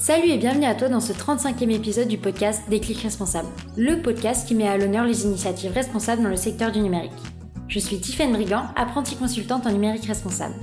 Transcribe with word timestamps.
Salut 0.00 0.28
et 0.28 0.38
bienvenue 0.38 0.64
à 0.64 0.76
toi 0.76 0.88
dans 0.88 1.00
ce 1.00 1.12
35e 1.12 1.72
épisode 1.72 2.06
du 2.06 2.18
podcast 2.18 2.62
Déclic 2.70 3.00
Responsable, 3.00 3.48
le 3.76 4.00
podcast 4.00 4.46
qui 4.46 4.54
met 4.54 4.68
à 4.68 4.78
l'honneur 4.78 5.04
les 5.04 5.24
initiatives 5.24 5.72
responsables 5.72 6.22
dans 6.22 6.28
le 6.28 6.36
secteur 6.36 6.70
du 6.70 6.78
numérique. 6.78 7.10
Je 7.66 7.80
suis 7.80 7.98
Tiffaine 7.98 8.32
Brigand, 8.32 8.66
apprentie 8.76 9.16
consultante 9.16 9.66
en 9.66 9.72
numérique 9.72 10.06
responsable. 10.06 10.54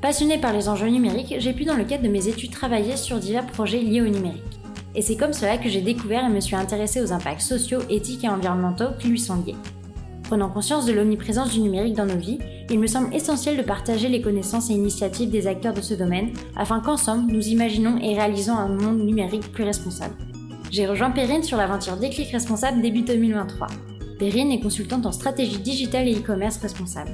Passionnée 0.00 0.38
par 0.38 0.52
les 0.52 0.68
enjeux 0.68 0.86
numériques, 0.86 1.34
j'ai 1.38 1.52
pu 1.52 1.64
dans 1.64 1.74
le 1.74 1.82
cadre 1.82 2.04
de 2.04 2.08
mes 2.08 2.28
études 2.28 2.52
travailler 2.52 2.96
sur 2.96 3.18
divers 3.18 3.48
projets 3.48 3.80
liés 3.80 4.00
au 4.00 4.08
numérique. 4.08 4.60
Et 4.94 5.02
c'est 5.02 5.16
comme 5.16 5.32
cela 5.32 5.58
que 5.58 5.68
j'ai 5.68 5.80
découvert 5.80 6.24
et 6.24 6.32
me 6.32 6.38
suis 6.38 6.54
intéressée 6.54 7.02
aux 7.02 7.12
impacts 7.12 7.40
sociaux, 7.40 7.80
éthiques 7.90 8.22
et 8.22 8.28
environnementaux 8.28 8.94
qui 9.00 9.08
lui 9.08 9.18
sont 9.18 9.42
liés. 9.44 9.56
Prenant 10.24 10.48
conscience 10.48 10.86
de 10.86 10.92
l'omniprésence 10.92 11.50
du 11.50 11.60
numérique 11.60 11.94
dans 11.94 12.06
nos 12.06 12.16
vies, 12.16 12.38
il 12.70 12.78
me 12.78 12.86
semble 12.86 13.14
essentiel 13.14 13.58
de 13.58 13.62
partager 13.62 14.08
les 14.08 14.22
connaissances 14.22 14.70
et 14.70 14.74
initiatives 14.74 15.30
des 15.30 15.46
acteurs 15.46 15.74
de 15.74 15.82
ce 15.82 15.92
domaine 15.92 16.32
afin 16.56 16.80
qu'ensemble 16.80 17.30
nous 17.30 17.46
imaginons 17.48 17.98
et 17.98 18.14
réalisons 18.14 18.56
un 18.56 18.68
monde 18.68 19.04
numérique 19.04 19.52
plus 19.52 19.64
responsable. 19.64 20.14
J'ai 20.70 20.86
rejoint 20.86 21.10
Perrine 21.10 21.42
sur 21.42 21.58
l'aventure 21.58 21.98
Déclic 21.98 22.30
Responsable 22.30 22.80
début 22.80 23.02
2023. 23.02 23.66
Perrine 24.18 24.50
est 24.50 24.60
consultante 24.60 25.04
en 25.04 25.12
stratégie 25.12 25.58
digitale 25.58 26.08
et 26.08 26.14
e-commerce 26.14 26.56
responsable. 26.56 27.10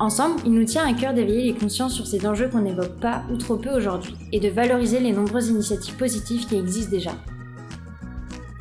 Ensemble, 0.00 0.40
il 0.46 0.52
nous 0.52 0.64
tient 0.64 0.86
à 0.86 0.94
cœur 0.94 1.12
d'éveiller 1.12 1.52
les 1.52 1.58
consciences 1.58 1.94
sur 1.94 2.06
ces 2.06 2.26
enjeux 2.26 2.48
qu'on 2.48 2.62
n'évoque 2.62 2.98
pas 2.98 3.22
ou 3.30 3.36
trop 3.36 3.56
peu 3.56 3.70
aujourd'hui 3.70 4.14
et 4.32 4.40
de 4.40 4.48
valoriser 4.48 5.00
les 5.00 5.12
nombreuses 5.12 5.50
initiatives 5.50 5.96
positives 5.96 6.46
qui 6.46 6.56
existent 6.56 6.90
déjà. 6.90 7.12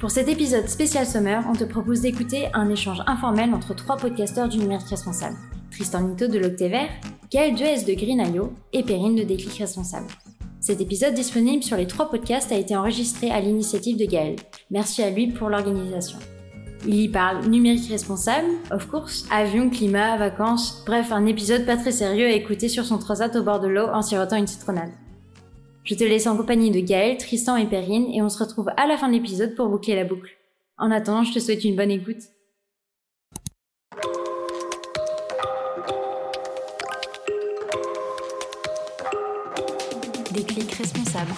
Pour 0.03 0.11
cet 0.11 0.27
épisode 0.27 0.67
spécial 0.67 1.05
Summer, 1.05 1.41
on 1.49 1.55
te 1.55 1.63
propose 1.63 2.01
d'écouter 2.01 2.47
un 2.53 2.69
échange 2.69 3.01
informel 3.07 3.53
entre 3.53 3.73
trois 3.73 3.95
podcasteurs 3.95 4.49
du 4.49 4.57
numérique 4.57 4.89
responsable. 4.89 5.37
Tristan 5.71 6.01
Nito 6.01 6.27
de 6.27 6.39
l'Octévert, 6.39 6.89
Gaël 7.31 7.55
Duez 7.55 7.85
de 7.87 7.93
Green.io 7.93 8.51
et 8.73 8.83
Perrine 8.83 9.15
de 9.15 9.23
Déclic 9.23 9.59
Responsable. 9.59 10.07
Cet 10.59 10.81
épisode 10.81 11.13
disponible 11.13 11.63
sur 11.63 11.77
les 11.77 11.87
trois 11.87 12.09
podcasts 12.09 12.51
a 12.51 12.57
été 12.57 12.75
enregistré 12.75 13.31
à 13.31 13.39
l'initiative 13.39 13.95
de 13.95 14.03
Gaël. 14.03 14.35
Merci 14.71 15.03
à 15.03 15.09
lui 15.09 15.27
pour 15.27 15.47
l'organisation. 15.47 16.19
Il 16.85 16.99
y 16.99 17.07
parle 17.07 17.45
numérique 17.45 17.89
responsable, 17.89 18.49
of 18.71 18.89
course, 18.89 19.25
avion, 19.31 19.69
climat, 19.69 20.17
vacances, 20.17 20.83
bref, 20.85 21.13
un 21.13 21.25
épisode 21.27 21.65
pas 21.65 21.77
très 21.77 21.93
sérieux 21.93 22.25
à 22.25 22.31
écouter 22.31 22.67
sur 22.67 22.83
son 22.83 22.97
transat 22.97 23.33
au 23.37 23.43
bord 23.43 23.61
de 23.61 23.69
l'eau 23.69 23.87
en 23.93 24.01
sirotant 24.01 24.35
une 24.35 24.47
citronnade. 24.47 24.91
Je 25.83 25.95
te 25.95 26.03
laisse 26.05 26.27
en 26.27 26.37
compagnie 26.37 26.71
de 26.71 26.79
Gaël, 26.79 27.17
Tristan 27.17 27.57
et 27.57 27.67
Perrine 27.67 28.09
et 28.13 28.21
on 28.21 28.29
se 28.29 28.41
retrouve 28.41 28.69
à 28.77 28.87
la 28.87 28.97
fin 28.97 29.09
de 29.09 29.13
l'épisode 29.13 29.53
pour 29.53 29.67
boucler 29.67 29.95
la 29.95 30.05
boucle. 30.05 30.31
En 30.77 30.91
attendant, 30.91 31.23
je 31.23 31.33
te 31.33 31.39
souhaite 31.39 31.65
une 31.65 31.75
bonne 31.75 31.91
écoute. 31.91 32.23
Déclic 40.33 40.71
responsable. 40.71 41.33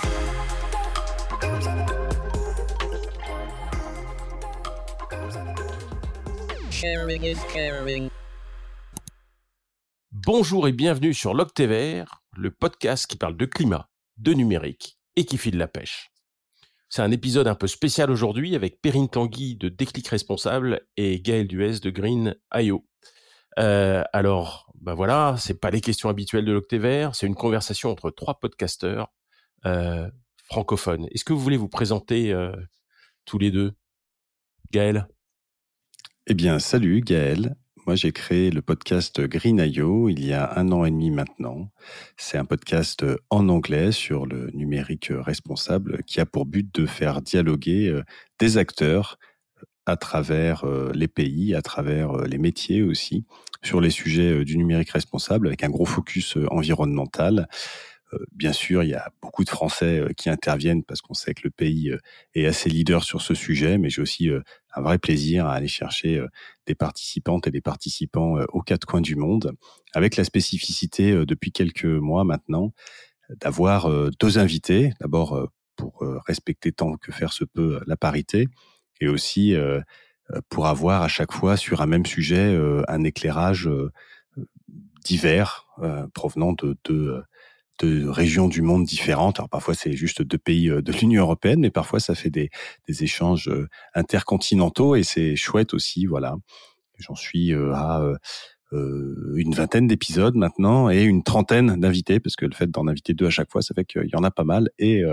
Bonjour 10.12 10.68
et 10.68 10.72
bienvenue 10.72 11.14
sur 11.14 11.34
l'Octévert, 11.34 12.24
le 12.38 12.52
podcast 12.52 13.08
qui 13.08 13.18
parle 13.18 13.38
de 13.38 13.46
climat, 13.46 13.90
de 14.18 14.34
numérique 14.34 14.98
et 15.16 15.26
qui 15.26 15.38
file 15.38 15.58
la 15.58 15.68
pêche. 15.68 16.12
C'est 16.90 17.02
un 17.02 17.12
épisode 17.12 17.48
un 17.48 17.56
peu 17.56 17.68
spécial 17.68 18.12
aujourd'hui 18.12 18.56
avec 18.56 18.82
Perrine 18.82 19.10
Tanguy 19.10 19.56
de 19.56 19.70
Déclic 19.70 20.08
Responsable 20.08 20.82
et 20.98 21.20
Gaël 21.20 21.48
Duez 21.48 21.80
de 21.80 21.90
Green 21.90 22.36
IO. 22.54 22.86
Euh, 23.58 24.04
alors, 24.14 24.72
ben 24.82 24.94
voilà, 24.94 25.36
c'est 25.40 25.60
pas 25.60 25.72
les 25.72 25.82
questions 25.82 26.10
habituelles 26.10 26.46
de 26.46 26.52
l'Octévert, 26.52 27.16
c'est 27.16 27.28
une 27.28 27.36
conversation 27.36 27.90
entre 27.90 28.12
trois 28.12 28.40
podcasteurs 28.40 29.12
euh, 29.66 30.10
francophones. 30.44 31.08
Est-ce 31.12 31.26
que 31.26 31.34
vous 31.34 31.40
voulez 31.40 31.58
vous 31.58 31.70
présenter 31.70 32.32
euh, 32.32 32.56
tous 33.26 33.40
les 33.40 33.52
deux? 33.52 33.74
Gaël? 34.72 35.08
Eh 36.28 36.34
bien, 36.34 36.60
salut 36.60 37.02
Gaël. 37.02 37.56
Moi, 37.86 37.96
j'ai 37.96 38.12
créé 38.12 38.50
le 38.50 38.64
podcast 38.64 39.22
Green.io 39.22 40.10
il 40.10 40.26
y 40.26 40.34
a 40.34 40.58
un 40.58 40.72
an 40.72 40.86
et 40.86 40.92
demi 40.92 41.12
maintenant. 41.12 41.70
C'est 42.18 42.40
un 42.40 42.46
podcast 42.46 43.06
en 43.30 43.48
anglais 43.48 43.92
sur 43.92 44.26
le 44.26 44.50
numérique 44.56 45.12
responsable 45.12 46.02
qui 46.04 46.20
a 46.20 46.26
pour 46.26 46.48
but 46.48 46.74
de 46.74 46.88
faire 46.88 47.22
dialoguer 47.22 47.90
euh, 47.90 48.04
des 48.40 48.58
acteurs 48.58 49.20
à 49.86 49.98
travers 49.98 50.64
euh, 50.64 50.92
les 50.96 51.08
pays, 51.08 51.54
à 51.54 51.62
travers 51.62 52.12
euh, 52.18 52.26
les 52.26 52.40
métiers 52.40 52.82
aussi, 52.82 53.28
sur 53.64 53.82
les 53.82 53.92
sujets 53.92 54.44
du 54.44 54.58
numérique 54.58 54.90
responsable 54.90 55.46
avec 55.46 55.64
un 55.64 55.70
gros 55.70 55.86
focus 55.86 56.40
environnemental. 56.50 57.48
Bien 58.32 58.54
sûr, 58.54 58.84
il 58.84 58.90
y 58.90 58.94
a 58.94 59.12
beaucoup 59.22 59.44
de 59.44 59.50
Français 59.50 60.04
qui 60.16 60.30
interviennent 60.30 60.84
parce 60.84 61.02
qu'on 61.02 61.14
sait 61.14 61.34
que 61.34 61.42
le 61.44 61.50
pays 61.50 61.92
est 62.34 62.46
assez 62.46 62.70
leader 62.70 63.04
sur 63.04 63.22
ce 63.22 63.34
sujet, 63.34 63.78
mais 63.78 63.90
j'ai 63.90 64.02
aussi 64.02 64.30
un 64.76 64.82
vrai 64.82 64.98
plaisir 65.00 65.48
à 65.48 65.54
aller 65.54 65.68
chercher 65.68 66.24
des 66.66 66.76
participantes 66.76 67.48
et 67.48 67.52
des 67.52 67.62
participants 67.62 68.38
aux 68.54 68.62
quatre 68.62 68.86
coins 68.86 69.02
du 69.02 69.16
monde, 69.16 69.54
avec 69.94 70.16
la 70.16 70.24
spécificité 70.24 71.26
depuis 71.26 71.52
quelques 71.52 71.86
mois 71.86 72.24
maintenant 72.24 72.72
d'avoir 73.42 73.90
deux 74.20 74.38
invités, 74.38 74.94
d'abord 75.02 75.50
pour 75.76 76.04
respecter 76.28 76.72
tant 76.72 76.96
que 76.98 77.12
faire 77.12 77.34
se 77.34 77.44
peut 77.44 77.82
la 77.88 77.98
parité, 77.98 78.48
et 79.02 79.08
aussi 79.08 79.56
pour 80.50 80.68
avoir 80.68 81.02
à 81.02 81.08
chaque 81.08 81.34
fois 81.34 81.58
sur 81.58 81.82
un 81.82 81.88
même 81.88 82.06
sujet 82.06 82.58
un 82.88 83.04
éclairage 83.04 83.70
divers 85.04 85.68
provenant 86.14 86.54
de 86.54 86.78
deux 86.86 87.22
de 87.80 88.08
régions 88.08 88.48
du 88.48 88.62
monde 88.62 88.86
différentes. 88.86 89.40
Alors 89.40 89.50
parfois 89.50 89.74
c'est 89.74 89.94
juste 89.94 90.22
deux 90.22 90.38
pays 90.38 90.68
de 90.68 90.92
l'Union 90.92 91.24
européenne, 91.24 91.60
mais 91.60 91.72
parfois 91.72 92.00
ça 92.00 92.16
fait 92.16 92.30
des, 92.30 92.50
des 92.88 93.04
échanges 93.04 93.50
intercontinentaux 93.94 94.96
et 94.96 95.04
c'est 95.04 95.36
chouette 95.36 95.74
aussi. 95.74 96.06
Voilà, 96.06 96.36
j'en 96.98 97.16
suis 97.16 97.54
à 97.54 98.02
une 98.72 99.54
vingtaine 99.54 99.88
d'épisodes 99.88 100.36
maintenant 100.36 100.90
et 100.90 101.04
une 101.04 101.24
trentaine 101.24 101.80
d'invités 101.80 102.20
parce 102.20 102.36
que 102.36 102.46
le 102.46 102.54
fait 102.54 102.70
d'en 102.70 102.88
inviter 102.88 103.14
deux 103.14 103.28
à 103.28 103.30
chaque 103.30 103.52
fois, 103.52 103.62
ça 103.62 103.74
fait 103.74 103.86
qu'il 103.86 104.10
y 104.12 104.16
en 104.16 104.24
a 104.24 104.32
pas 104.32 104.44
mal 104.44 104.70
et 104.80 105.04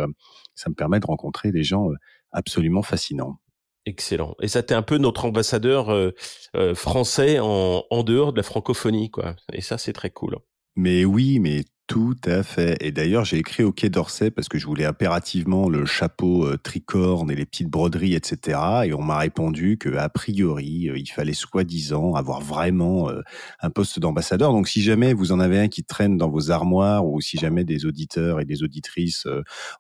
ça 0.55 0.71
me 0.71 0.75
permet 0.75 1.01
de 1.01 1.07
rencontrer 1.07 1.53
des 1.53 1.65
gens 1.65 1.89
absolument 2.33 2.83
fascinants. 2.83 3.39
Excellent. 3.85 4.37
Et 4.41 4.49
ça, 4.49 4.63
t'es 4.63 4.75
un 4.75 4.83
peu 4.83 4.99
notre 4.99 5.25
ambassadeur 5.25 5.93
euh, 5.93 6.13
euh, 6.55 6.75
français 6.75 7.41
en, 7.41 7.85
en 7.91 8.03
dehors 8.05 8.33
de 8.33 8.37
la 8.37 8.45
francophonie, 8.45 9.11
quoi. 9.11 9.35
Et 9.53 9.61
ça, 9.61 9.77
c'est 9.77 9.93
très 9.93 10.11
cool. 10.11 10.37
Mais 10.77 11.05
oui, 11.05 11.41
mais 11.41 11.65
tout 11.93 12.17
à 12.25 12.43
fait. 12.43 12.79
Et 12.81 12.91
d'ailleurs, 12.91 13.27
j'ai 13.27 13.37
écrit 13.37 13.63
au 13.63 13.71
Quai 13.71 13.91
d'Orsay 13.91 14.31
parce 14.31 14.49
que 14.49 14.57
je 14.57 14.65
voulais 14.67 14.87
impérativement 14.87 15.69
le 15.69 15.85
chapeau 15.85 16.47
euh, 16.47 16.57
tricorne 16.57 17.31
et 17.31 17.35
les 17.35 17.45
petites 17.45 17.69
broderies, 17.69 18.15
etc. 18.15 18.59
Et 18.87 18.95
on 18.95 19.03
m'a 19.03 19.19
répondu 19.19 19.77
que 19.77 19.95
a 19.95 20.09
priori, 20.09 20.89
euh, 20.89 20.97
il 20.97 21.07
fallait 21.09 21.35
soi-disant 21.35 22.15
avoir 22.15 22.41
vraiment 22.41 23.11
euh, 23.11 23.21
un 23.61 23.69
poste 23.69 23.99
d'ambassadeur. 23.99 24.53
Donc, 24.53 24.69
si 24.69 24.81
jamais 24.81 25.13
vous 25.13 25.33
en 25.33 25.39
avez 25.41 25.59
un 25.59 25.69
qui 25.69 25.85
traîne 25.85 26.17
dans 26.17 26.31
vos 26.31 26.51
armoires 26.51 27.05
ou 27.07 27.21
si 27.21 27.37
jamais 27.37 27.63
des 27.63 27.85
auditeurs 27.85 28.41
et 28.41 28.47
des 28.47 28.63
auditrices 28.63 29.27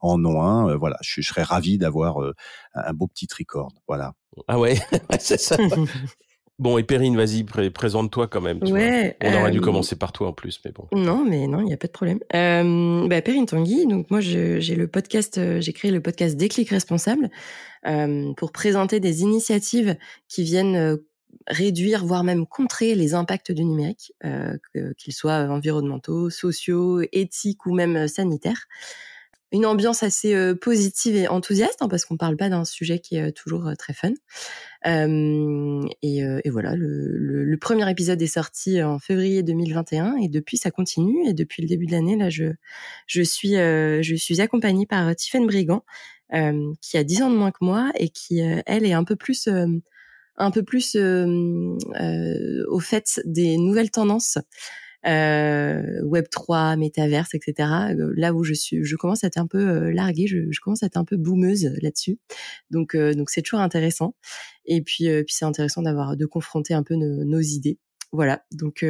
en 0.02 0.22
ont 0.22 0.42
un, 0.42 0.76
voilà, 0.76 0.98
je, 1.00 1.22
je, 1.22 1.26
serais 1.26 1.44
ravi 1.44 1.78
d'avoir 1.78 2.18
un 2.74 2.92
beau 2.92 3.06
petit 3.06 3.26
tricorne. 3.26 3.72
Voilà. 3.88 4.12
Ah 4.48 4.58
ouais, 4.58 4.78
c'est 5.18 5.40
ça. 5.40 5.56
Bon, 6.62 6.78
et 6.78 6.84
Perrine, 6.84 7.16
vas-y, 7.16 7.42
présente-toi 7.42 8.28
quand 8.28 8.40
même. 8.40 8.60
Tu 8.60 8.72
ouais, 8.72 9.16
On 9.20 9.34
aurait 9.34 9.50
dû 9.50 9.60
commencer 9.60 9.96
par 9.96 10.12
toi 10.12 10.28
en 10.28 10.32
plus, 10.32 10.60
mais 10.64 10.70
bon. 10.70 10.86
Non, 10.92 11.24
mais 11.24 11.48
non, 11.48 11.58
il 11.58 11.64
n'y 11.64 11.72
a 11.72 11.76
pas 11.76 11.88
de 11.88 11.92
problème. 11.92 12.20
Euh, 12.36 13.08
bah, 13.08 13.20
Perrine 13.20 13.46
Tanguy, 13.46 13.88
donc 13.88 14.08
moi 14.12 14.20
j'ai 14.20 14.76
le 14.76 14.86
podcast, 14.86 15.38
euh, 15.38 15.60
j'ai 15.60 15.72
créé 15.72 15.90
le 15.90 16.00
podcast 16.00 16.36
Déclic 16.36 16.70
Responsable 16.70 17.30
euh, 17.88 18.32
pour 18.34 18.52
présenter 18.52 19.00
des 19.00 19.22
initiatives 19.22 19.96
qui 20.28 20.44
viennent 20.44 20.76
euh, 20.76 20.98
réduire, 21.48 22.06
voire 22.06 22.22
même 22.22 22.46
contrer 22.46 22.94
les 22.94 23.14
impacts 23.14 23.50
du 23.50 23.64
numérique, 23.64 24.12
euh, 24.24 24.56
qu'ils 24.96 25.14
soient 25.14 25.48
environnementaux, 25.50 26.30
sociaux, 26.30 27.02
éthiques 27.10 27.66
ou 27.66 27.74
même 27.74 28.06
sanitaires 28.06 28.68
une 29.52 29.66
ambiance 29.66 30.02
assez 30.02 30.34
euh, 30.34 30.54
positive 30.54 31.14
et 31.14 31.28
enthousiaste 31.28 31.78
hein, 31.80 31.88
parce 31.88 32.04
qu'on 32.04 32.16
parle 32.16 32.36
pas 32.36 32.48
d'un 32.48 32.64
sujet 32.64 32.98
qui 32.98 33.16
est 33.16 33.32
toujours 33.32 33.70
très 33.78 33.92
fun. 33.92 34.12
Euh, 34.86 35.82
et, 36.02 36.18
et, 36.18 36.50
voilà, 36.50 36.74
le, 36.74 36.88
le, 37.16 37.44
le, 37.44 37.56
premier 37.56 37.88
épisode 37.88 38.20
est 38.20 38.26
sorti 38.26 38.82
en 38.82 38.98
février 38.98 39.44
2021 39.44 40.16
et 40.16 40.28
depuis 40.28 40.56
ça 40.56 40.72
continue 40.72 41.28
et 41.28 41.34
depuis 41.34 41.62
le 41.62 41.68
début 41.68 41.86
de 41.86 41.92
l'année 41.92 42.16
là 42.16 42.30
je 42.30 42.46
je 43.06 43.22
suis 43.22 43.56
euh, 43.56 44.02
je 44.02 44.16
suis 44.16 44.40
accompagnée 44.40 44.86
par 44.86 45.14
Tiffany 45.14 45.46
Brigand 45.46 45.84
euh, 46.34 46.72
qui 46.80 46.96
a 46.96 47.04
10 47.04 47.22
ans 47.22 47.30
de 47.30 47.36
moins 47.36 47.52
que 47.52 47.58
moi 47.64 47.92
et 47.94 48.08
qui 48.08 48.40
elle 48.40 48.84
est 48.84 48.92
un 48.92 49.04
peu 49.04 49.14
plus 49.14 49.48
un 50.36 50.50
peu 50.50 50.64
plus 50.64 50.96
au 50.96 52.80
fait 52.80 53.20
des 53.24 53.56
nouvelles 53.58 53.92
tendances 53.92 54.38
euh, 54.38 54.40
Web 55.04 56.26
3, 56.30 56.76
métaverse, 56.76 57.34
etc. 57.34 57.68
Euh, 57.90 58.12
là 58.16 58.32
où 58.32 58.44
je 58.44 58.54
suis, 58.54 58.84
je 58.84 58.96
commence 58.96 59.24
à 59.24 59.26
être 59.28 59.38
un 59.38 59.46
peu 59.46 59.58
euh, 59.58 59.92
larguée, 59.92 60.26
je, 60.26 60.60
commence 60.60 60.82
à 60.82 60.86
être 60.86 60.96
un 60.96 61.04
peu 61.04 61.16
boumeuse 61.16 61.64
là-dessus. 61.82 62.18
Donc, 62.70 62.94
euh, 62.94 63.14
donc 63.14 63.30
c'est 63.30 63.42
toujours 63.42 63.60
intéressant. 63.60 64.14
Et 64.64 64.82
puis, 64.82 65.06
puis 65.24 65.34
c'est 65.34 65.44
intéressant 65.44 65.82
d'avoir 65.82 66.16
de 66.16 66.26
confronter 66.26 66.74
un 66.74 66.82
peu 66.82 66.94
nos, 66.94 67.24
nos 67.24 67.40
idées. 67.40 67.78
Voilà. 68.12 68.44
Donc, 68.52 68.84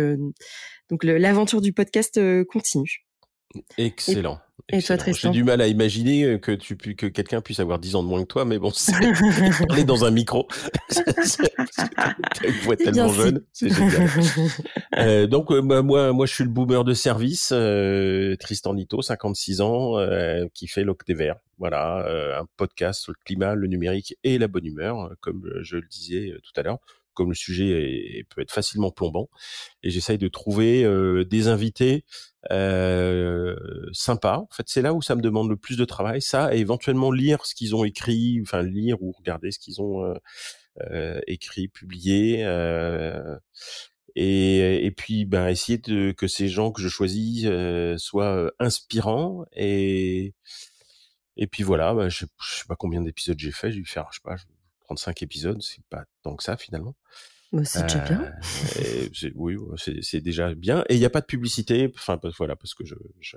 donc 0.91 1.05
l'aventure 1.05 1.61
du 1.61 1.73
podcast 1.73 2.21
continue. 2.47 3.07
Excellent. 3.79 4.41
Et 4.69 4.81
toi, 4.81 4.97
Tristan 4.97 5.33
J'ai 5.33 5.39
du 5.39 5.45
mal 5.45 5.61
à 5.61 5.67
imaginer 5.67 6.25
euh, 6.25 6.39
que 6.39 6.53
tu 6.53 6.77
que 6.77 7.07
quelqu'un 7.07 7.41
puisse 7.41 7.61
avoir 7.61 7.79
10 7.79 7.97
ans 7.97 8.03
de 8.03 8.09
moins 8.09 8.23
que 8.23 8.29
toi, 8.29 8.45
mais 8.45 8.59
bon, 8.59 8.71
c'est 8.75 8.93
parler 9.69 9.85
dans 9.85 10.05
un 10.05 10.11
micro. 10.11 10.47
une 12.45 12.55
voix 12.63 12.77
tellement 12.77 13.13
jeune, 13.13 13.45
c'est 13.53 13.71
génial. 13.71 14.09
Euh, 14.99 15.27
donc 15.27 15.51
euh, 15.51 15.61
bah, 15.63 15.83
moi, 15.83 16.13
moi, 16.13 16.27
je 16.27 16.35
suis 16.35 16.45
le 16.45 16.51
boomer 16.51 16.85
de 16.85 16.95
service, 16.95 17.51
euh, 17.53 18.37
Tristan 18.37 18.75
Nito, 18.75 19.03
56 19.03 19.61
ans, 19.61 19.99
euh, 19.99 20.47
qui 20.55 20.69
fait 20.69 20.85
l'Octévert. 20.85 21.37
Voilà, 21.59 22.05
un 22.41 22.47
podcast 22.57 23.03
sur 23.03 23.13
le 23.13 23.25
climat, 23.25 23.55
le 23.55 23.69
numérique 23.69 24.17
et 24.25 24.37
la 24.37 24.49
bonne 24.49 24.67
humeur, 24.67 25.13
comme 25.21 25.49
je 25.61 25.77
le 25.77 25.87
disais 25.89 26.35
tout 26.43 26.61
à 26.61 26.65
l'heure 26.65 26.79
comme 27.15 27.31
le 27.31 27.35
sujet 27.35 27.69
est, 28.19 28.25
peut 28.29 28.41
être 28.41 28.53
facilement 28.53 28.91
plombant. 28.91 29.29
Et 29.83 29.91
j'essaye 29.91 30.19
de 30.19 30.29
trouver 30.29 30.85
euh, 30.85 31.25
des 31.25 31.49
invités 31.49 32.05
euh, 32.51 33.57
sympas. 33.93 34.39
En 34.39 34.49
fait, 34.51 34.65
c'est 34.67 34.83
là 34.83 34.95
où 34.95 35.03
ça 35.03 35.15
me 35.15 35.23
demande 35.23 35.49
le 35.49 35.57
plus 35.57 35.77
de 35.77 35.85
travail. 35.85 36.23
Ça, 36.23 36.55
et 36.55 36.59
éventuellement 36.59 37.11
lire 37.11 37.47
ce 37.47 37.55
qu'ils 37.55 37.75
ont 37.75 37.85
écrit, 37.85 38.41
enfin 38.43 38.63
lire 38.63 39.03
ou 39.03 39.13
regarder 39.13 39.51
ce 39.51 39.59
qu'ils 39.59 39.81
ont 39.81 40.15
euh, 40.91 41.21
écrit, 41.27 41.69
publié. 41.69 42.41
Et, 44.15 44.85
et, 44.85 44.91
puis, 44.91 45.25
ben, 45.25 45.49
essayer 45.49 45.79
de, 45.79 46.13
que 46.13 46.27
ces 46.27 46.49
gens 46.49 46.71
que 46.71 46.83
je 46.83 46.89
choisis 46.89 47.49
soient 47.97 48.53
inspirants 48.59 49.45
et 49.53 50.35
et 51.37 51.47
puis 51.47 51.63
voilà, 51.63 51.95
ben, 51.95 52.09
je, 52.09 52.27
je 52.41 52.57
sais 52.59 52.65
pas 52.69 52.77
combien 52.77 53.01
d'épisodes 53.01 53.39
j'ai 53.39 53.53
fait, 53.53 53.73
j'ai 53.73 53.81
dû 53.81 53.87
faire, 53.87 54.09
je 54.13 54.19
sais 54.19 54.23
pas, 54.23 54.37
35 54.85 55.23
épisodes, 55.23 55.63
c'est 55.63 55.85
pas 55.87 56.05
tant 56.23 56.37
que 56.37 56.43
ça 56.43 56.57
finalement. 56.57 56.95
Bah, 57.53 57.65
c'est 57.65 57.83
déjà 57.83 57.99
bien. 58.01 58.33
Euh, 58.79 59.31
oui, 59.35 59.57
c'est 60.01 60.21
déjà 60.23 60.55
bien. 60.55 60.85
Et 60.89 60.95
il 60.95 60.99
n'y 60.99 61.05
a 61.05 61.11
pas 61.11 61.21
de 61.21 61.27
publicité. 61.27 61.93
Enfin, 61.95 62.19
voilà, 62.39 62.57
parce 62.57 62.73
que 62.73 62.85
je, 62.85 62.95
je, 63.21 63.37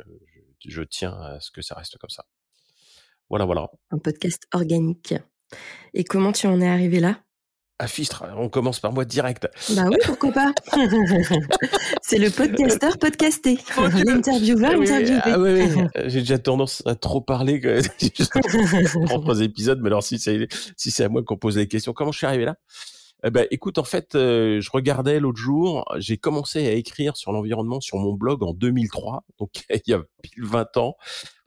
je, 0.66 0.82
tiens 0.84 1.12
à 1.12 1.40
ce 1.42 1.52
que 1.52 1.62
ça 1.62 1.76
reste 1.76 1.98
comme 1.98 2.10
ça. 2.10 2.26
Voilà, 3.30 3.44
voilà. 3.44 3.70
Un 3.92 3.98
podcast 3.98 4.44
organique. 4.54 5.14
Et 5.94 6.06
comment 6.06 6.32
tu 6.32 6.48
en 6.48 6.62
es 6.62 6.68
arrivé 6.68 7.02
là? 7.02 7.25
À 7.78 7.88
Fistre, 7.88 8.24
on 8.38 8.48
commence 8.48 8.80
par 8.80 8.94
moi 8.94 9.04
direct. 9.04 9.50
Bah 9.76 9.84
oui, 9.90 9.98
pourquoi 10.06 10.32
pas 10.32 10.54
C'est 12.02 12.18
le 12.18 12.30
podcasteur 12.30 12.98
podcasté, 12.98 13.60
l'intervieweur 14.06 14.72
interviewé. 14.72 15.20
Ah 15.24 15.38
oui, 15.38 15.52
oui. 15.62 15.84
J'ai 16.06 16.22
déjà 16.22 16.40
tendance 16.40 16.82
à 16.86 16.96
trop 16.96 17.20
parler 17.20 17.60
que 17.60 17.82
propres 19.06 19.42
épisodes, 19.42 19.80
mais 19.82 19.88
alors 19.88 20.04
si 20.04 20.20
c'est 20.20 20.48
si 20.78 20.90
c'est 20.90 21.04
à 21.04 21.10
moi 21.10 21.22
qu'on 21.24 21.36
pose 21.36 21.58
les 21.58 21.68
questions, 21.68 21.92
comment 21.92 22.14
je 22.14 22.20
suis 22.20 22.28
arrivé 22.28 22.46
là? 22.46 22.56
Eh 23.28 23.32
ben, 23.32 23.48
écoute, 23.50 23.80
en 23.80 23.84
fait, 23.84 24.14
euh, 24.14 24.62
je 24.62 24.70
regardais 24.70 25.20
l'autre 25.20 25.40
jour, 25.40 25.84
j'ai 25.98 26.16
commencé 26.16 26.68
à 26.68 26.74
écrire 26.74 27.18
sur 27.18 27.32
l'environnement 27.32 27.82
sur 27.82 27.98
mon 27.98 28.14
blog 28.14 28.44
en 28.44 28.54
2003, 28.54 29.24
donc 29.40 29.50
il 29.72 29.82
y 29.88 29.94
a 29.94 30.04
pile 30.22 30.46
20 30.46 30.78
ans. 30.78 30.96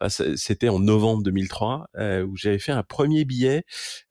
C'était 0.09 0.69
en 0.69 0.81
novembre 0.81 1.23
2003 1.23 1.89
euh, 1.97 2.25
où 2.25 2.37
j'avais 2.37 2.59
fait 2.59 2.73
un 2.73 2.83
premier 2.83 3.25
billet 3.25 3.65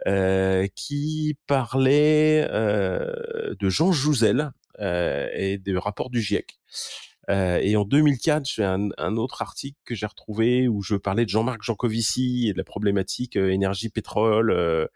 euh, 0.08 0.68
qui 0.76 1.38
parlait 1.46 2.48
de 2.48 3.70
Jean 3.70 3.92
Jouzel 3.92 4.52
et 4.80 5.58
des 5.58 5.78
rapports 5.78 6.10
du 6.10 6.22
GIEC. 6.22 6.58
et 7.30 7.76
en 7.76 7.84
2004, 7.84 8.46
j'ai 8.46 8.64
un, 8.64 9.18
autre 9.18 9.42
article 9.42 9.78
que 9.84 9.94
j'ai 9.94 10.06
retrouvé 10.06 10.70
où 10.70 10.82
je 10.82 10.96
parlais 10.96 11.26
de 11.26 11.30
Jean-Marc 11.30 11.64
Jancovici 11.64 12.48
et 12.48 12.54
de 12.54 12.58
la 12.58 12.64
problématique 12.64 13.36
énergie, 13.36 13.90
pétrole, 13.90 14.88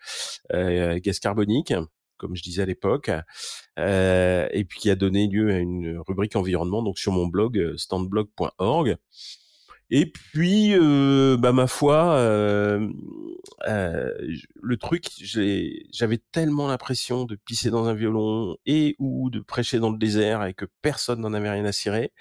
gaz 0.54 1.20
carbonique 1.20 1.74
comme 2.22 2.36
je 2.36 2.44
disais 2.44 2.62
à 2.62 2.66
l'époque, 2.66 3.10
et 3.78 4.66
puis 4.70 4.80
qui 4.80 4.90
a 4.90 4.96
donné 4.96 5.28
lieu 5.28 5.52
à 5.52 5.58
une 5.58 5.98
rubrique 6.08 6.36
environnement 6.36 6.84
donc 6.84 7.00
sur 7.00 7.12
mon 7.12 7.26
blog 7.28 7.76
standblog.org. 7.76 8.96
Et 9.94 10.06
puis, 10.06 10.74
bah 11.38 11.52
ma 11.52 11.68
foi, 11.68 12.18
le 13.68 14.78
truc, 14.78 15.08
j'avais 15.20 16.22
tellement 16.32 16.68
l'impression 16.68 17.26
de 17.26 17.36
pisser 17.36 17.70
dans 17.72 17.88
un 17.88 17.94
violon 17.94 18.56
et 18.66 18.96
ou 19.00 19.30
de 19.30 19.42
prêcher 19.42 19.80
dans 19.80 19.90
le 19.90 19.98
désert 19.98 20.46
et 20.46 20.54
que 20.54 20.66
personne 20.82 21.20
n'en 21.20 21.34
avait 21.34 21.50
rien 21.50 21.66
à 21.66 21.74
cirer. 21.74 22.14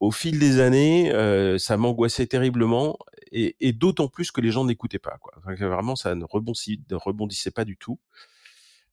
Au 0.00 0.10
fil 0.10 0.40
des 0.40 0.58
années, 0.58 1.12
ça 1.58 1.76
m'angoissait 1.76 2.26
terriblement 2.26 2.98
et, 3.30 3.72
d'autant 3.72 4.08
plus 4.08 4.32
que 4.32 4.40
les 4.40 4.50
gens 4.50 4.64
n'écoutaient 4.64 4.98
pas. 4.98 5.16
Vraiment, 5.44 5.94
ça 5.94 6.16
ne 6.16 6.24
rebondissait 6.24 7.52
pas 7.52 7.64
du 7.64 7.76
tout 7.76 8.00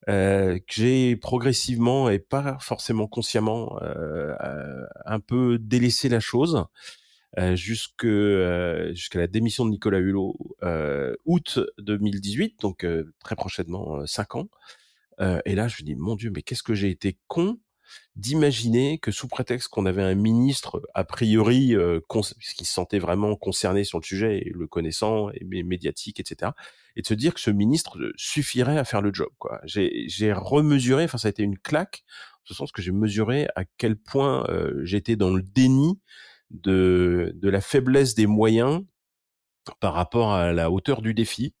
euh, 0.08 0.58
que 0.58 0.74
j'ai 0.74 1.16
progressivement 1.16 2.08
et 2.08 2.18
pas 2.18 2.56
forcément 2.60 3.06
consciemment 3.06 3.78
euh, 3.82 4.34
euh 4.42 4.86
un 5.04 5.20
peu 5.20 5.58
délaissé 5.58 6.08
la 6.08 6.20
chose 6.20 6.64
euh, 7.38 7.56
jusque 7.56 8.04
euh, 8.04 8.92
jusqu'à 8.94 9.18
la 9.18 9.26
démission 9.26 9.66
de 9.66 9.70
Nicolas 9.70 9.98
Hulot 9.98 10.36
août 11.26 11.60
2018, 11.78 12.60
donc 12.60 12.86
très 13.22 13.36
prochainement 13.36 14.06
cinq 14.06 14.36
ans. 14.36 14.48
et 15.20 15.54
là, 15.54 15.68
je 15.68 15.82
me 15.82 15.86
dis 15.86 15.94
mon 15.96 16.14
Dieu, 16.14 16.30
mais 16.34 16.42
qu'est-ce 16.42 16.62
que 16.62 16.74
j'ai 16.74 16.90
été 16.90 17.18
con 17.26 17.58
d'imaginer 18.16 18.98
que 18.98 19.10
sous 19.10 19.28
prétexte 19.28 19.68
qu'on 19.68 19.86
avait 19.86 20.02
un 20.02 20.14
ministre 20.14 20.82
a 20.94 21.04
priori 21.04 21.74
euh, 21.74 22.00
qui 22.56 22.64
se 22.64 22.72
sentait 22.72 22.98
vraiment 22.98 23.36
concerné 23.36 23.84
sur 23.84 23.98
le 23.98 24.04
sujet 24.04 24.38
et 24.38 24.50
le 24.54 24.66
connaissant 24.66 25.30
et 25.30 25.44
médiatique 25.44 26.20
etc 26.20 26.52
et 26.96 27.02
de 27.02 27.06
se 27.06 27.14
dire 27.14 27.34
que 27.34 27.40
ce 27.40 27.50
ministre 27.50 27.98
euh, 27.98 28.12
suffirait 28.16 28.78
à 28.78 28.84
faire 28.84 29.02
le 29.02 29.12
job 29.12 29.28
quoi. 29.38 29.60
J'ai 29.64 30.32
remesuré 30.32 31.04
enfin 31.04 31.18
ça 31.18 31.28
a 31.28 31.30
été 31.30 31.42
une 31.42 31.58
claque 31.58 32.04
en 32.42 32.46
ce 32.46 32.54
sens 32.54 32.72
que 32.72 32.82
j'ai 32.82 32.92
mesuré 32.92 33.46
à 33.56 33.64
quel 33.76 33.96
point 33.96 34.44
euh, 34.48 34.84
j'étais 34.84 35.16
dans 35.16 35.30
le 35.30 35.42
déni 35.42 36.00
de 36.50 37.32
de 37.36 37.48
la 37.48 37.60
faiblesse 37.60 38.14
des 38.14 38.26
moyens 38.26 38.82
par 39.80 39.94
rapport 39.94 40.32
à 40.32 40.52
la 40.52 40.70
hauteur 40.70 41.02
du 41.02 41.14
défi 41.14 41.54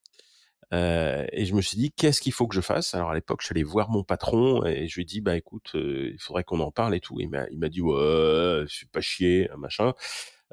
euh, 0.74 1.24
et 1.32 1.46
je 1.46 1.54
me 1.54 1.62
suis 1.62 1.78
dit, 1.78 1.90
qu'est-ce 1.92 2.20
qu'il 2.20 2.32
faut 2.32 2.46
que 2.46 2.54
je 2.54 2.60
fasse? 2.60 2.94
Alors 2.94 3.10
à 3.10 3.14
l'époque, 3.14 3.40
je 3.40 3.46
suis 3.46 3.52
allé 3.54 3.62
voir 3.62 3.90
mon 3.90 4.04
patron 4.04 4.64
et 4.66 4.86
je 4.88 4.94
lui 4.96 5.02
ai 5.02 5.04
dit, 5.04 5.20
bah 5.20 5.36
écoute, 5.36 5.72
euh, 5.74 6.10
il 6.12 6.20
faudrait 6.20 6.44
qu'on 6.44 6.60
en 6.60 6.70
parle 6.70 6.94
et 6.94 7.00
tout. 7.00 7.18
M'a, 7.30 7.46
il 7.50 7.58
m'a 7.58 7.68
dit, 7.68 7.80
ouais, 7.80 8.64
je 8.66 8.72
suis 8.72 8.86
pas 8.86 9.00
chier, 9.00 9.48
machin. 9.56 9.94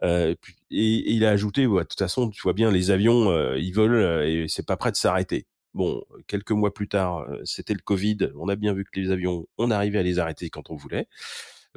Euh, 0.03 0.35
et, 0.71 0.77
et, 0.77 1.11
il 1.13 1.25
a 1.25 1.31
ajouté, 1.31 1.67
ouais, 1.67 1.83
de 1.83 1.87
toute 1.87 1.99
façon, 1.99 2.29
tu 2.29 2.41
vois 2.41 2.53
bien, 2.53 2.71
les 2.71 2.91
avions, 2.91 3.29
euh, 3.31 3.57
ils 3.57 3.71
volent 3.73 4.21
et 4.21 4.45
c'est 4.47 4.65
pas 4.65 4.77
prêt 4.77 4.91
de 4.91 4.97
s'arrêter. 4.97 5.47
Bon, 5.73 6.01
quelques 6.27 6.51
mois 6.51 6.73
plus 6.73 6.87
tard, 6.87 7.27
c'était 7.43 7.73
le 7.73 7.81
Covid. 7.83 8.29
On 8.37 8.47
a 8.47 8.55
bien 8.55 8.73
vu 8.73 8.85
que 8.85 8.97
les 8.99 9.11
avions, 9.11 9.45
on 9.57 9.71
arrivait 9.71 9.99
à 9.99 10.03
les 10.03 10.19
arrêter 10.19 10.49
quand 10.49 10.69
on 10.69 10.75
voulait 10.75 11.07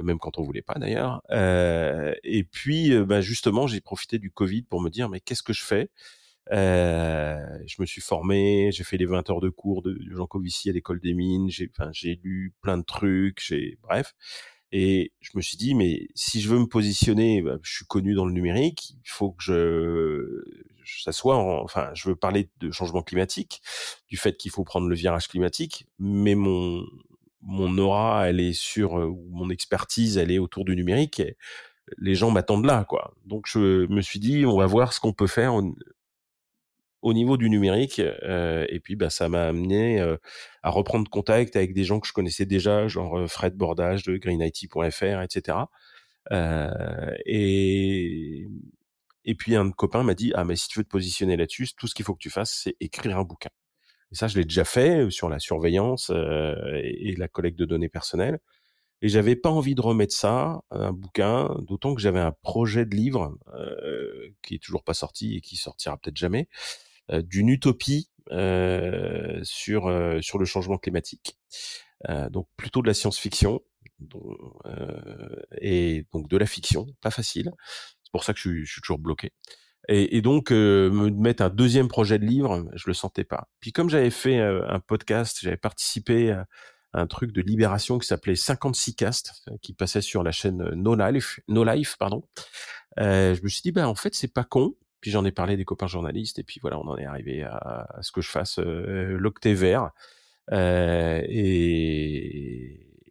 même 0.01 0.21
quand 0.21 0.39
on 0.39 0.43
voulait 0.43 0.63
pas 0.63 0.75
d'ailleurs. 0.75 1.23
Euh, 1.33 2.15
et 2.23 2.45
puis, 2.45 2.97
bah, 3.05 3.21
justement, 3.21 3.67
j'ai 3.67 3.81
profité 3.81 4.21
du 4.21 4.31
Covid 4.31 4.63
pour 4.63 4.81
me 4.81 4.91
dire, 4.91 5.09
mais 5.09 5.19
qu'est-ce 5.19 5.43
que 5.43 5.53
je 5.53 5.65
fais? 5.65 5.91
euh, 5.91 6.18
je 6.51 7.81
me 7.81 7.87
suis 7.87 8.01
formé, 8.01 8.71
j'ai 8.73 8.85
fait 8.85 8.97
les 8.97 9.07
20 9.07 9.29
heures 9.31 9.41
de 9.41 9.49
cours 9.51 9.83
de, 9.83 9.99
Jean 10.11 10.27
Covici 10.27 10.71
à 10.71 10.73
l'école 10.73 11.01
des 11.01 11.15
mines, 11.15 11.51
j'ai 11.51 11.71
enfin, 11.79 11.91
lu 12.23 12.55
plein 12.61 12.79
de 12.79 12.85
trucs, 12.85 13.43
j'ai 13.45 13.79
bref. 13.83 14.15
Et 14.71 15.13
je 15.21 15.31
me 15.35 15.41
suis 15.41 15.57
dit, 15.57 15.75
mais 15.75 16.09
si 16.15 16.43
je 16.43 16.49
veux 16.51 16.59
me 16.59 16.67
positionner, 16.67 17.41
bah, 17.41 17.59
je 17.63 17.73
suis 17.75 17.87
connu 17.87 18.15
dans 18.15 18.27
le 18.27 18.33
numérique, 18.33 18.91
il 19.03 19.09
faut 19.09 19.31
que 19.33 19.43
je, 19.43 20.45
ça 21.03 21.13
soit, 21.13 21.37
enfin, 21.37 21.91
je 21.95 22.09
veux 22.09 22.17
parler 22.17 22.51
de 22.61 22.71
changement 22.71 23.03
climatique, 23.03 23.63
du 24.09 24.19
fait 24.19 24.37
qu'il 24.37 24.51
faut 24.51 24.65
prendre 24.65 24.89
le 24.89 24.95
virage 24.95 25.29
climatique, 25.29 25.87
mais 25.99 26.35
mon 26.35 26.85
mon 27.43 27.79
aura, 27.79 28.29
elle 28.29 28.41
est 28.41 28.53
sur, 28.53 28.99
euh, 28.99 29.15
mon 29.31 29.51
expertise, 29.51 30.19
elle 30.19 30.31
est 30.31 30.39
autour 30.39 30.65
du 30.65 30.77
numérique. 30.77 31.21
Et 31.21 31.37
les 31.99 32.15
gens 32.15 32.31
m'attendent 32.31 32.67
là, 32.67 32.85
quoi. 32.85 33.15
Donc 33.27 33.47
je 33.47 33.87
me 33.87 34.01
suis 34.03 34.19
dit, 34.19 34.45
on 34.47 34.59
va 34.59 34.67
voir 34.67 34.93
ce 34.93 35.01
qu'on 35.01 35.13
peut 35.13 35.27
faire 35.27 35.55
au 37.03 37.13
niveau 37.13 37.37
du 37.37 37.51
numérique. 37.51 38.01
Euh, 38.01 38.67
et 38.69 38.81
puis, 38.81 38.97
bah, 38.97 39.11
ça 39.11 39.29
m'a 39.29 39.45
amené 39.49 40.01
euh, 40.01 40.17
à 40.63 40.71
reprendre 40.71 41.09
contact 41.11 41.57
avec 41.57 41.75
des 41.75 41.85
gens 41.85 42.01
que 42.01 42.09
je 42.09 42.13
connaissais 42.13 42.47
déjà, 42.47 42.89
genre 42.89 43.19
euh, 43.19 43.27
Fred 43.27 43.55
Bordage 43.55 44.05
de 44.05 44.17
greenIT.fr, 44.17 45.23
etc. 45.23 45.59
Euh, 46.33 47.15
et 47.25 48.49
et 49.25 49.35
puis 49.35 49.57
un 49.57 49.71
copain 49.71 50.03
m'a 50.03 50.15
dit 50.15 50.33
ah 50.35 50.45
mais 50.45 50.57
si 50.57 50.69
tu 50.69 50.79
veux 50.79 50.85
te 50.85 50.91
positionner 50.91 51.37
là-dessus, 51.37 51.69
tout 51.77 51.87
ce 51.87 51.95
qu'il 51.95 52.05
faut 52.05 52.15
que 52.15 52.21
tu 52.21 52.31
fasses, 52.31 52.61
c'est 52.65 52.77
écrire 52.81 53.19
un 53.19 53.25
bouquin. 53.25 53.51
Et 54.13 54.15
ça, 54.15 54.27
je 54.27 54.39
l'ai 54.39 54.45
déjà 54.45 54.65
fait 54.65 55.11
sur 55.11 55.29
la 55.29 55.39
surveillance 55.39 56.11
et, 56.11 57.11
et, 57.11 57.17
la 57.17 57.29
collecte 57.29 57.59
de 57.59 57.67
données 57.67 57.91
personnelles. 57.91 58.39
Et 59.01 59.09
j'avais 59.09 59.37
pas 59.37 59.51
envie 59.51 59.75
de 59.77 59.81
remettre 59.81 60.15
ça, 60.15 60.61
un 60.71 60.93
bouquin, 60.93 61.55
d'autant 61.61 61.95
que 61.95 62.01
j'avais 62.01 62.21
un 62.21 62.33
projet 62.43 62.85
de 62.85 62.97
livre 62.97 63.39
euh, 63.55 64.31
qui 64.43 64.57
est 64.57 64.63
toujours 64.63 64.83
pas 64.83 64.95
sorti 64.95 65.37
et 65.37 65.41
qui 65.41 65.57
sortira 65.57 65.97
peut-être 65.97 66.17
jamais, 66.17 66.49
euh, 66.49 66.88
d'une 67.11 67.49
utopie 67.49 68.11
euh, 68.31 69.41
sur 69.43 69.87
euh, 69.87 70.21
sur 70.21 70.39
le 70.39 70.45
changement 70.45 70.77
climatique. 70.77 71.39
donc 72.31 72.47
plutôt 72.57 72.83
de 72.83 72.87
la 72.87 72.95
science-fiction 72.95 73.61
et 75.61 76.07
donc 76.13 76.29
de 76.29 76.37
la 76.37 76.47
fiction, 76.47 76.87
pas 77.01 77.11
facile. 77.11 77.51
C'est 78.05 78.13
pour 78.13 78.25
ça 78.25 78.33
que 78.33 78.39
je 78.39 78.49
suis, 78.49 78.67
je 78.67 78.73
suis 78.73 78.81
toujours 78.83 78.99
bloqué. 78.99 79.33
Et, 79.89 80.17
et, 80.17 80.23
donc 80.23 80.51
me 80.51 81.11
mettre 81.11 81.43
un 81.43 81.49
deuxième 81.49 81.89
projet 81.89 82.19
de 82.19 82.27
livre, 82.27 82.69
je 82.75 82.85
le 82.87 82.95
sentais 82.95 83.25
pas. 83.25 83.49
Puis 83.61 83.73
comme 83.73 83.89
j'avais 83.89 84.11
fait 84.11 84.39
un 84.39 84.81
podcast, 84.81 85.39
j'avais 85.41 85.57
participé 85.57 86.31
à 86.33 86.47
un 86.93 87.07
truc 87.07 87.33
de 87.33 87.41
libération 87.41 87.99
qui 87.99 88.07
s'appelait 88.07 88.37
56 88.37 88.95
Cast, 88.95 89.33
qui 89.63 89.73
passait 89.73 90.03
sur 90.03 90.23
la 90.23 90.33
chaîne 90.33 90.71
No 90.75 90.95
Life, 90.95 91.41
no 91.49 91.65
Life 91.65 91.97
pardon, 91.99 92.23
je 92.99 93.43
me 93.43 93.49
suis 93.49 93.63
dit, 93.63 93.73
bah 93.73 93.89
en 93.89 93.95
fait, 93.95 94.15
c'est 94.15 94.33
pas 94.33 94.45
con. 94.45 94.75
Puis 95.01 95.11
j'en 95.11 95.25
ai 95.25 95.33
parlé 95.33 95.57
des 95.57 95.65
copains 95.65 95.87
journalistes, 95.87 96.39
et 96.39 96.45
puis 96.45 96.61
voilà, 96.61 96.79
on 96.79 96.89
en 96.89 96.97
est 96.97 97.07
arrivé 97.07 97.43
à, 97.45 97.99
ce 98.03 98.13
que 98.13 98.21
je 98.21 98.31
fasse 98.31 98.59
l'octet 98.59 99.55
vert. 99.55 99.91
et 100.53 101.39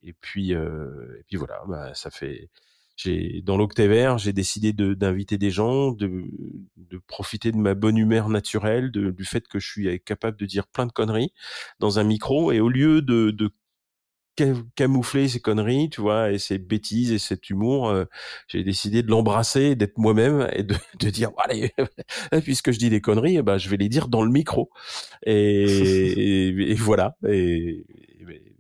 et 0.03 0.13
puis 0.13 0.51
et 0.51 1.24
puis 1.27 1.38
voilà, 1.38 1.62
bah, 1.67 1.94
ça 1.94 2.10
fait 2.10 2.50
j'ai 2.98 3.41
dans 3.44 3.58
l'octet 3.58 3.88
vert, 3.88 4.17
j'ai 4.17 4.34
décidé 4.34 4.74
d'inviter 4.74 5.38
des 5.38 5.51
gens, 5.51 5.91
de, 5.91 6.24
de 6.77 6.98
profiter 7.08 7.51
de 7.51 7.58
ma 7.58 7.75
bonne 7.75 7.98
humeur 7.98 8.27
naturelle, 8.27 8.91
de, 8.91 9.12
du 9.12 9.24
fait 9.24 9.48
que 9.48 9.60
je 9.60 9.67
suis 9.70 10.01
capable 10.01 10.36
de 10.36 10.48
dire 10.48 10.65
plein 10.67 10.88
de 10.88 10.91
conneries 10.91 11.32
dans 11.79 12.00
un 12.00 12.03
micro, 12.03 12.51
et 12.51 12.60
au 12.60 12.70
lieu 12.70 13.03
de, 13.03 13.29
de 13.29 13.51
camoufler 14.75 15.27
ces 15.27 15.39
conneries, 15.39 15.89
tu 15.89 16.01
vois, 16.01 16.32
et 16.32 16.38
ces 16.38 16.58
bêtises 16.58 17.12
et 17.12 17.20
cet 17.20 17.50
humour, 17.50 17.89
euh, 17.89 18.06
j'ai 18.48 18.63
décidé 18.63 19.03
de 19.03 19.10
l'embrasser, 19.10 19.75
d'être 19.75 19.98
moi-même 19.98 20.48
et 20.53 20.63
de, 20.63 20.75
de 21.00 21.10
dire 21.10 21.32
allez, 21.38 21.74
puisque 22.44 22.72
je 22.72 22.79
dis 22.79 22.89
des 22.89 23.01
conneries, 23.01 23.41
bah 23.41 23.58
je 23.58 23.70
vais 23.70 23.77
les 23.77 23.89
dire 23.89 24.08
dans 24.08 24.24
le 24.24 24.32
micro. 24.32 24.70
Et, 25.25 26.72
et, 26.72 26.74
voilà. 26.75 27.15
Et, 27.27 27.86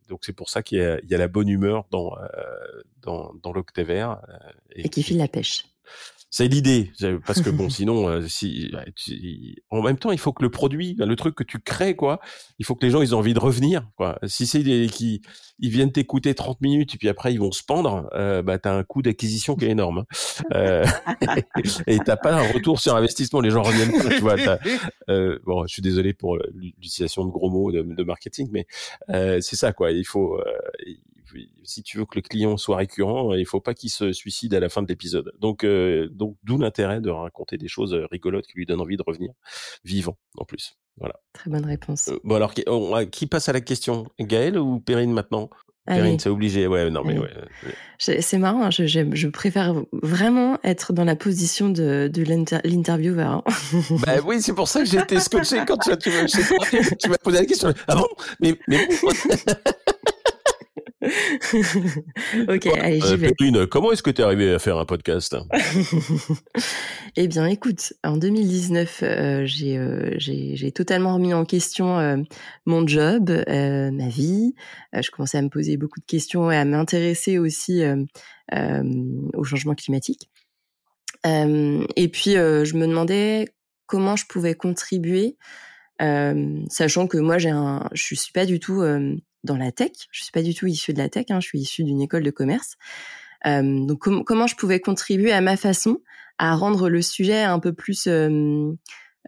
donc 0.09 0.23
c'est 0.23 0.33
pour 0.33 0.49
ça 0.49 0.63
qu'il 0.63 0.77
y, 0.77 1.11
y, 1.11 1.15
a 1.15 1.17
la 1.17 1.27
bonne 1.27 1.49
humeur 1.49 1.85
dans 1.91 2.15
euh, 2.17 2.27
dans, 3.01 3.33
dans 3.41 3.51
l'octévert. 3.51 4.21
Euh, 4.29 4.37
et, 4.75 4.85
et 4.85 4.89
qui 4.89 5.03
file 5.03 5.17
la 5.17 5.27
pêche. 5.27 5.65
C'est 6.29 6.47
l'idée, 6.47 6.91
parce 7.25 7.41
que 7.41 7.49
bon, 7.49 7.69
sinon, 7.69 8.09
euh, 8.09 8.27
si, 8.27 8.71
en 9.69 9.81
même 9.81 9.97
temps, 9.97 10.11
il 10.11 10.19
faut 10.19 10.33
que 10.33 10.43
le 10.43 10.49
produit, 10.49 10.95
le 10.99 11.15
truc 11.15 11.35
que 11.35 11.43
tu 11.43 11.59
crées, 11.59 11.95
quoi, 11.95 12.19
il 12.59 12.65
faut 12.65 12.75
que 12.75 12.85
les 12.85 12.91
gens 12.91 13.01
ils 13.01 13.09
aient 13.09 13.13
envie 13.13 13.33
de 13.33 13.39
revenir, 13.39 13.87
quoi. 13.95 14.19
Si 14.25 14.45
c'est 14.45 14.63
des 14.63 14.87
qui 14.87 15.21
ils 15.59 15.69
viennent 15.69 15.91
t'écouter 15.91 16.35
30 16.35 16.61
minutes 16.61 16.95
et 16.95 16.97
puis 16.97 17.09
après 17.09 17.33
ils 17.33 17.39
vont 17.39 17.51
se 17.51 17.63
pendre, 17.63 18.09
euh, 18.13 18.43
bah 18.43 18.59
t'as 18.59 18.73
un 18.73 18.83
coût 18.83 19.01
d'acquisition 19.01 19.55
qui 19.55 19.65
est 19.65 19.69
énorme. 19.69 19.99
Hein. 19.99 20.43
Euh, 20.53 20.85
et 21.87 21.97
t'as 21.99 22.17
pas 22.17 22.33
un 22.33 22.51
retour 22.51 22.79
sur 22.79 22.95
investissement, 22.95 23.41
les 23.41 23.49
gens 23.49 23.63
reviennent 23.63 23.91
pas, 23.91 24.09
tu 24.09 24.21
vois. 24.21 24.35
Euh, 25.09 25.39
bon, 25.45 25.65
je 25.65 25.73
suis 25.73 25.81
désolé 25.81 26.13
pour 26.13 26.37
l'utilisation 26.53 27.25
de 27.25 27.31
gros 27.31 27.49
mots 27.49 27.71
de, 27.71 27.81
de 27.81 28.03
marketing, 28.03 28.49
mais 28.51 28.67
euh, 29.09 29.39
c'est 29.41 29.55
ça, 29.55 29.73
quoi. 29.73 29.91
Il 29.91 30.05
faut 30.05 30.39
si 31.63 31.83
tu 31.83 31.97
veux 31.97 32.05
que 32.05 32.15
le 32.15 32.21
client 32.21 32.57
soit 32.57 32.77
récurrent, 32.77 33.33
il 33.33 33.45
faut 33.45 33.61
pas 33.61 33.73
qu'il 33.73 33.89
se 33.89 34.11
suicide 34.11 34.53
à 34.53 34.59
la 34.59 34.69
fin 34.69 34.81
de 34.81 34.87
l'épisode. 34.87 35.31
Donc, 35.39 35.63
euh, 35.63 36.09
donc 36.11 36.37
d'où 36.43 36.57
l'intérêt 36.57 37.01
de 37.01 37.09
raconter 37.09 37.57
des 37.57 37.67
choses 37.67 37.93
rigolotes 38.11 38.47
qui 38.47 38.57
lui 38.57 38.65
donnent 38.65 38.81
envie 38.81 38.97
de 38.97 39.03
revenir 39.05 39.31
vivant 39.83 40.17
en 40.37 40.45
plus. 40.45 40.77
Voilà. 40.97 41.15
Très 41.33 41.49
bonne 41.49 41.65
réponse. 41.65 42.07
Euh, 42.07 42.19
bon 42.23 42.35
alors, 42.35 42.53
qui, 42.53 43.27
passe 43.27 43.49
à 43.49 43.53
la 43.53 43.61
question? 43.61 44.07
Gaël 44.19 44.57
ou 44.57 44.79
Perrine 44.79 45.13
maintenant? 45.13 45.49
Perrine, 45.85 46.19
c'est 46.19 46.29
obligé. 46.29 46.67
Ouais, 46.67 46.89
non, 46.89 47.03
mais 47.05 47.17
ouais. 47.17 47.29
C'est 47.97 48.37
marrant. 48.37 48.63
Hein, 48.63 48.71
je, 48.71 48.85
je, 48.85 49.27
préfère 49.27 49.73
vraiment 49.93 50.59
être 50.63 50.91
dans 50.91 51.05
la 51.05 51.15
position 51.15 51.69
de, 51.69 52.09
de 52.11 52.23
l'intervieweur. 52.23 53.31
Hein. 53.31 53.43
bah 54.05 54.15
oui, 54.25 54.41
c'est 54.41 54.53
pour 54.53 54.67
ça 54.67 54.81
que 54.81 54.85
j'ai 54.85 54.99
été 54.99 55.19
scotché 55.19 55.63
quand 55.65 55.77
tu, 55.77 55.91
tu 55.97 57.09
m'as 57.09 57.17
posé 57.17 57.37
la 57.37 57.45
question. 57.45 57.73
Ah 57.87 57.95
bon? 57.95 58.07
Mais, 58.41 58.59
mais 58.67 58.89
ok, 62.47 62.67
allez, 62.67 63.01
j'y 63.01 63.15
vais. 63.15 63.33
comment 63.69 63.91
est-ce 63.91 64.03
que 64.03 64.11
tu 64.11 64.21
es 64.21 64.23
arrivé 64.23 64.53
à 64.53 64.59
faire 64.59 64.77
un 64.77 64.85
podcast? 64.85 65.35
Eh 67.19 67.27
bien, 67.27 67.47
écoute, 67.47 67.93
en 68.03 68.15
2019, 68.15 68.99
euh, 69.01 69.47
euh, 69.63 70.15
j'ai 70.17 70.71
totalement 70.71 71.15
remis 71.15 71.33
en 71.33 71.45
question 71.45 71.97
euh, 71.97 72.17
mon 72.67 72.85
job, 72.85 73.31
ma 73.47 74.07
vie. 74.07 74.53
je 74.93 75.09
commençais 75.09 75.39
à 75.39 75.41
me 75.41 75.49
poser 75.49 75.77
beaucoup 75.77 75.99
de 75.99 76.05
questions 76.05 76.51
et 76.51 76.55
à 76.55 76.63
m'intéresser 76.63 77.39
aussi 77.39 77.81
au 78.53 79.43
changement 79.43 79.73
climatique. 79.73 80.29
et 81.25 82.07
puis, 82.09 82.33
je 82.33 82.77
me 82.77 82.85
demandais 82.85 83.47
comment 83.87 84.15
je 84.15 84.27
pouvais 84.27 84.53
contribuer, 84.53 85.37
sachant 85.99 87.07
que 87.07 87.17
moi, 87.17 87.39
j'ai 87.39 87.49
un, 87.49 87.89
je 87.93 88.13
suis 88.13 88.31
pas 88.31 88.45
du 88.45 88.59
tout 88.59 88.83
dans 89.43 89.57
la 89.57 89.71
tech. 89.71 89.91
Je 90.11 90.23
suis 90.23 90.31
pas 90.31 90.43
du 90.43 90.53
tout 90.53 90.67
issue 90.67 90.93
de 90.93 90.99
la 90.99 91.09
tech, 91.09 91.25
hein, 91.29 91.39
je 91.39 91.47
suis 91.47 91.59
issue 91.59 91.83
d'une 91.83 92.01
école 92.01 92.23
de 92.23 92.31
commerce. 92.31 92.75
Donc 93.45 93.99
comment 93.99 94.47
je 94.47 94.55
pouvais 94.55 94.81
contribuer 94.81 95.31
à 95.31 95.39
ma 95.39 95.55
façon 95.55 96.01
à 96.37 96.55
rendre 96.55 96.89
le 96.89 97.01
sujet 97.01 97.41
un 97.41 97.59
peu 97.59 97.73
plus, 97.73 98.07
euh, 98.07 98.71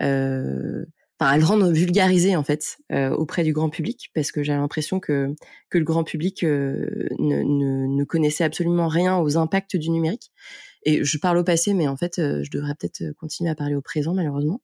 euh, 0.02 0.86
à 1.20 1.38
le 1.38 1.44
rendre 1.44 1.72
vulgarisé 1.72 2.36
en 2.36 2.44
fait 2.44 2.78
auprès 2.92 3.44
du 3.44 3.52
grand 3.52 3.70
public, 3.70 4.10
parce 4.14 4.32
que 4.32 4.42
j'ai 4.42 4.54
l'impression 4.54 5.00
que 5.00 5.36
que 5.70 5.78
le 5.78 5.84
grand 5.84 6.04
public 6.04 6.44
ne, 6.44 7.10
ne, 7.20 7.88
ne, 7.88 8.04
connaissait 8.06 8.46
absolument 8.46 8.88
rien 8.88 9.18
aux 9.18 9.38
impacts 9.38 9.76
du 9.76 9.90
numérique. 9.90 10.32
Et 10.84 11.04
je 11.04 11.18
parle 11.18 11.38
au 11.38 11.44
passé, 11.44 11.74
mais 11.74 11.90
en 11.90 11.98
fait, 11.98 12.14
je 12.18 12.50
devrais 12.50 12.74
peut-être 12.74 13.12
continuer 13.18 13.50
à 13.50 13.56
parler 13.56 13.76
au 13.76 13.82
présent, 13.82 14.14
malheureusement. 14.14 14.62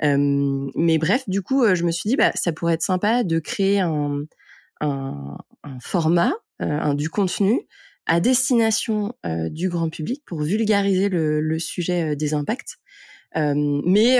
mais 0.00 0.98
bref, 0.98 1.24
du 1.26 1.42
coup, 1.42 1.64
je 1.74 1.82
me 1.82 1.90
suis 1.90 2.08
dit, 2.08 2.16
bah, 2.16 2.30
ça 2.36 2.52
pourrait 2.52 2.74
être 2.74 2.82
sympa 2.82 3.24
de 3.24 3.40
créer 3.40 3.80
un, 3.80 4.22
un, 4.80 5.36
un 5.64 5.78
format, 5.80 6.32
euh, 6.62 6.66
un, 6.66 6.94
du 6.94 7.08
contenu 7.08 7.60
à 8.06 8.20
destination 8.20 9.14
euh, 9.26 9.48
du 9.48 9.68
grand 9.68 9.90
public 9.90 10.22
pour 10.26 10.42
vulgariser 10.42 11.08
le, 11.08 11.40
le 11.40 11.58
sujet 11.58 12.12
euh, 12.12 12.16
des 12.16 12.34
impacts, 12.34 12.76
mais 13.36 14.18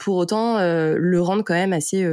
pour 0.00 0.16
autant 0.16 0.58
le 0.58 1.20
rendre 1.20 1.44
quand 1.44 1.54
même 1.54 1.72
assez 1.72 2.04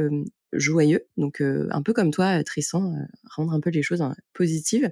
joyeux. 0.52 1.06
Donc 1.16 1.42
un 1.42 1.82
peu 1.82 1.92
comme 1.92 2.12
toi, 2.12 2.42
Tristan, 2.44 2.94
rendre 3.34 3.52
un 3.52 3.60
peu 3.60 3.68
les 3.68 3.82
choses 3.82 4.00
hein, 4.00 4.14
positives. 4.32 4.90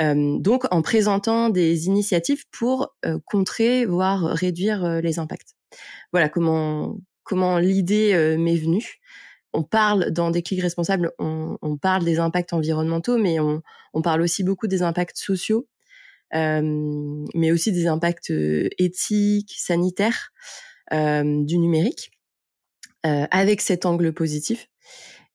donc 0.00 0.64
en 0.70 0.82
présentant 0.82 1.48
des 1.50 1.86
initiatives 1.86 2.44
pour 2.50 2.94
contrer, 3.24 3.86
voire 3.86 4.22
réduire 4.24 5.00
les 5.00 5.20
impacts. 5.20 5.54
Voilà 6.12 6.28
comment 6.28 6.98
comment 7.22 7.58
l'idée 7.58 8.36
m'est 8.36 8.56
venue 8.56 9.00
on 9.52 9.62
parle 9.62 10.10
dans 10.10 10.30
des 10.30 10.42
clics 10.42 10.62
responsables, 10.62 11.12
on, 11.18 11.58
on, 11.62 11.76
parle 11.76 12.04
des 12.04 12.18
impacts 12.18 12.52
environnementaux, 12.52 13.18
mais 13.18 13.40
on, 13.40 13.62
on 13.92 14.02
parle 14.02 14.22
aussi 14.22 14.44
beaucoup 14.44 14.66
des 14.66 14.82
impacts 14.82 15.18
sociaux, 15.18 15.68
euh, 16.34 17.24
mais 17.34 17.52
aussi 17.52 17.72
des 17.72 17.86
impacts 17.86 18.30
euh, 18.30 18.68
éthiques, 18.78 19.54
sanitaires 19.58 20.32
euh, 20.92 21.44
du 21.44 21.58
numérique, 21.58 22.10
euh, 23.06 23.26
avec 23.30 23.62
cet 23.62 23.86
angle 23.86 24.12
positif. 24.12 24.68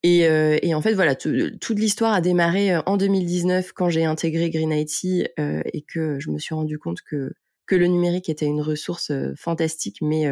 Et, 0.03 0.27
euh, 0.27 0.59
et 0.62 0.75
en 0.75 0.81
fait, 0.81 0.93
voilà, 0.93 1.15
toute 1.15 1.79
l'histoire 1.79 2.13
a 2.13 2.21
démarré 2.21 2.77
en 2.86 2.97
2019 2.97 3.74
quand 3.74 3.89
j'ai 3.89 4.05
intégré 4.05 4.51
Green 4.51 4.71
IT 4.71 5.03
et 5.36 5.81
que 5.81 6.19
je 6.19 6.29
me 6.29 6.38
suis 6.38 6.53
rendu 6.53 6.77
compte 6.77 7.01
que 7.01 7.33
que 7.65 7.75
le 7.75 7.88
numérique 7.88 8.29
était 8.29 8.45
une 8.45 8.62
ressource 8.62 9.12
fantastique, 9.36 9.97
mais 10.01 10.25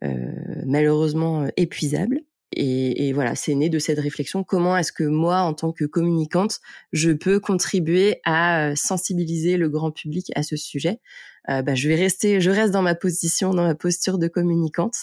malheureusement 0.00 1.46
épuisable. 1.56 2.22
Et, 2.52 3.08
et, 3.08 3.12
voilà, 3.12 3.34
c'est 3.34 3.54
né 3.54 3.68
de 3.68 3.78
cette 3.78 3.98
réflexion. 3.98 4.44
Comment 4.44 4.76
est-ce 4.76 4.92
que 4.92 5.04
moi, 5.04 5.40
en 5.40 5.54
tant 5.54 5.72
que 5.72 5.84
communicante, 5.84 6.60
je 6.92 7.10
peux 7.10 7.40
contribuer 7.40 8.20
à 8.24 8.70
euh, 8.70 8.74
sensibiliser 8.76 9.56
le 9.56 9.68
grand 9.68 9.90
public 9.90 10.30
à 10.34 10.42
ce 10.42 10.56
sujet? 10.56 11.00
Euh, 11.48 11.62
bah, 11.62 11.74
Je 11.74 11.88
vais 11.88 11.96
rester, 11.96 12.40
je 12.40 12.50
reste 12.50 12.72
dans 12.72 12.82
ma 12.82 12.94
position, 12.94 13.54
dans 13.54 13.64
ma 13.64 13.74
posture 13.74 14.18
de 14.18 14.28
communicante 14.28 14.96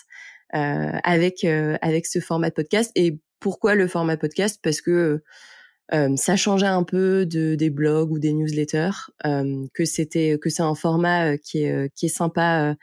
euh, 0.55 0.97
avec 1.03 1.43
euh, 1.43 1.77
avec 1.81 2.07
ce 2.07 2.19
format 2.19 2.49
de 2.49 2.55
podcast. 2.55 2.91
Et 2.95 3.19
pourquoi 3.39 3.75
le 3.75 3.87
format 3.87 4.17
podcast? 4.17 4.59
Parce 4.63 4.81
que 4.81 5.21
euh, 5.93 6.15
ça 6.15 6.35
changeait 6.35 6.65
un 6.65 6.83
peu 6.83 7.27
de 7.27 7.53
des 7.53 7.69
blogs 7.69 8.11
ou 8.11 8.17
des 8.19 8.33
newsletters, 8.33 9.11
que 9.73 9.85
c'était 9.85 10.39
que 10.41 10.49
c'est 10.49 10.63
un 10.63 10.75
format 10.75 11.37
qui 11.37 11.63
est 11.63 11.93
qui 11.95 12.07
est 12.07 12.09
sympa 12.09 12.75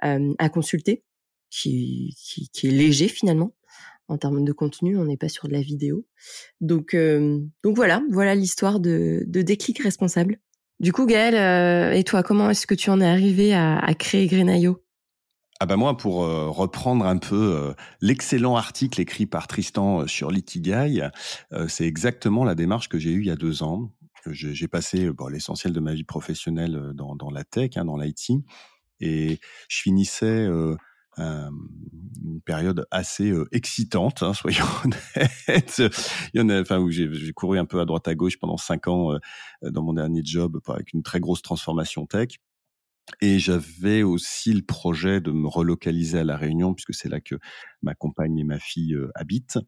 à 0.00 0.48
consulter, 0.48 1.04
qui, 1.50 2.16
qui, 2.18 2.48
qui 2.48 2.68
est 2.68 2.70
léger 2.70 3.06
finalement 3.06 3.52
en 4.12 4.18
termes 4.18 4.44
de 4.44 4.52
contenu, 4.52 4.98
on 4.98 5.04
n'est 5.04 5.16
pas 5.16 5.28
sur 5.28 5.48
de 5.48 5.52
la 5.52 5.62
vidéo. 5.62 6.06
Donc, 6.60 6.94
euh, 6.94 7.38
donc 7.64 7.76
voilà, 7.76 8.02
voilà 8.10 8.34
l'histoire 8.34 8.78
de, 8.78 9.24
déclic 9.26 9.78
responsable. 9.80 10.38
Du 10.80 10.92
coup, 10.92 11.06
Gaël, 11.06 11.34
euh, 11.34 11.96
et 11.96 12.04
toi, 12.04 12.22
comment 12.22 12.50
est-ce 12.50 12.66
que 12.66 12.74
tu 12.74 12.90
en 12.90 13.00
es 13.00 13.06
arrivé 13.06 13.54
à, 13.54 13.94
créer 13.98 14.26
Grenaio 14.26 14.78
ah 15.60 15.66
bah 15.66 15.76
moi, 15.76 15.96
pour 15.96 16.24
euh, 16.24 16.48
reprendre 16.48 17.06
un 17.06 17.18
peu 17.18 17.72
l'excellent 18.00 18.56
article 18.56 19.00
écrit 19.00 19.26
par 19.26 19.46
Tristan 19.46 20.08
sur 20.08 20.32
l'Ikigai, 20.32 21.08
c'est 21.68 21.86
exactement 21.86 22.44
la 22.44 22.56
démarche 22.56 22.88
que 22.88 22.98
j'ai 22.98 23.10
eue 23.10 23.20
il 23.20 23.28
y 23.28 23.30
a 23.30 23.36
deux 23.36 23.62
ans. 23.62 23.92
J'ai 24.26 24.66
passé 24.66 25.08
l'essentiel 25.30 25.72
de 25.72 25.78
ma 25.78 25.94
vie 25.94 26.02
professionnelle 26.02 26.90
dans, 26.94 27.30
la 27.30 27.44
tech, 27.44 27.76
hein, 27.76 27.84
dans 27.84 27.96
l'IT, 27.96 28.32
et 28.98 29.38
je 29.68 29.82
finissais 29.82 30.48
une 31.18 32.40
période 32.44 32.86
assez 32.90 33.30
euh, 33.30 33.48
excitante, 33.52 34.22
hein, 34.22 34.34
soyons 34.34 34.66
honnêtes. 34.84 35.82
Il 36.34 36.40
y 36.40 36.40
en 36.40 36.48
a, 36.48 36.60
enfin, 36.60 36.78
où 36.78 36.90
j'ai 36.90 37.32
couru 37.34 37.58
un 37.58 37.64
peu 37.64 37.80
à 37.80 37.84
droite 37.84 38.08
à 38.08 38.14
gauche 38.14 38.38
pendant 38.38 38.56
cinq 38.56 38.88
ans 38.88 39.12
euh, 39.12 39.18
dans 39.62 39.82
mon 39.82 39.94
dernier 39.94 40.22
job, 40.24 40.60
avec 40.68 40.92
une 40.92 41.02
très 41.02 41.20
grosse 41.20 41.42
transformation 41.42 42.06
tech. 42.06 42.38
Et 43.20 43.40
j'avais 43.40 44.04
aussi 44.04 44.52
le 44.52 44.62
projet 44.62 45.20
de 45.20 45.32
me 45.32 45.48
relocaliser 45.48 46.20
à 46.20 46.24
la 46.24 46.36
Réunion, 46.36 46.72
puisque 46.72 46.94
c'est 46.94 47.08
là 47.08 47.20
que 47.20 47.34
ma 47.82 47.94
compagne 47.94 48.38
et 48.38 48.44
ma 48.44 48.60
fille 48.60 48.96
habitent. 49.16 49.58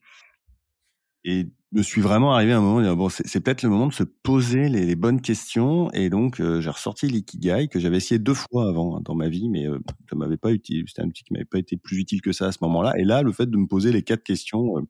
Et 1.25 1.47
me 1.75 1.83
suis 1.83 2.01
vraiment 2.01 2.33
arrivé 2.33 2.53
à 2.53 2.59
un 2.59 2.61
moment 2.61 2.89
où 2.89 2.97
bon, 2.97 3.09
c'est 3.09 3.41
peut-être 3.41 3.63
le 3.63 3.69
moment 3.69 3.89
de 3.89 3.93
se 3.93 4.05
poser 4.05 4.69
les, 4.69 4.95
bonnes 4.95 5.21
questions. 5.21 5.91
Et 5.93 6.09
donc, 6.09 6.41
euh, 6.41 6.61
j'ai 6.61 6.71
ressorti 6.71 7.09
l'ikigai 7.09 7.69
que 7.69 7.81
j'avais 7.81 7.97
essayé 7.97 8.19
deux 8.21 8.35
fois 8.35 8.69
avant 8.69 8.97
hein, 8.97 9.01
dans 9.05 9.17
ma 9.17 9.29
vie, 9.29 9.49
mais 9.49 9.67
euh, 9.67 9.79
ça 10.09 10.15
m'avait 10.15 10.37
pas 10.37 10.53
utile. 10.53 10.85
C'était 10.87 11.03
un 11.03 11.09
petit 11.09 11.25
qui 11.25 11.33
m'avait 11.33 11.45
pas 11.45 11.59
été 11.59 11.77
plus 11.77 11.99
utile 11.99 12.23
que 12.23 12.33
ça 12.33 12.47
à 12.47 12.53
ce 12.53 12.59
moment-là. 12.63 12.93
Et 12.97 13.05
là, 13.05 13.23
le 13.23 13.33
fait 13.33 13.47
de 13.47 13.57
me 13.57 13.67
poser 13.67 13.91
les 13.91 14.03
quatre 14.03 14.23
questions, 14.23 14.79
euh, 14.79 14.83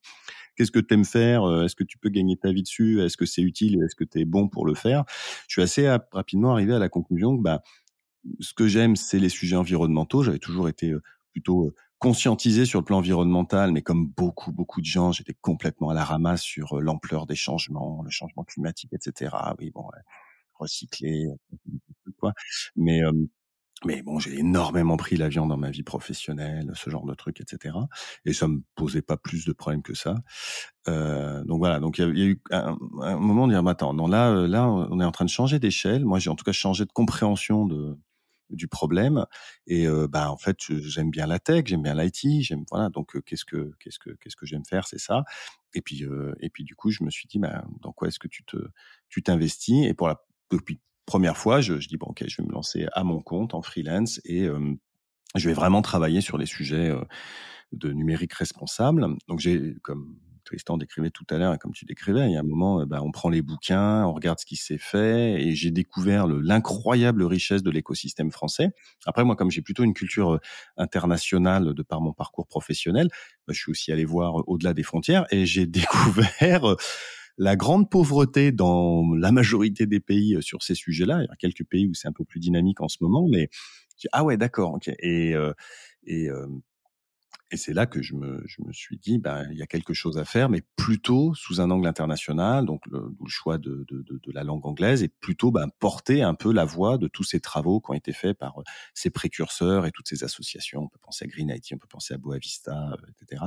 qu'est-ce 0.56 0.70
que 0.70 0.78
tu 0.78 0.92
aimes 0.92 1.06
faire 1.06 1.44
Est-ce 1.64 1.74
que 1.74 1.84
tu 1.84 1.96
peux 1.96 2.10
gagner 2.10 2.36
ta 2.36 2.52
vie 2.52 2.62
dessus 2.62 3.00
Est-ce 3.00 3.16
que 3.16 3.26
c'est 3.26 3.42
utile 3.42 3.82
Est-ce 3.82 3.94
que 3.96 4.04
tu 4.04 4.20
es 4.20 4.24
bon 4.26 4.48
pour 4.48 4.66
le 4.66 4.74
faire 4.74 5.04
Je 5.48 5.54
suis 5.54 5.62
assez 5.62 5.88
rapidement 6.12 6.52
arrivé 6.52 6.74
à 6.74 6.78
la 6.78 6.90
conclusion 6.90 7.36
que 7.36 7.42
bah, 7.42 7.62
ce 8.40 8.52
que 8.52 8.68
j'aime, 8.68 8.96
c'est 8.96 9.18
les 9.18 9.30
sujets 9.30 9.56
environnementaux. 9.56 10.22
J'avais 10.22 10.38
toujours 10.38 10.68
été 10.68 10.92
plutôt 11.34 11.74
conscientisé 11.98 12.64
sur 12.64 12.78
le 12.80 12.84
plan 12.84 12.98
environnemental, 12.98 13.72
mais 13.72 13.82
comme 13.82 14.06
beaucoup, 14.08 14.52
beaucoup 14.52 14.80
de 14.80 14.86
gens, 14.86 15.10
j'étais 15.10 15.34
complètement 15.34 15.90
à 15.90 15.94
la 15.94 16.04
ramasse 16.04 16.42
sur 16.42 16.78
euh, 16.78 16.80
l'ampleur 16.80 17.26
des 17.26 17.34
changements, 17.34 18.02
le 18.04 18.10
changement 18.10 18.44
climatique, 18.44 18.92
etc. 18.92 19.34
Oui, 19.58 19.70
bon, 19.70 19.88
recycler, 20.58 21.26
quoi. 22.18 22.32
Mais 22.76 23.02
mais 23.84 24.02
bon, 24.02 24.18
j'ai 24.18 24.38
énormément 24.38 24.96
pris 24.96 25.16
l'avion 25.16 25.46
dans 25.46 25.56
ma 25.56 25.70
vie 25.70 25.82
professionnelle, 25.82 26.70
ce 26.74 26.90
genre 26.90 27.04
de 27.04 27.14
trucs, 27.14 27.40
etc. 27.40 27.76
Et 28.24 28.32
ça 28.32 28.48
me 28.48 28.62
posait 28.76 29.02
pas 29.02 29.16
plus 29.16 29.44
de 29.44 29.52
problèmes 29.52 29.82
que 29.82 29.94
ça. 29.94 30.16
Euh, 30.88 31.44
donc 31.44 31.58
voilà, 31.58 31.80
donc 31.80 31.98
il 31.98 32.18
y, 32.18 32.22
a 32.22 32.26
eu 32.26 32.40
un, 32.50 32.76
moment 33.18 33.46
de 33.46 33.52
dire, 33.52 33.66
attends, 33.66 33.94
non 33.94 34.06
là, 34.06 34.30
euh, 34.30 34.46
là, 34.46 34.68
on 34.68 35.00
est 35.00 35.04
en 35.04 35.12
train 35.12 35.24
de 35.24 35.30
changer 35.30 35.58
d'échelle. 35.58 36.04
Moi, 36.04 36.18
j'ai 36.18 36.30
en 36.30 36.36
tout 36.36 36.44
cas 36.44 36.52
changé 36.52 36.84
de 36.84 36.92
compréhension 36.92 37.66
de 37.66 37.98
du 38.50 38.68
problème. 38.68 39.26
Et 39.66 39.86
bah 40.08 40.30
en 40.30 40.36
fait, 40.36 40.56
j'aime 40.68 41.10
bien 41.10 41.26
la 41.26 41.38
tech, 41.38 41.64
j'aime 41.66 41.82
bien 41.82 41.94
l'IT, 41.94 42.42
j'aime 42.42 42.64
voilà. 42.70 42.88
Donc 42.90 43.20
qu'est-ce 43.24 43.44
que 43.44 43.72
qu'est-ce 43.80 43.98
que 43.98 44.10
qu'est-ce 44.10 44.36
que 44.36 44.46
j'aime 44.46 44.64
faire, 44.64 44.86
c'est 44.86 44.98
ça. 44.98 45.24
Et 45.74 45.80
puis 45.82 46.04
et 46.40 46.50
puis 46.50 46.64
du 46.64 46.74
coup, 46.74 46.90
je 46.90 47.04
me 47.04 47.10
suis 47.10 47.26
dit, 47.28 47.38
bah, 47.38 47.64
dans 47.82 47.92
quoi 47.92 48.08
est-ce 48.08 48.18
que 48.18 48.28
tu 48.28 48.44
te 48.44 48.56
tu 49.08 49.22
t'investis 49.22 49.86
Et 49.86 49.94
pour 49.94 50.08
la 50.08 50.24
depuis 50.50 50.80
première 51.06 51.36
fois, 51.36 51.60
je, 51.60 51.80
je 51.80 51.88
dis 51.88 51.96
bon 51.96 52.06
ok, 52.06 52.24
je 52.26 52.42
vais 52.42 52.48
me 52.48 52.52
lancer 52.52 52.86
à 52.92 53.04
mon 53.04 53.20
compte 53.20 53.54
en 53.54 53.62
freelance 53.62 54.20
et 54.24 54.48
je 55.34 55.48
vais 55.48 55.54
vraiment 55.54 55.82
travailler 55.82 56.20
sur 56.20 56.38
les 56.38 56.46
sujets 56.46 56.92
de 57.72 57.92
numérique 57.92 58.34
responsable. 58.34 59.06
Donc 59.28 59.40
j'ai 59.40 59.74
comme 59.82 60.18
Tristan 60.44 60.76
décrivait 60.76 61.10
tout 61.10 61.26
à 61.30 61.38
l'heure, 61.38 61.58
comme 61.58 61.72
tu 61.72 61.84
décrivais, 61.84 62.26
il 62.26 62.32
y 62.32 62.36
a 62.36 62.40
un 62.40 62.44
moment, 62.44 62.84
bah, 62.86 63.00
on 63.02 63.10
prend 63.10 63.28
les 63.28 63.42
bouquins, 63.42 64.04
on 64.04 64.12
regarde 64.12 64.38
ce 64.38 64.46
qui 64.46 64.56
s'est 64.56 64.78
fait, 64.78 65.42
et 65.42 65.54
j'ai 65.54 65.70
découvert 65.70 66.26
l'incroyable 66.26 67.24
richesse 67.24 67.62
de 67.62 67.70
l'écosystème 67.70 68.30
français. 68.30 68.70
Après, 69.06 69.24
moi, 69.24 69.36
comme 69.36 69.50
j'ai 69.50 69.62
plutôt 69.62 69.84
une 69.84 69.94
culture 69.94 70.34
euh, 70.34 70.40
internationale 70.76 71.74
de 71.74 71.82
par 71.82 72.00
mon 72.00 72.12
parcours 72.12 72.46
professionnel, 72.46 73.08
bah, 73.46 73.52
je 73.52 73.60
suis 73.60 73.70
aussi 73.70 73.92
allé 73.92 74.04
voir 74.04 74.40
euh, 74.40 74.44
au-delà 74.46 74.74
des 74.74 74.82
frontières, 74.82 75.26
et 75.30 75.46
j'ai 75.46 75.66
découvert 75.66 76.68
euh, 76.68 76.76
la 77.36 77.56
grande 77.56 77.90
pauvreté 77.90 78.52
dans 78.52 79.14
la 79.14 79.32
majorité 79.32 79.86
des 79.86 80.00
pays 80.00 80.36
sur 80.40 80.62
ces 80.62 80.74
sujets-là. 80.74 81.22
Il 81.22 81.26
y 81.28 81.32
a 81.32 81.36
quelques 81.36 81.64
pays 81.64 81.88
où 81.88 81.94
c'est 81.94 82.06
un 82.06 82.12
peu 82.12 82.24
plus 82.24 82.38
dynamique 82.38 82.80
en 82.80 82.88
ce 82.88 82.98
moment, 83.00 83.26
mais 83.28 83.48
ah 84.12 84.22
ouais, 84.22 84.36
d'accord, 84.36 84.74
ok. 84.74 84.88
Et, 85.00 85.34
et 86.06 86.28
et 87.54 87.56
c'est 87.56 87.72
là 87.72 87.86
que 87.86 88.02
je 88.02 88.14
me, 88.14 88.42
je 88.46 88.60
me 88.66 88.72
suis 88.72 88.98
dit, 88.98 89.18
ben, 89.18 89.46
il 89.52 89.56
y 89.56 89.62
a 89.62 89.66
quelque 89.66 89.94
chose 89.94 90.18
à 90.18 90.24
faire, 90.24 90.48
mais 90.48 90.62
plutôt 90.74 91.34
sous 91.34 91.60
un 91.60 91.70
angle 91.70 91.86
international, 91.86 92.66
donc 92.66 92.84
le, 92.86 92.98
le 92.98 93.28
choix 93.28 93.58
de, 93.58 93.84
de, 93.86 94.02
de, 94.02 94.18
de, 94.20 94.32
la 94.32 94.42
langue 94.42 94.66
anglaise, 94.66 95.04
et 95.04 95.08
plutôt 95.08 95.52
ben, 95.52 95.68
porter 95.78 96.20
un 96.22 96.34
peu 96.34 96.52
la 96.52 96.64
voix 96.64 96.98
de 96.98 97.06
tous 97.06 97.22
ces 97.22 97.38
travaux 97.38 97.80
qui 97.80 97.92
ont 97.92 97.94
été 97.94 98.12
faits 98.12 98.36
par 98.36 98.58
euh, 98.58 98.64
ces 98.92 99.08
précurseurs 99.08 99.86
et 99.86 99.92
toutes 99.92 100.08
ces 100.08 100.24
associations. 100.24 100.82
On 100.82 100.88
peut 100.88 100.98
penser 101.00 101.26
à 101.26 101.28
Green 101.28 101.48
IT, 101.48 101.68
on 101.74 101.78
peut 101.78 101.86
penser 101.88 102.12
à 102.14 102.18
Boavista, 102.18 102.90
euh, 102.90 103.10
etc. 103.22 103.44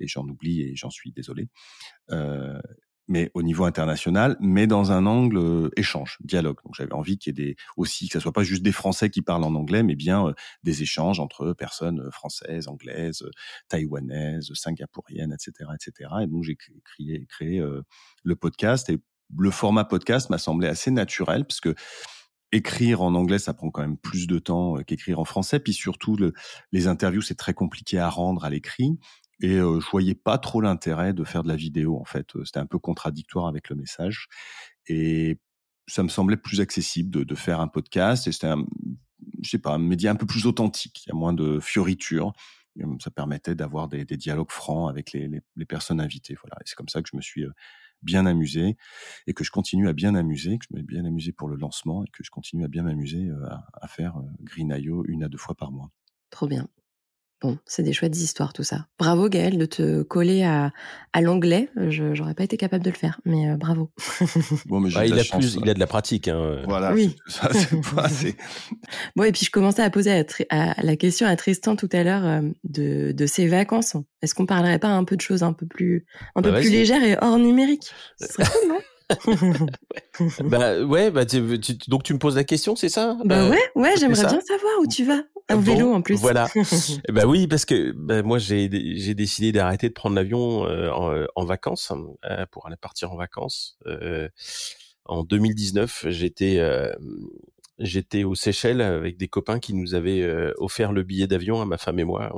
Et 0.00 0.08
j'en 0.08 0.26
oublie 0.26 0.62
et 0.62 0.74
j'en 0.74 0.90
suis 0.90 1.12
désolé. 1.12 1.46
Euh, 2.10 2.58
mais 3.08 3.30
au 3.34 3.42
niveau 3.42 3.64
international, 3.64 4.36
mais 4.40 4.66
dans 4.66 4.92
un 4.92 5.06
angle 5.06 5.36
euh, 5.38 5.70
échange, 5.76 6.18
dialogue. 6.20 6.56
Donc 6.64 6.74
j'avais 6.74 6.94
envie 6.94 7.18
qu'il 7.18 7.38
y 7.38 7.42
ait 7.42 7.46
des 7.46 7.56
aussi 7.76 8.08
que 8.08 8.14
ça 8.14 8.20
soit 8.20 8.32
pas 8.32 8.44
juste 8.44 8.62
des 8.62 8.72
Français 8.72 9.10
qui 9.10 9.22
parlent 9.22 9.44
en 9.44 9.54
anglais, 9.54 9.82
mais 9.82 9.94
bien 9.94 10.28
euh, 10.28 10.32
des 10.62 10.82
échanges 10.82 11.20
entre 11.20 11.52
personnes 11.52 12.00
euh, 12.00 12.10
françaises, 12.10 12.68
anglaises, 12.68 13.24
taïwanaises, 13.68 14.50
singapouriennes, 14.54 15.32
etc., 15.32 15.70
etc. 15.74 16.10
Et 16.22 16.26
donc 16.26 16.44
j'ai 16.44 16.56
créé, 16.56 17.62
le 18.22 18.36
podcast 18.36 18.88
et 18.88 18.98
le 19.36 19.50
format 19.50 19.84
podcast 19.84 20.30
m'a 20.30 20.38
semblé 20.38 20.68
assez 20.68 20.90
naturel 20.90 21.44
parce 21.44 21.60
que 21.60 21.74
écrire 22.52 23.02
en 23.02 23.14
anglais, 23.14 23.38
ça 23.38 23.52
prend 23.52 23.70
quand 23.70 23.82
même 23.82 23.96
plus 23.96 24.26
de 24.26 24.38
temps 24.38 24.76
qu'écrire 24.86 25.18
en 25.18 25.24
français. 25.24 25.58
Puis 25.58 25.72
surtout, 25.72 26.16
le, 26.16 26.32
les 26.72 26.86
interviews, 26.86 27.20
c'est 27.20 27.34
très 27.34 27.54
compliqué 27.54 27.98
à 27.98 28.08
rendre 28.08 28.44
à 28.44 28.50
l'écrit. 28.50 28.98
Et 29.40 29.56
euh, 29.56 29.80
je 29.80 29.90
voyais 29.90 30.14
pas 30.14 30.38
trop 30.38 30.60
l'intérêt 30.60 31.12
de 31.12 31.24
faire 31.24 31.42
de 31.42 31.48
la 31.48 31.56
vidéo. 31.56 31.98
En 31.98 32.04
fait, 32.04 32.32
c'était 32.44 32.60
un 32.60 32.66
peu 32.66 32.78
contradictoire 32.78 33.46
avec 33.46 33.68
le 33.68 33.76
message. 33.76 34.28
Et 34.86 35.38
ça 35.86 36.02
me 36.02 36.08
semblait 36.08 36.36
plus 36.36 36.60
accessible 36.60 37.24
de, 37.24 37.34
faire 37.34 37.60
un 37.60 37.68
podcast. 37.68 38.26
Et 38.26 38.32
c'était 38.32 38.46
un, 38.46 38.64
je 39.42 39.50
sais 39.50 39.58
pas, 39.58 39.74
un 39.74 39.78
média 39.78 40.10
un 40.10 40.16
peu 40.16 40.26
plus 40.26 40.46
authentique. 40.46 41.04
Il 41.06 41.10
y 41.10 41.12
a 41.12 41.14
moins 41.14 41.32
de 41.32 41.58
fioritures. 41.60 42.32
Ça 43.00 43.10
permettait 43.10 43.54
d'avoir 43.54 43.88
des, 43.88 44.04
dialogues 44.04 44.50
francs 44.50 44.90
avec 44.90 45.12
les, 45.12 45.42
personnes 45.66 46.00
invitées. 46.00 46.36
Voilà. 46.40 46.56
Et 46.60 46.64
c'est 46.66 46.74
comme 46.74 46.88
ça 46.88 47.02
que 47.02 47.08
je 47.10 47.16
me 47.16 47.22
suis 47.22 47.44
bien 48.02 48.26
amusé 48.26 48.76
et 49.26 49.32
que 49.32 49.44
je 49.44 49.50
continue 49.50 49.88
à 49.88 49.92
bien 49.92 50.14
amuser, 50.14 50.58
que 50.58 50.66
je 50.70 50.76
suis 50.76 50.84
bien 50.84 51.04
amusé 51.04 51.32
pour 51.32 51.48
le 51.48 51.56
lancement 51.56 52.04
et 52.04 52.08
que 52.10 52.22
je 52.22 52.30
continue 52.30 52.64
à 52.64 52.68
bien 52.68 52.82
m'amuser 52.82 53.30
à, 53.80 53.88
faire 53.88 54.20
Green.io 54.40 55.04
une 55.06 55.22
à 55.22 55.28
deux 55.28 55.38
fois 55.38 55.54
par 55.54 55.70
mois. 55.70 55.90
Trop 56.30 56.48
bien. 56.48 56.68
Bon, 57.42 57.58
c'est 57.66 57.82
des 57.82 57.92
chouettes 57.92 58.16
histoires 58.16 58.52
tout 58.52 58.62
ça. 58.62 58.86
Bravo 58.98 59.28
Gaël 59.28 59.58
de 59.58 59.66
te 59.66 60.02
coller 60.02 60.44
à, 60.44 60.72
à 61.12 61.20
l'anglais. 61.20 61.68
Je 61.76 62.14
j'aurais 62.14 62.34
pas 62.34 62.44
été 62.44 62.56
capable 62.56 62.84
de 62.84 62.90
le 62.90 62.96
faire, 62.96 63.20
mais 63.24 63.50
euh, 63.50 63.56
bravo. 63.56 63.90
Bon, 64.66 64.80
mais 64.80 64.90
ah, 64.94 65.04
il, 65.04 65.18
a 65.18 65.24
plus, 65.24 65.58
il 65.62 65.68
a 65.68 65.74
de 65.74 65.78
la 65.78 65.86
pratique. 65.86 66.28
Hein. 66.28 66.62
Voilà. 66.66 66.94
Oui. 66.94 67.16
Ça, 67.26 67.50
bon, 69.16 69.24
et 69.24 69.32
puis 69.32 69.44
je 69.44 69.50
commençais 69.50 69.82
à 69.82 69.90
poser 69.90 70.24
à, 70.50 70.82
la 70.82 70.96
question 70.96 71.26
à 71.26 71.36
Tristan 71.36 71.76
tout 71.76 71.88
à 71.92 72.02
l'heure 72.02 72.24
euh, 72.24 72.40
de, 72.64 73.12
de 73.12 73.26
ses 73.26 73.46
vacances. 73.46 73.96
Est-ce 74.22 74.34
qu'on 74.34 74.46
parlerait 74.46 74.78
pas 74.78 74.88
un 74.88 75.04
peu 75.04 75.16
de 75.16 75.20
choses 75.20 75.42
un 75.42 75.52
peu 75.52 75.66
plus, 75.66 76.06
un 76.34 76.42
peu 76.42 76.50
bah, 76.50 76.60
plus 76.60 76.70
légères 76.70 77.02
et 77.04 77.16
hors 77.20 77.38
numérique? 77.38 77.90
Ce 78.20 78.26
serait 78.28 78.44
cool, 78.44 78.68
non? 78.70 78.78
Bah 80.44 80.82
ouais, 80.82 81.10
bah 81.10 81.24
donc 81.88 82.04
tu 82.04 82.14
me 82.14 82.18
poses 82.18 82.36
la 82.36 82.44
question, 82.44 82.76
c'est 82.76 82.88
ça? 82.88 83.18
Bah 83.24 83.44
euh, 83.44 83.50
ouais, 83.50 83.62
ouais, 83.74 83.94
j'aimerais 83.98 84.26
bien 84.26 84.40
savoir 84.40 84.72
où 84.80 84.86
tu 84.86 85.04
vas. 85.04 85.22
Un 85.48 85.60
vélo 85.60 85.92
en 85.92 86.00
plus. 86.00 86.18
Voilà. 86.20 86.48
bah 87.10 87.24
oui, 87.26 87.46
parce 87.46 87.64
que 87.64 87.92
bah, 87.92 88.22
moi 88.22 88.38
j'ai 88.38 88.70
j'ai 88.96 89.14
décidé 89.14 89.52
d'arrêter 89.52 89.88
de 89.88 89.94
prendre 89.94 90.16
l'avion 90.16 90.66
euh, 90.66 90.90
en, 90.90 91.26
en, 91.34 91.44
vacances 91.44 91.92
euh, 92.24 92.46
pour 92.50 92.66
aller 92.66 92.76
partir 92.76 93.12
en 93.12 93.16
vacances. 93.16 93.78
en 95.04 95.22
2019, 95.22 96.06
j'étais 96.08 96.60
j'étais 97.78 98.24
aux 98.24 98.34
Seychelles 98.34 98.80
avec 98.80 99.18
des 99.18 99.28
copains 99.28 99.58
qui 99.58 99.74
nous 99.74 99.94
avaient 99.94 100.26
offert 100.56 100.92
le 100.92 101.02
billet 101.02 101.26
d'avion 101.26 101.60
à 101.60 101.66
ma 101.66 101.76
femme 101.76 101.98
et 101.98 102.04
moi. 102.04 102.32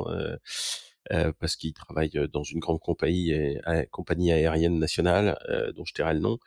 Euh, 1.13 1.33
parce 1.39 1.55
qu'ils 1.55 1.73
travaillent 1.73 2.19
dans 2.33 2.43
une 2.43 2.59
grande 2.59 2.81
compagnie, 2.81 3.33
compagnie 3.93 4.33
aérienne 4.33 4.81
nationale 4.81 5.39
dont 5.77 5.85
je 5.85 5.95
tairai 5.95 6.15
le 6.15 6.21
nom. 6.21 6.39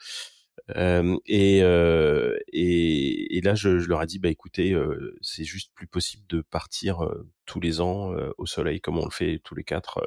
Euh, 0.76 1.18
et, 1.26 1.62
euh, 1.64 2.38
et, 2.52 3.38
et, 3.38 3.42
là, 3.42 3.56
je, 3.56 3.80
je, 3.80 3.88
leur 3.88 4.04
ai 4.04 4.06
dit, 4.06 4.20
bah 4.20 4.30
écoutez, 4.30 4.74
euh, 4.74 5.18
c'est 5.22 5.44
juste 5.44 5.72
plus 5.74 5.88
possible 5.88 6.24
de 6.30 6.42
partir 6.42 7.08
tous 7.46 7.60
les 7.60 7.82
ans 7.82 8.14
au 8.38 8.46
soleil 8.46 8.80
comme 8.80 9.00
on 9.00 9.06
le 9.06 9.12
fait 9.12 9.42
tous 9.44 9.56
les 9.56 9.64
quatre. 9.64 10.02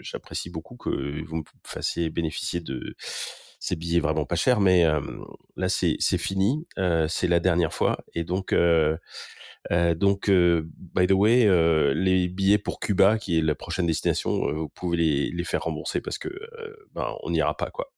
J'apprécie 0.00 0.50
beaucoup 0.50 0.76
que 0.76 1.24
vous 1.24 1.36
me 1.36 1.42
fassiez 1.64 2.10
bénéficier 2.10 2.60
de 2.60 2.94
ces 3.60 3.76
billets 3.76 4.00
vraiment 4.00 4.26
pas 4.26 4.34
chers, 4.34 4.60
mais 4.60 4.84
là, 5.56 5.68
c'est 5.68 6.18
fini, 6.18 6.66
c'est 7.08 7.28
la 7.28 7.40
dernière 7.40 7.72
fois, 7.72 7.98
et 8.14 8.24
donc. 8.24 8.54
donc, 9.70 10.30
by 10.30 11.06
the 11.06 11.12
way, 11.12 11.94
les 11.94 12.28
billets 12.28 12.58
pour 12.58 12.80
Cuba, 12.80 13.18
qui 13.18 13.38
est 13.38 13.42
la 13.42 13.54
prochaine 13.54 13.86
destination, 13.86 14.52
vous 14.52 14.68
pouvez 14.68 14.98
les, 14.98 15.30
les, 15.30 15.44
faire 15.44 15.62
rembourser 15.62 16.00
parce 16.02 16.18
que 16.18 16.28
ben 16.94 17.14
on 17.22 17.30
n'ira 17.30 17.56
pas 17.56 17.70
quoi. 17.70 17.92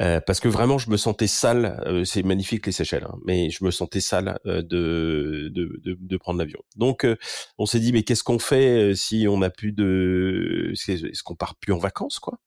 Euh, 0.00 0.20
parce 0.20 0.40
que 0.40 0.48
vraiment 0.48 0.78
je 0.78 0.90
me 0.90 0.96
sentais 0.96 1.26
sale. 1.26 1.82
Euh, 1.86 2.04
c'est 2.04 2.22
magnifique 2.22 2.66
les 2.66 2.72
Seychelles, 2.72 3.04
hein, 3.04 3.18
mais 3.24 3.50
je 3.50 3.64
me 3.64 3.70
sentais 3.70 4.00
sale 4.00 4.38
euh, 4.46 4.62
de, 4.62 5.50
de, 5.52 5.80
de, 5.84 5.98
de, 6.00 6.16
prendre 6.16 6.38
l'avion. 6.38 6.60
Donc 6.76 7.06
on 7.58 7.66
s'est 7.66 7.80
dit 7.80 7.92
mais 7.92 8.02
qu'est-ce 8.02 8.24
qu'on 8.24 8.38
fait 8.38 8.94
si 8.94 9.26
on 9.28 9.38
n'a 9.38 9.50
plus 9.50 9.72
de, 9.72 10.72
est-ce 10.72 11.22
qu'on 11.22 11.34
part 11.36 11.56
plus 11.56 11.72
en 11.72 11.78
vacances 11.78 12.18
quoi? 12.18 12.38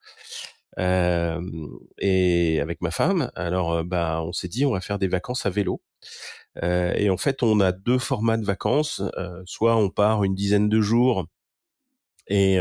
Et 0.77 2.59
avec 2.61 2.81
ma 2.81 2.91
femme, 2.91 3.31
alors 3.35 3.83
bah 3.85 4.21
on 4.23 4.33
s'est 4.33 4.47
dit 4.49 4.65
on 4.65 4.71
va 4.71 4.81
faire 4.81 4.99
des 4.99 5.07
vacances 5.07 5.45
à 5.45 5.49
vélo. 5.49 5.81
et 6.63 7.09
en 7.09 7.17
fait 7.17 7.43
on 7.43 7.59
a 7.61 7.71
deux 7.71 7.99
formats 7.99 8.37
de 8.37 8.45
vacances. 8.45 9.01
soit 9.45 9.75
on 9.77 9.89
part 9.89 10.23
une 10.23 10.35
dizaine 10.35 10.67
de 10.69 10.81
jours 10.81 11.27
et 12.27 12.59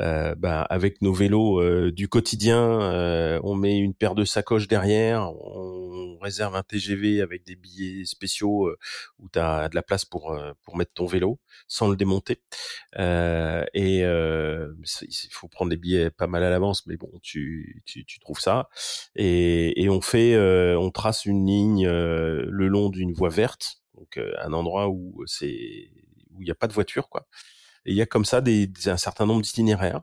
euh, 0.00 0.34
bah, 0.36 0.62
avec 0.62 1.02
nos 1.02 1.12
vélos 1.12 1.60
euh, 1.60 1.90
du 1.90 2.08
quotidien, 2.08 2.80
euh, 2.80 3.40
on 3.42 3.54
met 3.56 3.78
une 3.78 3.94
paire 3.94 4.14
de 4.14 4.24
sacoches 4.24 4.68
derrière, 4.68 5.32
on 5.32 6.16
réserve 6.20 6.54
un 6.54 6.62
TGV 6.62 7.20
avec 7.20 7.44
des 7.44 7.56
billets 7.56 8.04
spéciaux 8.04 8.70
où 9.18 9.28
tu 9.28 9.38
as 9.38 9.68
de 9.68 9.74
la 9.74 9.82
place 9.82 10.04
pour 10.04 10.36
pour 10.64 10.76
mettre 10.76 10.92
ton 10.92 11.06
vélo 11.06 11.38
sans 11.66 11.88
le 11.88 11.96
démonter. 11.96 12.40
et 12.98 14.00
il 14.00 15.30
faut 15.30 15.48
prendre 15.48 15.70
des 15.70 15.76
billets 15.76 16.10
pas 16.10 16.26
mal 16.26 16.42
à 16.42 16.50
l'avance, 16.50 16.86
mais 16.86 16.96
bon, 16.96 17.10
tu, 17.22 17.82
tu, 17.86 18.04
tu 18.04 18.18
trouves 18.20 18.40
ça. 18.40 18.68
Et, 19.16 19.82
et 19.82 19.88
on 19.88 20.00
fait, 20.00 20.36
on 20.76 20.90
trace 20.90 21.24
une 21.24 21.46
ligne 21.46 21.88
le 21.88 22.68
long 22.68 22.88
d'une 22.90 23.12
voie 23.12 23.30
verte, 23.30 23.80
donc 23.96 24.18
un 24.18 24.52
endroit 24.52 24.88
où 24.88 25.22
c'est 25.26 25.90
où 26.34 26.42
il 26.42 26.44
n'y 26.44 26.50
a 26.50 26.54
pas 26.54 26.68
de 26.68 26.72
voiture, 26.72 27.08
quoi. 27.08 27.26
Et 27.88 27.92
il 27.92 27.96
y 27.96 28.02
a 28.02 28.06
comme 28.06 28.26
ça 28.26 28.42
des, 28.42 28.70
un 28.84 28.98
certain 28.98 29.24
nombre 29.24 29.40
d'itinéraires. 29.40 30.02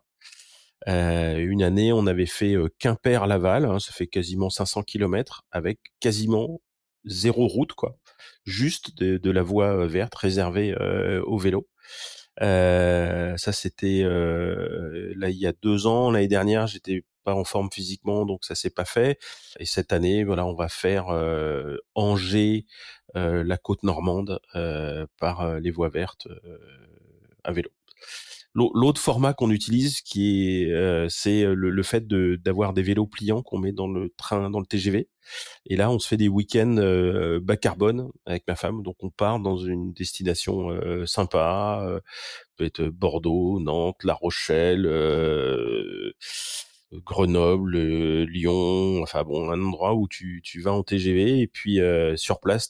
Euh, 0.87 1.37
une 1.37 1.61
année, 1.61 1.93
on 1.93 2.07
avait 2.07 2.25
fait 2.25 2.55
euh, 2.55 2.67
Quimper-Laval, 2.79 3.65
hein, 3.65 3.79
ça 3.79 3.91
fait 3.91 4.07
quasiment 4.07 4.49
500 4.49 4.81
km, 4.81 5.43
avec 5.51 5.79
quasiment 5.99 6.61
zéro 7.05 7.47
route, 7.47 7.73
quoi. 7.73 7.95
Juste 8.43 8.97
de, 8.97 9.17
de 9.17 9.31
la 9.31 9.43
voie 9.43 9.67
euh, 9.67 9.85
verte 9.85 10.15
réservée 10.15 10.75
euh, 10.81 11.21
au 11.25 11.37
vélo. 11.37 11.67
Euh, 12.41 13.37
ça, 13.37 13.51
c'était 13.51 14.01
là 14.03 15.29
il 15.29 15.37
y 15.37 15.45
a 15.45 15.53
deux 15.61 15.85
ans. 15.85 16.09
L'année 16.09 16.27
dernière, 16.27 16.65
j'étais 16.65 17.05
pas 17.23 17.35
en 17.35 17.43
forme 17.43 17.69
physiquement, 17.71 18.25
donc 18.25 18.45
ça 18.45 18.55
s'est 18.55 18.71
pas 18.71 18.85
fait. 18.85 19.19
Et 19.59 19.65
cette 19.65 19.93
année, 19.93 20.23
voilà, 20.23 20.47
on 20.47 20.55
va 20.55 20.69
faire 20.69 21.05
Angers, 21.93 22.65
la 23.13 23.57
côte 23.57 23.83
normande, 23.83 24.39
par 25.19 25.59
les 25.59 25.71
voies 25.71 25.89
vertes 25.89 26.27
à 27.45 27.51
vélo. 27.51 27.69
L'autre 28.55 29.01
format 29.01 29.33
qu'on 29.33 29.51
utilise, 29.51 30.01
euh, 30.15 31.07
c'est 31.09 31.43
le, 31.43 31.83
fait 31.83 32.07
d'avoir 32.07 32.71
des 32.71 32.83
vélos 32.83 33.05
pliants 33.05 33.41
qu'on 33.41 33.59
met 33.59 33.73
dans 33.73 33.89
le 33.89 34.13
train, 34.17 34.49
dans 34.49 34.61
le 34.61 34.65
TGV. 34.65 35.09
Et 35.65 35.75
là, 35.75 35.91
on 35.91 35.99
se 35.99 36.07
fait 36.07 36.15
des 36.15 36.29
week-ends 36.29 36.77
euh, 36.77 37.41
bas 37.41 37.57
carbone 37.57 38.09
avec 38.25 38.43
ma 38.47 38.55
femme. 38.55 38.81
Donc, 38.81 38.95
on 39.03 39.09
part 39.09 39.39
dans 39.39 39.57
une 39.57 39.91
destination 39.91 40.69
euh, 40.69 41.05
sympa, 41.05 41.81
euh, 41.85 41.99
peut 42.55 42.65
être 42.65 42.83
Bordeaux, 42.83 43.59
Nantes, 43.59 44.03
La 44.03 44.13
Rochelle. 44.13 44.87
Grenoble, 46.93 47.77
Lyon, 48.23 49.01
enfin 49.01 49.23
bon, 49.23 49.49
un 49.49 49.61
endroit 49.61 49.95
où 49.95 50.07
tu 50.07 50.41
vas 50.61 50.71
en 50.71 50.83
TGV 50.83 51.41
et 51.41 51.47
puis 51.47 51.79
sur 52.15 52.39
place, 52.39 52.69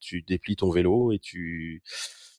tu 0.00 0.22
déplies 0.22 0.56
ton 0.56 0.70
vélo 0.70 1.12
et 1.12 1.18
tu 1.18 1.82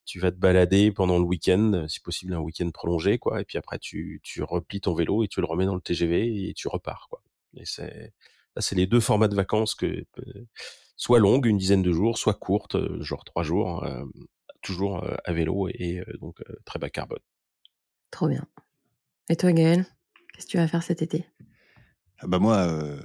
tu 0.08 0.20
vas 0.20 0.32
te 0.32 0.38
balader 0.38 0.92
pendant 0.92 1.20
le 1.20 1.26
week-end, 1.26 1.86
si 1.88 2.00
possible 2.00 2.34
un 2.34 2.40
week-end 2.40 2.72
prolongé, 2.72 3.20
quoi. 3.20 3.42
Et 3.42 3.46
puis 3.46 3.58
après, 3.58 3.78
tu, 3.78 4.22
tu 4.24 4.42
replies 4.42 4.82
ton 4.82 4.94
vélo 4.94 5.24
et 5.24 5.28
tu 5.28 5.42
le 5.42 5.46
remets 5.46 5.66
dans 5.66 5.76
le 5.76 5.82
TGV 5.82 6.50
et 6.50 6.54
tu 6.54 6.68
repars, 6.68 7.08
quoi. 7.10 7.22
Et 7.58 7.66
c'est, 7.66 8.14
c'est 8.58 8.76
les 8.76 8.88
deux 8.88 9.02
formats 9.02 9.28
de 9.28 9.36
vacances 9.36 9.76
que, 9.76 9.86
euh, 9.86 10.48
soit 10.96 11.20
longues, 11.20 11.46
une 11.46 11.58
dizaine 11.58 11.84
de 11.84 11.92
jours, 11.92 12.18
soit 12.18 12.34
courtes, 12.34 12.76
euh, 12.76 13.02
genre 13.04 13.26
trois 13.26 13.44
jours, 13.44 13.84
euh, 13.84 14.06
toujours 14.62 15.06
à 15.24 15.34
vélo 15.34 15.68
et 15.70 16.02
donc 16.20 16.42
très 16.66 16.80
bas 16.80 16.90
carbone. 16.90 17.20
Trop 18.12 18.28
bien. 18.28 18.46
Et 19.30 19.36
toi, 19.36 19.52
Gaël, 19.52 19.86
qu'est-ce 20.34 20.48
que 20.48 20.52
tu 20.52 20.58
vas 20.58 20.68
faire 20.68 20.84
cet 20.84 21.02
été? 21.02 21.26
Ah 22.20 22.28
bah 22.28 22.40
moi, 22.40 22.58
euh, 22.58 23.00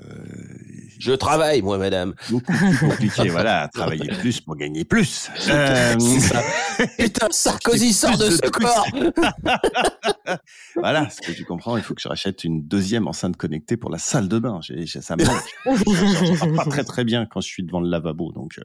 je 1.03 1.11
travaille, 1.11 1.63
moi, 1.63 1.79
madame. 1.79 2.15
Beaucoup 2.31 2.53
plus 2.53 2.79
compliqué, 2.79 3.29
voilà, 3.29 3.69
travailler 3.75 4.09
plus 4.21 4.41
pour 4.41 4.55
gagner 4.55 4.85
plus. 4.85 5.31
Euh... 5.49 5.99
Ça. 5.99 6.45
Putain, 6.99 7.27
Sarkozy 7.31 7.93
sort 7.93 8.17
de 8.17 8.31
ce 8.31 8.49
corps. 8.49 8.87
voilà, 10.77 11.11
ce 11.11 11.21
que 11.21 11.33
tu 11.33 11.45
comprends, 11.45 11.77
il 11.77 11.83
faut 11.83 11.95
que 11.95 12.01
je 12.01 12.07
rachète 12.07 12.45
une 12.45 12.69
deuxième 12.69 13.09
enceinte 13.09 13.37
connectée 13.37 13.77
pour 13.77 13.91
la 13.91 13.99
salle 13.99 14.29
de 14.29 14.39
bain. 14.39 14.61
J'ai, 14.63 14.87
ça 14.87 15.17
me 15.17 15.25
manque. 15.25 16.57
pas 16.57 16.67
très 16.67 16.85
très 16.85 17.03
bien 17.03 17.27
quand 17.27 17.41
je 17.41 17.49
suis 17.49 17.65
devant 17.65 17.81
le 17.81 17.89
lavabo, 17.89 18.31
donc. 18.31 18.61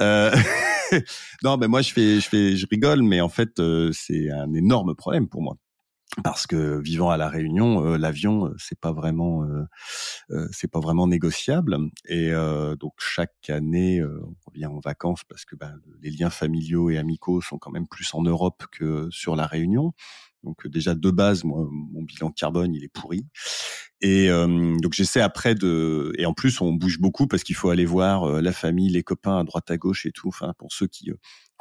euh 0.00 0.36
non, 1.42 1.56
mais 1.56 1.66
moi 1.66 1.82
je 1.82 1.92
fais, 1.92 2.20
je 2.20 2.28
fais, 2.28 2.56
je 2.56 2.66
rigole, 2.70 3.02
mais 3.02 3.20
en 3.20 3.28
fait 3.28 3.58
euh, 3.58 3.90
c'est 3.92 4.30
un 4.30 4.54
énorme 4.54 4.94
problème 4.94 5.28
pour 5.28 5.42
moi 5.42 5.56
parce 6.22 6.46
que 6.46 6.80
vivant 6.80 7.10
à 7.10 7.16
la 7.16 7.28
Réunion, 7.28 7.84
euh, 7.84 7.98
l'avion 7.98 8.46
euh, 8.46 8.54
c'est 8.58 8.78
pas 8.78 8.92
vraiment 8.92 9.44
euh, 9.44 10.48
c'est 10.52 10.70
pas 10.70 10.80
vraiment 10.80 11.06
négociable 11.06 11.78
et 12.06 12.32
donc 12.78 12.94
chaque 12.98 13.50
année 13.50 14.02
on 14.02 14.50
revient 14.50 14.66
en 14.66 14.80
vacances 14.80 15.24
parce 15.24 15.44
que 15.44 15.56
ben, 15.56 15.74
les 16.02 16.10
liens 16.10 16.30
familiaux 16.30 16.90
et 16.90 16.98
amicaux 16.98 17.40
sont 17.40 17.58
quand 17.58 17.70
même 17.70 17.86
plus 17.86 18.12
en 18.14 18.22
Europe 18.22 18.64
que 18.72 19.08
sur 19.10 19.36
la 19.36 19.46
Réunion. 19.46 19.92
Donc 20.44 20.66
déjà 20.68 20.94
de 20.94 21.10
base, 21.10 21.44
moi, 21.44 21.66
mon 21.70 22.02
bilan 22.02 22.30
carbone 22.30 22.74
il 22.74 22.84
est 22.84 22.92
pourri. 22.92 23.26
Et 24.00 24.28
donc 24.28 24.92
j'essaie 24.92 25.20
après 25.20 25.54
de 25.54 26.12
et 26.18 26.26
en 26.26 26.34
plus 26.34 26.60
on 26.60 26.72
bouge 26.72 26.98
beaucoup 27.00 27.26
parce 27.26 27.42
qu'il 27.42 27.56
faut 27.56 27.70
aller 27.70 27.86
voir 27.86 28.40
la 28.42 28.52
famille, 28.52 28.90
les 28.90 29.02
copains 29.02 29.38
à 29.38 29.44
droite 29.44 29.70
à 29.70 29.76
gauche 29.76 30.06
et 30.06 30.12
tout. 30.12 30.28
Enfin 30.28 30.52
pour 30.58 30.72
ceux 30.72 30.86
qui 30.86 31.10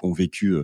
ont 0.03 0.13
vécu 0.13 0.55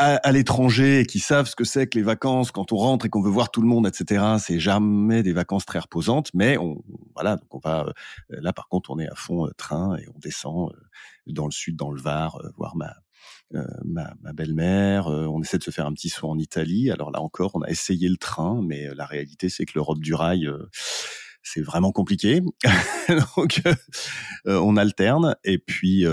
à, 0.00 0.32
l'étranger 0.32 1.00
et 1.00 1.06
qui 1.06 1.18
savent 1.18 1.46
ce 1.46 1.54
que 1.54 1.64
c'est 1.64 1.86
que 1.86 1.98
les 1.98 2.04
vacances 2.04 2.50
quand 2.50 2.72
on 2.72 2.76
rentre 2.76 3.04
et 3.04 3.10
qu'on 3.10 3.20
veut 3.20 3.30
voir 3.30 3.50
tout 3.50 3.60
le 3.60 3.68
monde, 3.68 3.86
etc. 3.86 4.36
C'est 4.38 4.58
jamais 4.58 5.22
des 5.22 5.32
vacances 5.32 5.66
très 5.66 5.78
reposantes, 5.78 6.30
mais 6.32 6.56
on 6.56 6.82
voilà 7.14 7.36
donc 7.36 7.54
on 7.54 7.58
va 7.58 7.86
euh, 7.86 7.92
là 8.40 8.52
par 8.52 8.68
contre 8.68 8.90
on 8.90 8.98
est 8.98 9.08
à 9.08 9.14
fond 9.14 9.46
euh, 9.46 9.50
train 9.56 9.96
et 9.96 10.06
on 10.14 10.18
descend 10.18 10.72
euh, 10.72 10.80
dans 11.26 11.44
le 11.44 11.50
sud, 11.50 11.76
dans 11.76 11.90
le 11.90 12.00
Var, 12.00 12.40
voir 12.56 12.76
ma 12.76 12.94
ma, 13.84 14.14
ma 14.22 14.32
belle-mère. 14.32 15.08
on 15.08 15.42
essaie 15.42 15.58
de 15.58 15.64
se 15.64 15.72
faire 15.72 15.84
un 15.84 15.92
petit 15.92 16.08
soin 16.08 16.30
en 16.30 16.38
Italie. 16.38 16.90
Alors 16.90 17.10
là 17.10 17.20
encore, 17.20 17.50
on 17.54 17.62
a 17.62 17.68
essayé 17.68 18.08
le 18.08 18.16
train, 18.16 18.62
mais 18.64 18.94
la 18.94 19.04
réalité 19.04 19.48
c'est 19.48 19.66
que 19.66 19.72
l'Europe 19.74 19.98
du 19.98 20.14
rail 20.14 20.48
c'est 21.42 21.60
vraiment 21.60 21.90
compliqué. 21.90 22.42
donc 23.36 23.60
on 24.46 24.76
alterne 24.76 25.36
et 25.44 25.58
puis 25.58 26.06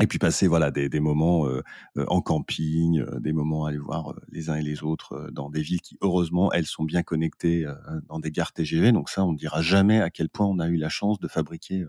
et 0.00 0.06
puis 0.06 0.18
passer 0.18 0.46
voilà 0.46 0.70
des, 0.70 0.88
des 0.88 1.00
moments 1.00 1.46
euh, 1.46 1.62
euh, 1.96 2.04
en 2.08 2.20
camping, 2.20 3.00
euh, 3.00 3.18
des 3.18 3.32
moments 3.32 3.64
à 3.64 3.70
aller 3.70 3.78
voir 3.78 4.14
les 4.28 4.50
uns 4.50 4.56
et 4.56 4.62
les 4.62 4.82
autres 4.82 5.30
dans 5.32 5.48
des 5.48 5.62
villes 5.62 5.80
qui 5.80 5.96
heureusement 6.02 6.52
elles 6.52 6.66
sont 6.66 6.84
bien 6.84 7.02
connectées 7.02 7.64
dans 8.08 8.18
des 8.18 8.30
gares 8.30 8.52
TGV. 8.52 8.92
Donc 8.92 9.08
ça, 9.08 9.24
on 9.24 9.32
ne 9.32 9.38
dira 9.38 9.62
jamais 9.62 10.00
à 10.00 10.10
quel 10.10 10.28
point 10.28 10.46
on 10.46 10.58
a 10.58 10.68
eu 10.68 10.76
la 10.76 10.88
chance 10.88 11.18
de 11.18 11.28
fabriquer 11.28 11.86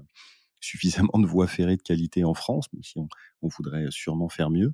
suffisamment 0.62 1.20
de 1.20 1.28
voies 1.28 1.48
ferrées 1.48 1.78
de 1.78 1.82
qualité 1.82 2.24
en 2.24 2.34
France, 2.34 2.72
même 2.74 2.84
si 2.84 2.98
on, 2.98 3.08
on 3.42 3.48
voudrait 3.50 3.88
sûrement 3.90 4.30
faire 4.30 4.50
mieux. 4.50 4.74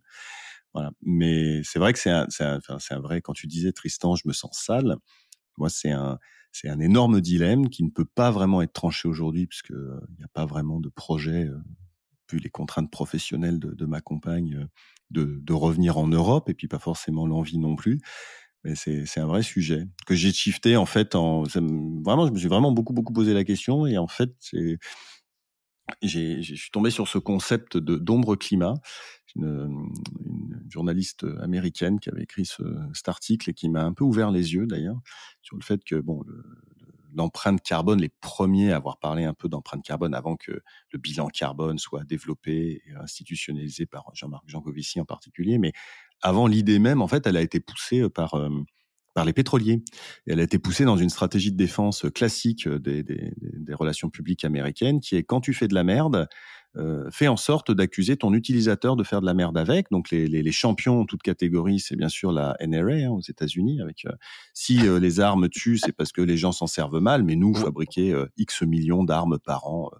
Voilà. 0.73 0.91
Mais 1.01 1.61
c'est 1.63 1.79
vrai 1.79 1.93
que 1.93 1.99
c'est 1.99 2.09
un, 2.11 2.27
c'est 2.29 2.43
un, 2.43 2.59
un 2.69 2.99
vrai. 2.99 3.21
Quand 3.21 3.33
tu 3.33 3.47
disais 3.47 3.71
Tristan, 3.71 4.15
je 4.15 4.27
me 4.27 4.33
sens 4.33 4.57
sale. 4.57 4.95
Moi, 5.57 5.69
c'est 5.69 5.91
un, 5.91 6.19
c'est 6.51 6.69
un 6.69 6.79
énorme 6.79 7.19
dilemme 7.19 7.69
qui 7.69 7.83
ne 7.83 7.89
peut 7.89 8.05
pas 8.05 8.31
vraiment 8.31 8.61
être 8.61 8.73
tranché 8.73 9.07
aujourd'hui 9.07 9.47
puisque 9.47 9.71
il 9.71 10.15
n'y 10.17 10.23
a 10.23 10.29
pas 10.33 10.45
vraiment 10.45 10.79
de 10.79 10.89
projet 10.89 11.49
les 12.39 12.49
contraintes 12.49 12.91
professionnelles 12.91 13.59
de, 13.59 13.85
ma 13.85 14.01
compagne, 14.01 14.67
euh, 15.15 15.39
de, 15.41 15.53
revenir 15.53 15.97
en 15.97 16.07
Europe, 16.07 16.49
et 16.49 16.53
puis 16.53 16.67
pas 16.67 16.79
forcément 16.79 17.27
l'envie 17.27 17.57
non 17.57 17.75
plus. 17.75 18.01
Mais 18.63 18.75
c'est 18.75 19.19
un 19.19 19.27
vrai 19.27 19.43
sujet 19.43 19.87
que 20.05 20.15
j'ai 20.15 20.31
shifté 20.31 20.77
en 20.77 20.85
fait. 20.85 21.15
En, 21.15 21.43
vraiment, 21.43 22.27
je 22.27 22.31
me 22.31 22.37
suis 22.37 22.47
vraiment 22.47 22.71
beaucoup 22.71 22.93
beaucoup 22.93 23.11
posé 23.11 23.33
la 23.33 23.43
question, 23.43 23.85
et 23.85 23.97
en 23.97 24.07
fait, 24.07 24.31
je 26.01 26.41
suis 26.41 26.71
tombé 26.71 26.89
sur 26.89 27.09
ce 27.09 27.17
concept 27.17 27.77
de 27.77 27.97
d'ombre 27.97 28.35
climat. 28.35 28.75
Une, 29.35 29.89
une, 30.25 30.63
journaliste 30.69 31.25
américaine 31.41 31.99
qui 31.99 32.09
avait 32.09 32.23
écrit 32.23 32.45
ce, 32.45 32.63
cet 32.93 33.09
article 33.09 33.49
et 33.49 33.53
qui 33.53 33.67
m'a 33.67 33.83
un 33.83 33.93
peu 33.93 34.03
ouvert 34.03 34.31
les 34.31 34.53
yeux 34.53 34.65
d'ailleurs 34.65 34.99
sur 35.41 35.55
le 35.55 35.63
fait 35.63 35.83
que 35.83 35.95
bon 35.95 36.23
l'empreinte 37.15 37.61
carbone, 37.61 38.01
les 38.01 38.11
premiers 38.21 38.71
à 38.71 38.77
avoir 38.77 38.97
parlé 38.99 39.23
un 39.23 39.33
peu 39.33 39.49
d'empreinte 39.49 39.83
carbone 39.83 40.13
avant 40.13 40.35
que 40.35 40.61
le 40.91 40.99
bilan 40.99 41.27
carbone 41.27 41.77
soit 41.77 42.03
développé 42.03 42.81
et 42.85 42.93
institutionnalisé 42.95 43.85
par 43.85 44.05
Jean-Marc 44.13 44.43
Jancovici 44.47 44.99
en 44.99 45.05
particulier. 45.05 45.57
Mais 45.57 45.73
avant 46.21 46.47
l'idée 46.47 46.79
même, 46.79 47.01
en 47.01 47.07
fait, 47.07 47.27
elle 47.27 47.37
a 47.37 47.41
été 47.41 47.59
poussée 47.59 48.01
euh, 48.01 48.09
par 48.09 48.35
euh, 48.35 48.49
par 49.13 49.25
les 49.25 49.33
pétroliers. 49.33 49.83
Elle 50.25 50.39
a 50.39 50.43
été 50.43 50.57
poussée 50.57 50.85
dans 50.85 50.97
une 50.97 51.09
stratégie 51.09 51.51
de 51.51 51.57
défense 51.57 52.05
classique 52.15 52.67
des, 52.67 53.03
des, 53.03 53.31
des 53.37 53.73
relations 53.75 54.09
publiques 54.09 54.43
américaines, 54.43 54.99
qui 54.99 55.15
est 55.15 55.23
quand 55.23 55.39
tu 55.39 55.53
fais 55.53 55.67
de 55.67 55.75
la 55.75 55.83
merde, 55.83 56.27
euh, 56.75 57.09
fait 57.11 57.27
en 57.27 57.37
sorte 57.37 57.71
d'accuser 57.71 58.17
ton 58.17 58.33
utilisateur 58.33 58.95
de 58.95 59.03
faire 59.03 59.21
de 59.21 59.25
la 59.25 59.33
merde 59.33 59.57
avec. 59.57 59.91
Donc 59.91 60.09
les, 60.09 60.27
les, 60.27 60.41
les 60.41 60.51
champions 60.51 61.01
en 61.01 61.05
toute 61.05 61.21
catégorie, 61.21 61.79
c'est 61.79 61.95
bien 61.95 62.09
sûr 62.09 62.31
la 62.31 62.57
NRA 62.65 62.93
hein, 62.93 63.09
aux 63.09 63.21
États-Unis. 63.21 63.79
Avec 63.81 64.05
euh, 64.05 64.11
si 64.53 64.87
euh, 64.87 64.99
les 64.99 65.19
armes 65.19 65.49
tuent, 65.49 65.77
c'est 65.77 65.91
parce 65.91 66.11
que 66.11 66.21
les 66.21 66.37
gens 66.37 66.51
s'en 66.51 66.67
servent 66.67 66.99
mal, 66.99 67.23
mais 67.23 67.35
nous 67.35 67.53
fabriquer 67.53 68.13
X 68.37 68.63
millions 68.63 69.03
d'armes 69.03 69.37
par 69.37 69.67
an 69.67 69.91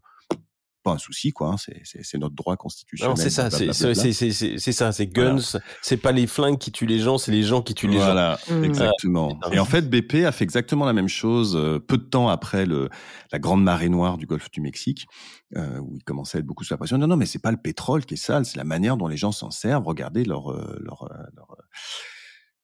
pas 0.83 0.91
un 0.91 0.97
souci, 0.97 1.31
quoi. 1.31 1.49
Hein, 1.49 1.55
c'est 1.83 2.17
notre 2.17 2.35
droit 2.35 2.55
constitutionnel. 2.57 3.17
c'est 3.17 3.29
ça, 3.29 3.49
c'est 3.49 4.71
ça, 4.71 4.91
c'est 4.91 5.07
guns. 5.07 5.37
C'est 5.81 5.97
pas 5.97 6.11
les 6.11 6.27
flingues 6.27 6.57
qui 6.57 6.71
tuent 6.71 6.85
les 6.85 6.99
gens, 6.99 7.17
c'est 7.17 7.31
les 7.31 7.43
gens 7.43 7.61
qui 7.61 7.73
tuent 7.73 7.87
les 7.87 7.97
gens. 7.97 8.05
Voilà, 8.05 8.39
mmh. 8.49 8.63
exactement. 8.63 9.39
Et 9.51 9.59
en 9.59 9.65
fait, 9.65 9.89
BP 9.89 10.25
a 10.25 10.31
fait 10.31 10.43
exactement 10.43 10.85
la 10.85 10.93
même 10.93 11.07
chose 11.07 11.55
euh, 11.55 11.79
peu 11.79 11.97
de 11.97 12.03
temps 12.03 12.29
après 12.29 12.65
le, 12.65 12.89
la 13.31 13.39
grande 13.39 13.63
marée 13.63 13.89
noire 13.89 14.17
du 14.17 14.25
Golfe 14.25 14.51
du 14.51 14.61
Mexique, 14.61 15.07
euh, 15.55 15.79
où 15.79 15.95
il 15.95 16.03
commençait 16.03 16.37
à 16.37 16.39
être 16.39 16.45
beaucoup 16.45 16.63
sous 16.63 16.73
la 16.73 16.77
pression. 16.77 16.97
Non, 16.97 17.07
non, 17.07 17.17
mais 17.17 17.25
c'est 17.25 17.41
pas 17.41 17.51
le 17.51 17.57
pétrole 17.57 18.05
qui 18.05 18.15
est 18.15 18.17
sale, 18.17 18.45
c'est 18.45 18.57
la 18.57 18.63
manière 18.63 18.97
dont 18.97 19.07
les 19.07 19.17
gens 19.17 19.31
s'en 19.31 19.51
servent. 19.51 19.85
Regardez 19.85 20.25
leur, 20.25 20.51
euh, 20.51 20.79
leur, 20.83 21.09
leur 21.35 21.57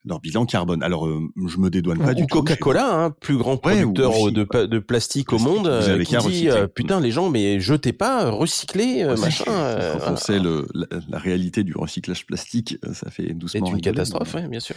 leur 0.06 0.20
bilan 0.20 0.46
carbone. 0.46 0.82
Alors, 0.84 1.08
euh, 1.08 1.22
je 1.48 1.58
me 1.58 1.70
dédouane 1.70 2.00
pas 2.00 2.14
du 2.14 2.26
tout. 2.26 2.38
Coca-Cola, 2.38 3.04
hein, 3.04 3.12
plus 3.12 3.38
grand 3.38 3.58
producteur 3.58 4.32
de, 4.32 4.66
de, 4.66 4.80
plastique 4.80 5.34
au 5.34 5.40
monde, 5.40 5.68
euh, 5.68 6.04
qui 6.04 6.18
dit 6.18 6.50
euh, 6.50 6.68
putain 6.68 7.00
les 7.00 7.12
gens, 7.12 7.30
mais 7.30 7.60
jetez 7.60 7.94
pas, 7.94 8.30
recyclez, 8.30 9.06
machin. 9.06 9.44
Quand 9.46 10.14
on 10.14 10.16
sait 10.16 10.40
le, 10.40 10.68
la, 10.74 11.18
réalité 11.18 11.64
du 11.64 11.76
recyclage 11.76 12.26
plastique, 12.26 12.78
ça 12.94 13.12
fait 13.12 13.34
doucement. 13.34 13.68
C'est 13.68 13.74
une 13.74 13.82
catastrophe, 13.82 14.36
bien 14.50 14.60
sûr. 14.60 14.76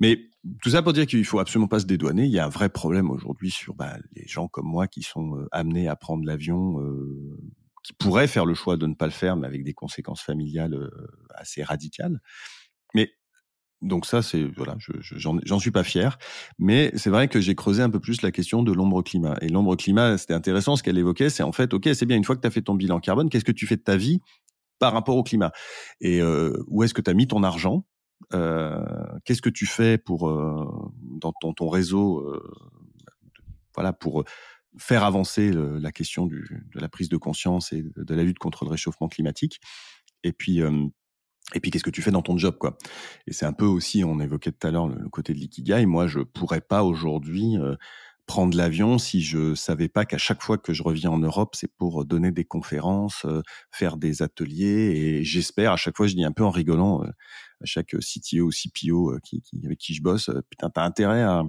Mais 0.00 0.18
tout 0.62 0.70
ça 0.70 0.82
pour 0.82 0.92
dire 0.92 1.06
qu'il 1.06 1.24
faut 1.24 1.38
absolument 1.38 1.68
pas 1.68 1.80
se 1.80 1.86
dédouaner. 1.86 2.24
Il 2.24 2.32
y 2.32 2.38
a 2.38 2.46
un 2.46 2.50
vrai 2.50 2.68
problème 2.68 3.10
aujourd'hui 3.10 3.50
sur 3.50 3.74
bah, 3.74 3.96
les 4.16 4.26
gens 4.26 4.48
comme 4.48 4.66
moi 4.66 4.88
qui 4.88 5.02
sont 5.02 5.46
amenés 5.52 5.88
à 5.88 5.96
prendre 5.96 6.24
l'avion, 6.24 6.78
qui 7.84 7.92
pourraient 7.94 8.28
faire 8.28 8.46
le 8.46 8.54
choix 8.54 8.76
de 8.76 8.86
ne 8.86 8.94
pas 8.94 9.06
le 9.06 9.12
faire, 9.12 9.36
mais 9.36 9.46
avec 9.46 9.64
des 9.64 9.74
conséquences 9.74 10.22
familiales 10.22 10.90
assez 11.34 11.62
radicales. 11.62 12.20
Mais 12.94 13.12
donc 13.82 14.06
ça, 14.06 14.22
c'est 14.22 14.44
voilà, 14.56 14.76
j'en 15.00 15.38
je, 15.44 15.58
suis 15.58 15.70
pas 15.70 15.84
fier, 15.84 16.18
mais 16.58 16.92
c'est 16.96 17.10
vrai 17.10 17.28
que 17.28 17.40
j'ai 17.40 17.54
creusé 17.54 17.82
un 17.82 17.90
peu 17.90 18.00
plus 18.00 18.22
la 18.22 18.30
question 18.30 18.62
de 18.62 18.72
l'ombre 18.72 19.02
climat. 19.02 19.36
Et 19.40 19.48
l'ombre 19.48 19.76
climat, 19.76 20.16
c'était 20.18 20.34
intéressant 20.34 20.76
ce 20.76 20.82
qu'elle 20.82 20.98
évoquait, 20.98 21.30
c'est 21.30 21.42
en 21.42 21.52
fait, 21.52 21.74
ok, 21.74 21.90
c'est 21.92 22.06
bien 22.06 22.16
une 22.16 22.24
fois 22.24 22.36
que 22.36 22.40
tu 22.40 22.46
as 22.46 22.50
fait 22.50 22.62
ton 22.62 22.74
bilan 22.74 23.00
carbone, 23.00 23.28
qu'est-ce 23.28 23.44
que 23.44 23.52
tu 23.52 23.66
fais 23.66 23.76
de 23.76 23.82
ta 23.82 23.96
vie 23.96 24.20
par 24.78 24.92
rapport 24.92 25.16
au 25.16 25.22
climat? 25.22 25.52
Et 26.00 26.20
euh, 26.20 26.52
où 26.68 26.82
est-ce 26.82 26.94
que 26.94 27.02
tu 27.02 27.10
as 27.10 27.14
mis 27.14 27.26
ton 27.26 27.42
argent? 27.42 27.84
Euh, 28.34 28.84
Qu'est-ce 29.24 29.42
que 29.42 29.50
tu 29.50 29.66
fais 29.66 29.98
pour 29.98 30.28
euh, 30.28 30.64
dans 31.02 31.32
ton, 31.40 31.52
ton 31.52 31.68
réseau, 31.68 32.20
euh, 32.20 32.40
voilà, 33.74 33.92
pour 33.92 34.24
faire 34.78 35.04
avancer 35.04 35.52
la 35.52 35.92
question 35.92 36.26
du, 36.26 36.64
de 36.74 36.80
la 36.80 36.88
prise 36.88 37.08
de 37.08 37.16
conscience 37.16 37.72
et 37.72 37.82
de 37.82 38.14
la 38.14 38.22
lutte 38.22 38.38
contre 38.38 38.64
le 38.64 38.70
réchauffement 38.70 39.08
climatique? 39.08 39.60
Et 40.24 40.32
puis 40.32 40.62
euh, 40.62 40.86
et 41.54 41.60
puis 41.60 41.70
qu'est-ce 41.70 41.84
que 41.84 41.90
tu 41.90 42.02
fais 42.02 42.10
dans 42.10 42.22
ton 42.22 42.36
job 42.38 42.56
quoi? 42.58 42.78
Et 43.26 43.32
c'est 43.32 43.46
un 43.46 43.52
peu 43.52 43.66
aussi, 43.66 44.04
on 44.04 44.20
évoquait 44.20 44.52
tout 44.52 44.66
à 44.66 44.70
l'heure 44.70 44.88
le, 44.88 45.08
côté 45.08 45.34
de 45.34 45.38
l'ikigai. 45.38 45.86
Moi, 45.86 46.06
je 46.06 46.20
pourrais 46.20 46.60
pas 46.60 46.82
aujourd'hui 46.82 47.56
euh, 47.58 47.76
prendre 48.26 48.56
l'avion 48.56 48.98
si 48.98 49.20
je 49.20 49.54
savais 49.54 49.88
pas 49.88 50.04
qu'à 50.04 50.18
chaque 50.18 50.42
fois 50.42 50.58
que 50.58 50.72
je 50.72 50.82
reviens 50.82 51.10
en 51.10 51.18
Europe, 51.18 51.54
c'est 51.54 51.72
pour 51.76 52.04
donner 52.04 52.32
des 52.32 52.44
conférences, 52.44 53.24
euh, 53.26 53.42
faire 53.70 53.96
des 53.96 54.22
ateliers. 54.22 54.92
Et 54.96 55.24
j'espère, 55.24 55.72
à 55.72 55.76
chaque 55.76 55.96
fois, 55.96 56.06
je 56.06 56.14
dis 56.14 56.24
un 56.24 56.32
peu 56.32 56.44
en 56.44 56.50
rigolant, 56.50 57.02
euh, 57.02 57.08
à 57.60 57.64
chaque 57.64 57.94
CTO 57.98 58.46
ou 58.46 58.50
CPO 58.50 59.18
qui, 59.22 59.42
qui, 59.42 59.60
avec 59.64 59.78
qui 59.78 59.94
je 59.94 60.02
bosse, 60.02 60.30
putain, 60.50 60.70
t'as 60.70 60.84
intérêt 60.84 61.22
à 61.22 61.42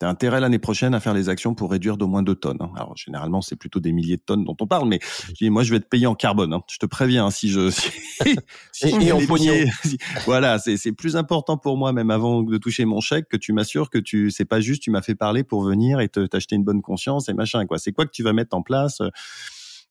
T'as 0.00 0.08
intérêt 0.08 0.40
l'année 0.40 0.58
prochaine 0.58 0.94
à 0.94 1.00
faire 1.00 1.12
les 1.12 1.28
actions 1.28 1.54
pour 1.54 1.70
réduire 1.70 1.98
d'au 1.98 2.06
moins 2.06 2.22
deux 2.22 2.34
tonnes. 2.34 2.56
Hein. 2.60 2.70
Alors 2.74 2.96
généralement 2.96 3.42
c'est 3.42 3.54
plutôt 3.54 3.80
des 3.80 3.92
milliers 3.92 4.16
de 4.16 4.22
tonnes 4.22 4.44
dont 4.44 4.56
on 4.58 4.66
parle, 4.66 4.88
mais 4.88 4.98
moi 5.42 5.62
je 5.62 5.74
vais 5.74 5.80
te 5.80 5.86
payer 5.86 6.06
en 6.06 6.14
carbone. 6.14 6.54
Hein. 6.54 6.62
Je 6.70 6.78
te 6.78 6.86
préviens 6.86 7.26
hein, 7.26 7.30
si 7.30 7.50
je 7.50 7.68
si, 7.68 8.88
et, 9.02 9.12
en 9.12 9.20
pognon. 9.26 9.52
voilà, 10.24 10.58
c'est 10.58 10.92
plus 10.92 11.16
important 11.16 11.58
pour 11.58 11.76
moi 11.76 11.92
même 11.92 12.10
avant 12.10 12.42
de 12.42 12.56
toucher 12.56 12.86
mon 12.86 13.00
chèque 13.00 13.28
que 13.28 13.36
tu 13.36 13.52
m'assures 13.52 13.90
que 13.90 13.98
tu 13.98 14.30
c'est 14.30 14.46
pas 14.46 14.60
juste 14.60 14.82
tu 14.82 14.90
m'as 14.90 15.02
fait 15.02 15.14
parler 15.14 15.44
pour 15.44 15.62
venir 15.62 16.00
et 16.00 16.08
t'acheter 16.08 16.56
une 16.56 16.64
bonne 16.64 16.80
conscience 16.80 17.28
et 17.28 17.34
machin 17.34 17.66
quoi. 17.66 17.76
C'est 17.76 17.92
quoi 17.92 18.06
que 18.06 18.12
tu 18.12 18.22
vas 18.22 18.32
mettre 18.32 18.56
en 18.56 18.62
place 18.62 19.02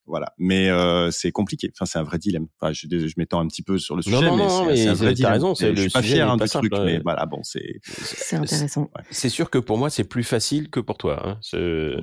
voilà. 0.10 0.34
Mais 0.38 0.70
euh, 0.70 1.12
c'est 1.12 1.32
compliqué. 1.32 1.72
Enfin, 1.74 1.86
c'est 1.86 2.00
un 2.00 2.04
vrai 2.04 2.18
dilemme. 2.18 2.48
Enfin, 2.60 2.74
je, 2.74 2.88
je 2.90 3.14
m'étends 3.18 3.40
un 3.40 3.48
petit 3.48 3.62
peu 3.62 3.78
sur 3.78 3.96
le 3.96 4.02
sujet, 4.02 4.20
non, 4.22 4.36
non, 4.36 4.66
mais 4.66 4.76
c'est 4.76 4.88
un 4.88 4.94
vrai 4.94 5.14
dilemme. 5.14 5.34
raison. 5.34 5.54
je 5.56 5.74
suis 5.74 5.90
pas 5.90 6.02
fier 6.02 6.30
hein, 6.30 6.38
du 6.38 6.48
truc, 6.48 6.74
mais 6.84 7.00
voilà, 7.00 7.26
bon, 7.26 7.40
c'est. 7.44 7.80
C'est 7.84 8.36
intéressant. 8.36 8.90
C'est 9.12 9.30
sûr 9.30 9.50
que 9.50 9.58
pour 9.58 9.78
moi, 9.78 9.90
c'est 9.90 10.04
plus 10.04 10.24
facile 10.24 10.70
que 10.70 10.80
pour 10.80 10.98
toi. 10.98 11.22
Hein. 11.26 11.40
Je... 11.42 12.00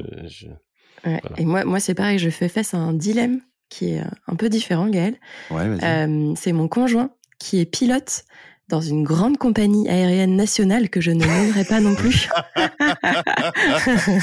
Ouais. 1.05 1.21
Et 1.37 1.45
moi, 1.45 1.64
moi, 1.64 1.81
c'est 1.81 1.95
pareil. 1.95 2.19
Je 2.19 2.31
fais 2.31 2.49
face 2.49 2.73
à 2.75 2.79
un 2.79 2.95
dilemme 2.95 3.40
qui 3.69 3.90
est 3.90 4.03
un 4.27 4.37
peu 4.37 4.49
différent, 4.49 4.88
Gaël. 4.88 5.16
Ouais, 5.51 5.64
euh, 5.83 6.33
c'est 6.37 6.53
mon 6.53 6.69
conjoint 6.69 7.11
qui 7.38 7.61
est 7.61 7.66
pilote 7.66 8.25
dans 8.69 8.81
une 8.81 9.05
grande 9.05 9.39
compagnie 9.39 9.89
aérienne 9.89 10.35
nationale 10.37 10.91
que 10.91 11.01
je 11.01 11.13
ne 11.13 11.25
nommerai 11.25 11.65
pas 11.65 11.81
non 11.81 11.95
plus. 11.95 12.29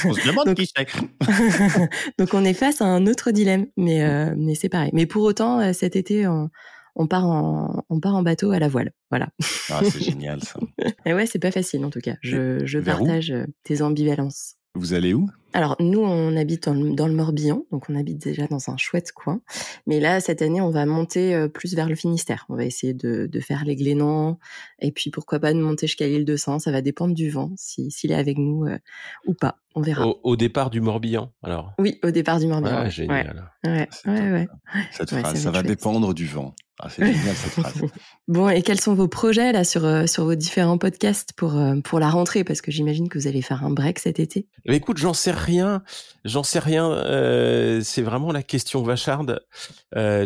on 0.05 0.13
se 0.13 0.27
demande 0.27 0.47
donc, 0.47 0.55
qui 0.57 0.69
c'est. 0.75 0.87
donc 2.19 2.33
on 2.33 2.43
est 2.43 2.53
face 2.53 2.81
à 2.81 2.85
un 2.85 3.07
autre 3.07 3.31
dilemme, 3.31 3.67
mais 3.77 4.03
euh, 4.03 4.33
mais 4.37 4.55
c'est 4.55 4.69
pareil. 4.69 4.89
Mais 4.93 5.05
pour 5.05 5.23
autant, 5.23 5.59
euh, 5.61 5.71
cet 5.73 5.95
été, 5.95 6.27
on, 6.27 6.49
on, 6.95 7.07
part 7.07 7.25
en 7.25 7.83
on 7.89 7.99
part 7.99 8.15
en 8.15 8.23
bateau 8.23 8.51
à 8.51 8.59
la 8.59 8.67
voile. 8.67 8.91
Voilà. 9.09 9.29
Ah, 9.69 9.81
c'est 9.83 10.01
génial 10.03 10.43
ça. 10.43 10.59
Et 11.05 11.13
ouais, 11.13 11.25
c'est 11.25 11.39
pas 11.39 11.51
facile 11.51 11.85
en 11.85 11.89
tout 11.89 12.01
cas. 12.01 12.15
Je, 12.21 12.65
je 12.65 12.79
partage 12.79 13.31
euh, 13.31 13.45
tes 13.63 13.81
ambivalences. 13.81 14.55
Vous 14.75 14.93
allez 14.93 15.13
où? 15.13 15.29
Alors 15.53 15.75
nous, 15.79 15.99
on 15.99 16.35
habite 16.35 16.67
dans 16.67 17.07
le, 17.07 17.13
Morbihan, 17.13 17.65
donc 17.71 17.89
on 17.89 17.95
habite 17.95 18.17
déjà 18.17 18.47
dans 18.47 18.69
un 18.69 18.77
chouette 18.77 19.11
coin. 19.11 19.41
Mais 19.85 19.99
là, 19.99 20.19
cette 20.19 20.41
année, 20.41 20.61
on 20.61 20.71
va 20.71 20.85
monter 20.85 21.35
euh, 21.35 21.47
plus 21.47 21.75
vers 21.75 21.87
le 21.87 21.95
Finistère. 21.95 22.45
On 22.49 22.55
va 22.55 22.65
essayer 22.65 22.93
de, 22.93 23.29
faire 23.39 23.63
les 23.65 23.75
Glénans, 23.75 24.39
et 24.79 24.91
puis 24.91 25.11
pourquoi 25.11 25.39
pas 25.39 25.53
de 25.53 25.59
monter 25.59 25.87
jusqu'à 25.87 26.07
l'île 26.07 26.25
de 26.25 26.35
Sang. 26.35 26.59
Ça 26.59 26.71
va 26.71 26.81
dépendre 26.81 27.13
du 27.13 27.29
vent, 27.29 27.51
s'il 27.55 28.11
est 28.11 28.15
avec 28.15 28.37
nous 28.37 28.65
euh, 28.65 28.77
ou 29.25 29.33
pas. 29.33 29.59
On 29.75 29.81
verra. 29.81 30.05
Au, 30.05 30.35
départ 30.35 30.69
du 30.69 30.81
Morbihan, 30.81 31.31
alors? 31.41 31.73
Oui, 31.79 31.99
au 32.03 32.11
départ 32.11 32.39
du 32.39 32.47
Morbihan. 32.47 32.75
Ah, 32.77 32.89
génial. 32.89 33.51
Ouais, 33.63 33.87
ouais, 34.05 34.31
ouais, 34.31 34.47
Cette 34.91 35.09
phrase, 35.09 35.39
ça 35.39 35.51
va 35.51 35.63
dépendre 35.63 36.13
du 36.13 36.27
vent. 36.27 36.53
Ah, 36.79 36.89
c'est 36.89 37.05
génial 37.05 37.35
cette 37.35 37.51
phrase. 37.51 37.81
bon, 38.27 38.49
et 38.49 38.61
quels 38.63 38.81
sont 38.81 38.95
vos 38.95 39.07
projets 39.07 39.51
là 39.51 39.63
sur 39.63 39.85
euh, 39.85 40.07
sur 40.07 40.25
vos 40.25 40.33
différents 40.35 40.79
podcasts 40.79 41.33
pour 41.33 41.55
euh, 41.55 41.79
pour 41.81 41.99
la 41.99 42.09
rentrée? 42.09 42.43
Parce 42.43 42.61
que 42.61 42.71
j'imagine 42.71 43.09
que 43.09 43.17
vous 43.17 43.27
allez 43.27 43.41
faire 43.41 43.63
un 43.63 43.69
break 43.69 43.99
cet 43.99 44.19
été. 44.19 44.47
écoute, 44.65 44.97
j'en 44.97 45.13
sais 45.13 45.31
rien, 45.43 45.83
j'en 46.25 46.43
sais 46.43 46.59
rien. 46.59 46.91
Euh, 46.91 47.81
c'est 47.83 48.01
vraiment 48.01 48.31
la 48.31 48.43
question 48.43 48.83
vacharde. 48.83 49.45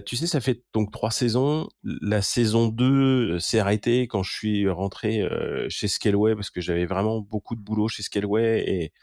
tu 0.05 0.15
sais, 0.15 0.27
ça 0.27 0.39
fait 0.39 0.63
donc 0.73 0.91
trois 0.91 1.11
saisons. 1.11 1.67
La 1.83 2.21
saison 2.21 2.67
2 2.67 3.39
s'est 3.39 3.59
arrêtée 3.59 4.07
quand 4.07 4.23
je 4.23 4.33
suis 4.33 4.69
rentré 4.69 5.27
chez 5.69 5.87
Scaleway 5.87 6.35
parce 6.35 6.49
que 6.49 6.61
j'avais 6.61 6.85
vraiment 6.85 7.19
beaucoup 7.19 7.55
de 7.55 7.61
boulot 7.61 7.87
chez 7.87 8.03
Scaleway 8.03 8.63
et 8.67 8.93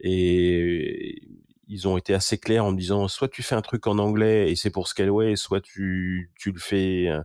et 0.00 1.22
ils 1.68 1.88
ont 1.88 1.96
été 1.96 2.14
assez 2.14 2.38
clairs 2.38 2.64
en 2.64 2.72
me 2.72 2.78
disant 2.78 3.08
soit 3.08 3.28
tu 3.28 3.42
fais 3.42 3.54
un 3.54 3.62
truc 3.62 3.86
en 3.86 3.98
anglais 3.98 4.50
et 4.50 4.56
c'est 4.56 4.70
pour 4.70 4.88
Scaleway, 4.88 5.36
soit 5.36 5.60
tu, 5.60 6.30
tu 6.38 6.52
le 6.52 6.58
fais 6.58 7.08
un, 7.08 7.24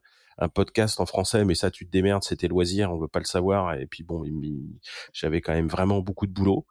podcast 0.53 1.01
en 1.01 1.05
français, 1.05 1.43
mais 1.43 1.53
ça 1.53 1.69
tu 1.69 1.85
te 1.85 1.91
démerdes, 1.91 2.23
c'était 2.23 2.47
loisir, 2.47 2.93
on 2.93 2.97
veut 2.97 3.09
pas 3.09 3.19
le 3.19 3.25
savoir. 3.25 3.73
Et 3.73 3.87
puis 3.87 4.03
bon, 4.03 4.23
j'avais 5.11 5.41
quand 5.41 5.53
même 5.53 5.67
vraiment 5.67 5.99
beaucoup 5.99 6.27
de 6.27 6.31
boulot. 6.31 6.65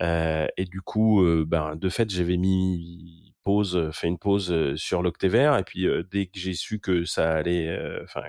Euh, 0.00 0.46
et 0.56 0.64
du 0.64 0.80
coup, 0.80 1.22
euh, 1.22 1.44
ben 1.46 1.76
de 1.76 1.88
fait, 1.88 2.10
j'avais 2.10 2.36
mis 2.36 3.31
pause, 3.42 3.90
fait 3.92 4.08
une 4.08 4.18
pause 4.18 4.74
sur 4.76 5.02
l'Octévert 5.02 5.56
et 5.58 5.64
puis 5.64 5.86
dès 6.10 6.26
que 6.26 6.38
j'ai 6.38 6.54
su 6.54 6.78
que 6.80 7.04
ça 7.04 7.32
allait, 7.32 7.76
enfin 8.02 8.22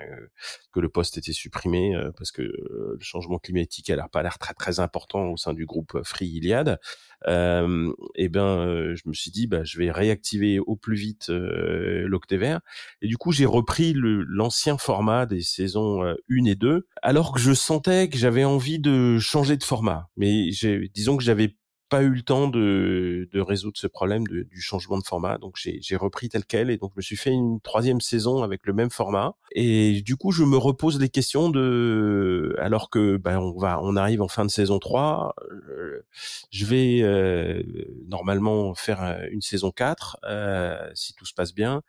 que 0.72 0.80
le 0.80 0.88
poste 0.88 1.18
était 1.18 1.32
supprimé 1.32 1.94
parce 2.16 2.32
que 2.32 2.42
le 2.42 2.98
changement 3.00 3.38
climatique 3.38 3.90
a 3.90 3.96
l'air 3.96 4.08
pas 4.08 4.22
l'air 4.22 4.38
très 4.38 4.54
très 4.54 4.80
important 4.80 5.30
au 5.30 5.36
sein 5.36 5.52
du 5.52 5.66
groupe 5.66 6.00
Free 6.04 6.26
Iliad, 6.26 6.78
euh, 7.26 7.92
et 8.14 8.28
ben 8.28 8.94
je 8.94 9.02
me 9.06 9.14
suis 9.14 9.30
dit 9.30 9.46
bah 9.46 9.64
je 9.64 9.78
vais 9.78 9.90
réactiver 9.90 10.58
au 10.58 10.76
plus 10.76 10.96
vite 10.96 11.30
euh, 11.30 12.06
l'Octévert 12.06 12.60
et 13.00 13.08
du 13.08 13.16
coup 13.16 13.32
j'ai 13.32 13.46
repris 13.46 13.94
l'ancien 13.96 14.76
format 14.76 15.26
des 15.26 15.40
saisons 15.40 16.02
1 16.28 16.44
et 16.44 16.54
2 16.54 16.86
alors 17.02 17.32
que 17.32 17.40
je 17.40 17.52
sentais 17.52 18.08
que 18.08 18.18
j'avais 18.18 18.44
envie 18.44 18.78
de 18.78 19.18
changer 19.18 19.56
de 19.56 19.64
format. 19.64 20.08
Mais 20.16 20.50
disons 20.94 21.16
que 21.16 21.22
j'avais 21.22 21.56
pas 21.94 22.02
eu 22.02 22.10
le 22.10 22.22
temps 22.22 22.48
de, 22.48 23.28
résoudre 23.34 23.78
ce 23.78 23.86
problème 23.86 24.24
du 24.26 24.60
changement 24.60 24.98
de 24.98 25.04
format. 25.04 25.38
Donc 25.38 25.54
j'ai 25.56 25.96
repris 25.96 26.28
tel 26.28 26.44
quel 26.44 26.68
et 26.68 26.76
donc 26.76 26.90
je 26.94 26.98
me 26.98 27.02
suis 27.02 27.16
fait 27.16 27.30
une 27.30 27.60
troisième 27.60 28.00
saison 28.00 28.42
avec 28.42 28.66
le 28.66 28.72
même 28.72 28.90
format. 28.90 29.36
Et 29.52 30.02
du 30.02 30.16
coup, 30.16 30.32
je 30.32 30.42
me 30.42 30.56
repose 30.56 30.98
les 30.98 31.08
questions 31.08 31.50
de 31.50 32.56
alors 32.58 32.90
que 32.90 33.16
ben 33.16 33.38
on 33.38 33.56
va 33.56 33.78
on 33.80 33.94
arrive 33.94 34.22
en 34.22 34.26
fin 34.26 34.44
de 34.44 34.50
saison 34.50 34.80
3, 34.80 35.36
euh, 35.52 36.04
je 36.50 36.66
vais 36.66 37.02
euh, 37.02 37.62
normalement 38.08 38.74
faire 38.74 39.20
une 39.30 39.40
saison 39.40 39.70
4 39.70 40.16
euh, 40.24 40.90
si 40.94 41.14
tout 41.14 41.26
se 41.26 41.34
passe 41.34 41.54
bien 41.54 41.82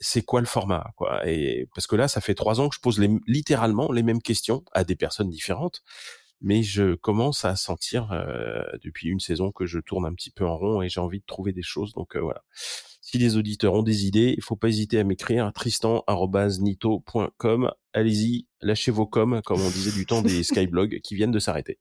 c'est 0.00 0.22
quoi 0.22 0.40
le 0.40 0.46
format 0.46 0.92
quoi? 0.96 1.26
Et 1.26 1.68
parce 1.74 1.86
que 1.86 1.96
là 1.96 2.06
ça 2.06 2.20
fait 2.20 2.34
trois 2.34 2.60
ans 2.60 2.68
que 2.68 2.74
je 2.74 2.80
pose 2.80 3.00
littéralement 3.26 3.90
les 3.90 4.02
mêmes 4.02 4.22
questions 4.22 4.62
à 4.72 4.84
des 4.84 4.94
personnes 4.94 5.30
différentes 5.30 5.82
mais 6.40 6.62
je 6.62 6.94
commence 6.94 7.44
à 7.44 7.56
sentir 7.56 8.08
depuis 8.82 9.08
une 9.08 9.20
saison 9.20 9.50
que 9.52 9.66
je 9.66 9.78
tourne 9.78 10.06
un 10.06 10.14
petit 10.14 10.30
peu 10.30 10.46
en 10.46 10.56
rond 10.56 10.82
et 10.82 10.88
j'ai 10.88 11.00
envie 11.00 11.20
de 11.20 11.26
trouver 11.26 11.52
des 11.52 11.62
choses. 11.62 11.92
Donc 11.92 12.16
voilà. 12.16 12.44
Si 13.10 13.16
les 13.16 13.38
auditeurs 13.38 13.72
ont 13.72 13.82
des 13.82 14.04
idées, 14.04 14.34
il 14.36 14.42
faut 14.42 14.54
pas 14.54 14.68
hésiter 14.68 14.98
à 14.98 15.04
m'écrire 15.04 15.50
tristan@nito.com. 15.54 17.70
Allez-y, 17.94 18.46
lâchez 18.60 18.90
vos 18.90 19.06
coms, 19.06 19.40
comme 19.46 19.62
on 19.62 19.70
disait 19.70 19.92
du 19.92 20.04
temps 20.04 20.20
des 20.20 20.42
skyblogs 20.44 21.00
qui 21.02 21.14
viennent 21.14 21.30
de 21.30 21.38
s'arrêter. 21.38 21.78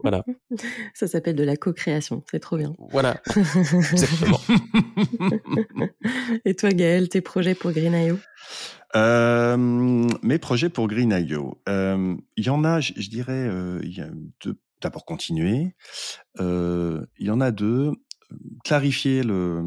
Voilà. 0.00 0.24
Ça 0.94 1.06
s'appelle 1.06 1.36
de 1.36 1.44
la 1.44 1.58
co-création, 1.58 2.22
c'est 2.30 2.40
trop 2.40 2.56
bien. 2.56 2.74
Voilà, 2.78 3.20
exactement. 3.36 4.40
Et 6.46 6.54
toi, 6.54 6.70
Gaël, 6.70 7.10
tes 7.10 7.20
projets 7.20 7.54
pour 7.54 7.72
Green.io 7.72 8.16
euh, 8.96 9.58
mes 9.58 10.38
projets 10.38 10.70
pour 10.70 10.88
Green.io, 10.88 11.60
euh, 11.68 12.16
il 12.38 12.46
y 12.46 12.48
en 12.48 12.64
a, 12.64 12.80
je, 12.80 13.10
dirais, 13.10 13.46
euh, 13.50 13.80
il 13.82 13.92
y 13.92 14.00
a 14.00 14.08
deux. 14.42 14.56
D'abord 14.80 15.04
continuer. 15.04 15.74
Euh, 16.40 17.04
il 17.18 17.26
y 17.26 17.30
en 17.30 17.42
a 17.42 17.50
deux. 17.50 17.92
Clarifier 18.64 19.22
le, 19.22 19.62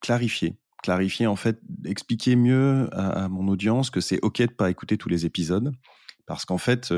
clarifier, 0.00 0.56
clarifier 0.82 1.26
en 1.26 1.36
fait, 1.36 1.60
expliquer 1.84 2.36
mieux 2.36 2.88
à, 2.92 3.28
mon 3.28 3.48
audience 3.48 3.90
que 3.90 4.00
c'est 4.00 4.20
ok 4.22 4.42
de 4.42 4.46
pas 4.52 4.70
écouter 4.70 4.96
tous 4.96 5.08
les 5.08 5.26
épisodes, 5.26 5.72
parce 6.26 6.44
qu'en 6.44 6.58
fait, 6.58 6.92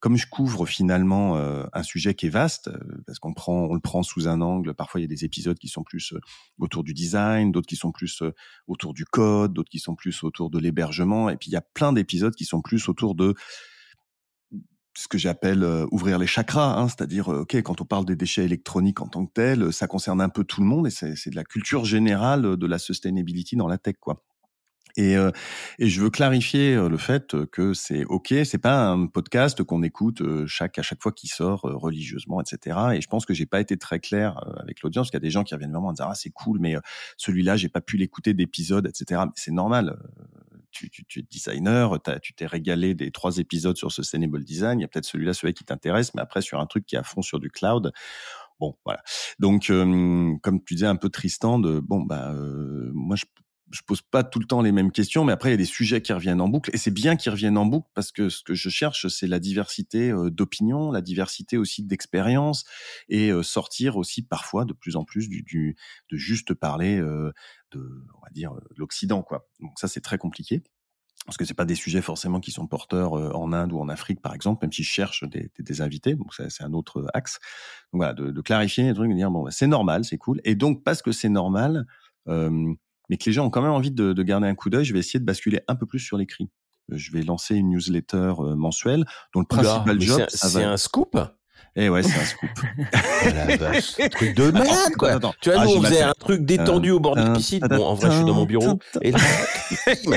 comme 0.00 0.16
je 0.16 0.26
couvre 0.26 0.66
finalement 0.66 1.36
un 1.72 1.82
sujet 1.82 2.14
qui 2.14 2.26
est 2.26 2.30
vaste, 2.30 2.70
parce 3.06 3.18
qu'on 3.18 3.34
prend, 3.34 3.64
on 3.64 3.74
le 3.74 3.80
prend 3.80 4.02
sous 4.02 4.28
un 4.28 4.40
angle. 4.40 4.74
Parfois, 4.74 5.00
il 5.00 5.04
y 5.04 5.06
a 5.06 5.08
des 5.08 5.24
épisodes 5.24 5.58
qui 5.58 5.68
sont 5.68 5.82
plus 5.82 6.14
autour 6.58 6.84
du 6.84 6.94
design, 6.94 7.50
d'autres 7.50 7.66
qui 7.66 7.76
sont 7.76 7.90
plus 7.90 8.22
autour 8.68 8.94
du 8.94 9.04
code, 9.04 9.52
d'autres 9.52 9.70
qui 9.70 9.80
sont 9.80 9.96
plus 9.96 10.22
autour 10.22 10.50
de 10.50 10.58
l'hébergement, 10.58 11.28
et 11.28 11.36
puis 11.36 11.50
il 11.50 11.54
y 11.54 11.56
a 11.56 11.62
plein 11.62 11.92
d'épisodes 11.92 12.34
qui 12.34 12.44
sont 12.44 12.60
plus 12.62 12.88
autour 12.88 13.14
de 13.14 13.34
ce 14.96 15.08
que 15.08 15.18
j'appelle 15.18 15.64
ouvrir 15.90 16.18
les 16.18 16.26
chakras, 16.26 16.78
hein, 16.78 16.88
c'est-à-dire, 16.88 17.28
ok, 17.28 17.54
quand 17.56 17.80
on 17.80 17.84
parle 17.84 18.06
des 18.06 18.16
déchets 18.16 18.44
électroniques 18.44 19.00
en 19.00 19.08
tant 19.08 19.26
que 19.26 19.32
tels, 19.32 19.72
ça 19.72 19.86
concerne 19.86 20.20
un 20.20 20.28
peu 20.28 20.44
tout 20.44 20.60
le 20.60 20.66
monde 20.66 20.86
et 20.86 20.90
c'est 20.90 21.30
de 21.30 21.36
la 21.36 21.44
culture 21.44 21.84
générale 21.84 22.56
de 22.56 22.66
la 22.66 22.78
sustainability 22.78 23.56
dans 23.56 23.68
la 23.68 23.78
tech, 23.78 23.96
quoi. 24.00 24.22
Et, 24.98 25.14
et 25.78 25.88
je 25.90 26.00
veux 26.00 26.08
clarifier 26.08 26.74
le 26.74 26.96
fait 26.96 27.44
que 27.52 27.74
c'est 27.74 28.06
ok, 28.06 28.32
c'est 28.44 28.56
pas 28.56 28.88
un 28.88 29.06
podcast 29.08 29.62
qu'on 29.62 29.82
écoute 29.82 30.22
chaque 30.46 30.78
à 30.78 30.82
chaque 30.82 31.02
fois 31.02 31.12
qu'il 31.12 31.28
sort 31.28 31.60
religieusement, 31.60 32.40
etc. 32.40 32.78
Et 32.94 33.02
je 33.02 33.06
pense 33.06 33.26
que 33.26 33.34
j'ai 33.34 33.44
pas 33.44 33.60
été 33.60 33.76
très 33.76 34.00
clair 34.00 34.42
avec 34.58 34.80
l'audience, 34.80 35.08
parce 35.08 35.10
qu'il 35.10 35.18
y 35.18 35.24
a 35.24 35.26
des 35.26 35.30
gens 35.30 35.44
qui 35.44 35.54
reviennent 35.54 35.72
vraiment 35.72 35.88
en 35.88 35.92
disant 35.92 36.08
ah 36.08 36.14
c'est 36.14 36.30
cool, 36.30 36.60
mais 36.60 36.76
celui-là 37.18 37.58
j'ai 37.58 37.68
pas 37.68 37.82
pu 37.82 37.98
l'écouter 37.98 38.32
d'épisode, 38.32 38.86
etc. 38.86 39.20
Mais 39.26 39.32
c'est 39.34 39.52
normal 39.52 39.98
tu, 40.76 41.20
es 41.20 41.22
designer, 41.22 41.98
tu 42.22 42.34
t'es 42.34 42.46
régalé 42.46 42.94
des 42.94 43.10
trois 43.10 43.38
épisodes 43.38 43.76
sur 43.76 43.92
Sustainable 43.92 44.44
Design, 44.44 44.78
il 44.78 44.82
y 44.82 44.84
a 44.84 44.88
peut-être 44.88 45.04
celui-là, 45.04 45.34
celui 45.34 45.54
qui 45.54 45.64
t'intéresse, 45.64 46.14
mais 46.14 46.22
après 46.22 46.42
sur 46.42 46.60
un 46.60 46.66
truc 46.66 46.86
qui 46.86 46.96
est 46.96 46.98
à 46.98 47.02
fond 47.02 47.22
sur 47.22 47.40
du 47.40 47.50
cloud. 47.50 47.92
Bon, 48.58 48.76
voilà. 48.84 49.02
Donc, 49.38 49.66
comme 49.66 50.64
tu 50.64 50.74
disais 50.74 50.86
un 50.86 50.96
peu 50.96 51.10
Tristan, 51.10 51.58
de 51.58 51.80
bon 51.80 52.00
bah 52.00 52.32
euh, 52.32 52.90
moi 52.94 53.16
je 53.16 53.24
je 53.70 53.82
pose 53.86 54.02
pas 54.02 54.22
tout 54.22 54.38
le 54.38 54.46
temps 54.46 54.62
les 54.62 54.72
mêmes 54.72 54.92
questions, 54.92 55.24
mais 55.24 55.32
après 55.32 55.48
il 55.50 55.52
y 55.52 55.54
a 55.54 55.58
des 55.58 55.64
sujets 55.64 56.00
qui 56.00 56.12
reviennent 56.12 56.40
en 56.40 56.48
boucle 56.48 56.70
et 56.72 56.78
c'est 56.78 56.90
bien 56.90 57.16
qu'ils 57.16 57.32
reviennent 57.32 57.58
en 57.58 57.66
boucle 57.66 57.88
parce 57.94 58.12
que 58.12 58.28
ce 58.28 58.42
que 58.42 58.54
je 58.54 58.68
cherche 58.68 59.08
c'est 59.08 59.26
la 59.26 59.38
diversité 59.40 60.10
euh, 60.10 60.30
d'opinions, 60.30 60.90
la 60.90 61.02
diversité 61.02 61.56
aussi 61.56 61.82
d'expériences 61.82 62.64
et 63.08 63.30
euh, 63.30 63.42
sortir 63.42 63.96
aussi 63.96 64.22
parfois 64.22 64.64
de 64.64 64.72
plus 64.72 64.96
en 64.96 65.04
plus 65.04 65.28
du, 65.28 65.76
de 66.10 66.16
juste 66.16 66.54
parler 66.54 66.98
de 66.98 67.36
on 67.72 68.20
va 68.20 68.30
dire 68.32 68.52
l'Occident 68.76 69.22
quoi. 69.22 69.48
Donc 69.60 69.78
ça 69.78 69.88
c'est 69.88 70.00
très 70.00 70.18
compliqué 70.18 70.62
parce 71.24 71.36
que 71.36 71.44
c'est 71.44 71.54
pas 71.54 71.64
des 71.64 71.74
sujets 71.74 72.02
forcément 72.02 72.40
qui 72.40 72.52
sont 72.52 72.68
porteurs 72.68 73.14
en 73.14 73.52
Inde 73.52 73.72
ou 73.72 73.80
en 73.80 73.88
Afrique 73.88 74.22
par 74.22 74.32
exemple, 74.32 74.64
même 74.64 74.72
si 74.72 74.84
je 74.84 74.90
cherche 74.90 75.24
des, 75.24 75.80
invités, 75.80 76.14
donc 76.14 76.32
c'est 76.34 76.62
un 76.62 76.72
autre 76.72 77.04
axe. 77.14 77.40
Donc 77.92 78.00
voilà, 78.00 78.14
de, 78.14 78.40
clarifier 78.40 78.84
les 78.84 78.94
trucs, 78.94 79.10
de 79.10 79.16
dire 79.16 79.30
bon 79.30 79.42
bah, 79.42 79.50
c'est 79.50 79.66
normal, 79.66 80.04
c'est 80.04 80.18
cool, 80.18 80.40
et 80.44 80.54
donc 80.54 80.84
parce 80.84 81.02
que 81.02 81.10
c'est 81.10 81.28
normal, 81.28 81.86
euh, 82.28 82.72
mais 83.08 83.16
que 83.16 83.24
les 83.26 83.32
gens 83.32 83.46
ont 83.46 83.50
quand 83.50 83.62
même 83.62 83.72
envie 83.72 83.90
de, 83.90 84.12
de 84.12 84.22
garder 84.22 84.46
un 84.46 84.54
coup 84.54 84.70
d'œil, 84.70 84.84
je 84.84 84.92
vais 84.92 84.98
essayer 84.98 85.20
de 85.20 85.24
basculer 85.24 85.60
un 85.68 85.76
peu 85.76 85.86
plus 85.86 86.00
sur 86.00 86.16
l'écrit. 86.16 86.50
Je 86.88 87.10
vais 87.10 87.22
lancer 87.22 87.56
une 87.56 87.70
newsletter 87.70 88.34
mensuelle 88.56 89.04
dont 89.34 89.40
le 89.40 89.46
principal 89.46 90.00
job, 90.00 90.24
c'est 90.28 90.62
un 90.62 90.76
scoop? 90.76 91.18
Eh 91.78 91.90
ouais, 91.90 92.02
c'est 92.02 92.18
un 92.18 92.24
scoop. 92.24 92.50
oh 94.02 94.08
truc 94.08 94.34
de 94.34 94.50
malade, 94.50 94.92
quoi. 94.96 95.18
Tu 95.42 95.50
vois, 95.50 95.60
ah, 95.60 95.64
nous, 95.66 95.72
on 95.72 95.82
faisait 95.82 96.02
un 96.02 96.14
truc 96.18 96.46
détendu 96.46 96.90
au 96.90 97.00
bord 97.00 97.14
la 97.14 97.34
piscine. 97.34 97.60
Bon, 97.68 97.84
en 97.84 97.94
vrai, 97.94 98.10
je 98.10 98.16
suis 98.16 98.24
dans 98.24 98.32
mon 98.32 98.46
bureau. 98.46 98.78
Et 99.02 99.10
là, 99.10 99.18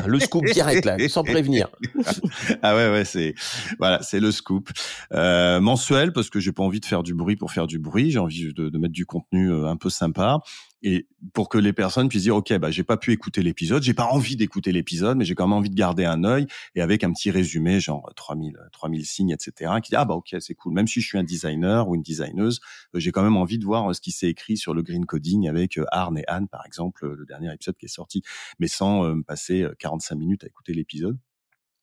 le 0.06 0.19
scoop 0.21 0.45
direct, 0.45 0.86
là, 0.86 0.95
sans 1.10 1.25
prévenir. 1.25 1.67
ah 2.62 2.75
ouais, 2.75 2.89
ouais, 2.89 3.04
c'est, 3.04 3.36
voilà, 3.78 4.02
c'est 4.02 4.21
le 4.21 4.32
scoop. 4.32 4.69
Euh, 5.13 5.60
mensuel, 5.60 6.13
parce 6.13 6.30
que 6.30 6.39
j'ai 6.39 6.54
pas 6.54 6.63
envie 6.63 6.80
de 6.80 6.86
faire 6.86 7.04
du 7.04 7.13
bruit 7.13 7.36
pour 7.36 7.52
faire 7.52 7.67
du 7.67 7.78
bruit. 7.78 8.10
J'ai 8.12 8.19
envie 8.19 8.54
de, 8.54 8.69
de 8.69 8.78
mettre 8.78 8.93
du 8.93 9.06
contenu 9.06 9.52
euh, 9.52 9.67
un 9.67 9.75
peu 9.75 9.89
sympa 9.89 10.39
et 10.81 11.07
pour 11.33 11.49
que 11.49 11.57
les 11.57 11.73
personnes 11.73 12.09
puissent 12.09 12.23
dire 12.23 12.35
ok 12.35 12.57
bah 12.57 12.71
j'ai 12.71 12.83
pas 12.83 12.97
pu 12.97 13.11
écouter 13.11 13.43
l'épisode 13.43 13.83
j'ai 13.83 13.93
pas 13.93 14.05
envie 14.05 14.35
d'écouter 14.35 14.71
l'épisode 14.71 15.17
mais 15.17 15.25
j'ai 15.25 15.35
quand 15.35 15.47
même 15.47 15.57
envie 15.57 15.69
de 15.69 15.75
garder 15.75 16.05
un 16.05 16.23
œil 16.23 16.47
et 16.75 16.81
avec 16.81 17.03
un 17.03 17.11
petit 17.11 17.31
résumé 17.31 17.79
genre 17.79 18.11
3000 18.15 18.57
3000 18.71 19.05
signes 19.05 19.31
etc 19.31 19.71
qui 19.83 19.89
dit 19.91 19.95
ah 19.95 20.05
bah 20.05 20.15
ok 20.15 20.35
c'est 20.39 20.55
cool. 20.55 20.73
Même 20.73 20.87
si 20.87 21.01
je 21.01 21.07
suis 21.07 21.17
un 21.17 21.23
designer 21.23 21.87
ou 21.89 21.95
une 21.95 22.03
designeuse 22.03 22.61
euh, 22.95 22.99
j'ai 22.99 23.11
quand 23.11 23.23
même 23.23 23.37
envie 23.37 23.57
de 23.57 23.65
voir 23.65 23.89
euh, 23.89 23.93
ce 23.93 24.01
qui 24.01 24.11
s'est 24.11 24.29
écrit 24.29 24.57
sur 24.57 24.73
le 24.73 24.81
green 24.81 25.05
coding 25.05 25.47
avec 25.47 25.77
euh, 25.77 25.85
Arne 25.91 26.17
et 26.17 26.27
Anne 26.27 26.47
par 26.47 26.65
exemple 26.65 27.07
le 27.07 27.25
dernier 27.25 27.53
épisode 27.53 27.75
qui 27.75 27.85
est 27.85 27.89
sorti 27.89 28.23
mais 28.59 28.67
sans 28.67 29.21
passer 29.23 29.65
45 29.79 30.15
minutes 30.15 30.43
à 30.43 30.47
écouter 30.47 30.73
l'épisode. 30.73 31.17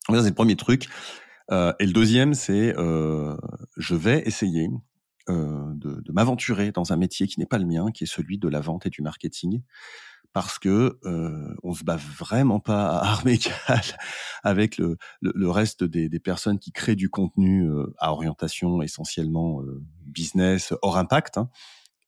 C'est 0.09 0.29
le 0.29 0.35
premier 0.35 0.57
truc. 0.57 0.89
Euh, 1.53 1.73
et 1.79 1.87
le 1.87 1.93
deuxième 1.93 2.35
c'est 2.35 2.77
euh, 2.77 3.37
je 3.77 3.95
vais 3.95 4.23
essayer 4.27 4.69
euh, 5.29 5.73
de, 5.75 6.01
de 6.01 6.13
m'aventurer 6.13 6.73
dans 6.73 6.93
un 6.93 6.97
métier 6.97 7.27
qui 7.27 7.41
n'est 7.41 7.47
pas 7.47 7.59
le 7.59 7.67
mien, 7.67 7.91
qui 7.93 8.05
est 8.05 8.07
celui 8.07 8.39
de 8.39 8.49
la 8.49 8.61
vente 8.61 8.87
et 8.87 8.91
du 8.91 9.03
marketing, 9.03 9.63
parce 10.37 10.59
que 10.59 10.99
euh, 11.05 11.55
on 11.63 11.73
se 11.73 11.83
bat 11.83 11.97
vraiment 11.97 12.61
pas 12.61 12.99
à 12.99 13.07
armes 13.13 13.29
égales 13.29 13.97
avec 14.43 14.77
le, 14.77 14.99
le, 15.23 15.33
le 15.35 15.51
reste 15.51 15.83
des, 15.83 16.11
des, 16.11 16.21
personnes 16.21 16.59
qui 16.59 16.73
créent 16.73 16.95
du 16.95 17.09
contenu 17.09 17.67
euh, 17.67 17.87
à 17.99 18.13
orientation 18.13 18.83
essentiellement 18.83 19.63
euh, 19.63 19.83
business 20.05 20.75
hors 20.83 20.99
impact. 20.99 21.39
Hein. 21.39 21.49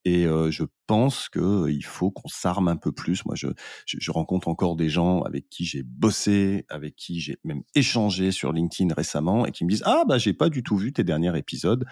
Et 0.05 0.27
euh, 0.27 0.51
je 0.51 0.65
pense 0.87 1.29
que 1.29 1.69
il 1.71 1.85
faut 1.85 2.11
qu'on 2.11 2.29
s'arme 2.29 2.69
un 2.69 2.77
peu 2.77 2.93
plus. 2.93 3.25
Moi, 3.25 3.35
je, 3.35 3.49
je, 3.87 3.97
je, 3.99 4.11
rencontre 4.11 4.49
encore 4.49 4.77
des 4.77 4.89
gens 4.89 5.23
avec 5.23 5.49
qui 5.49 5.65
j'ai 5.65 5.83
bossé, 5.83 6.67
avec 6.69 6.97
qui 6.97 7.21
j'ai 7.21 7.39
même 7.45 7.63
échangé 7.75 8.31
sur 8.31 8.53
LinkedIn 8.53 8.95
récemment, 8.95 9.45
et 9.47 9.53
qui 9.53 9.65
me 9.65 9.71
disent 9.71 9.83
ah 9.87 10.05
bah 10.07 10.19
j'ai 10.19 10.35
pas 10.35 10.51
du 10.51 10.63
tout 10.63 10.77
vu 10.77 10.93
tes 10.93 11.03
derniers 11.03 11.37
épisodes 11.37 11.85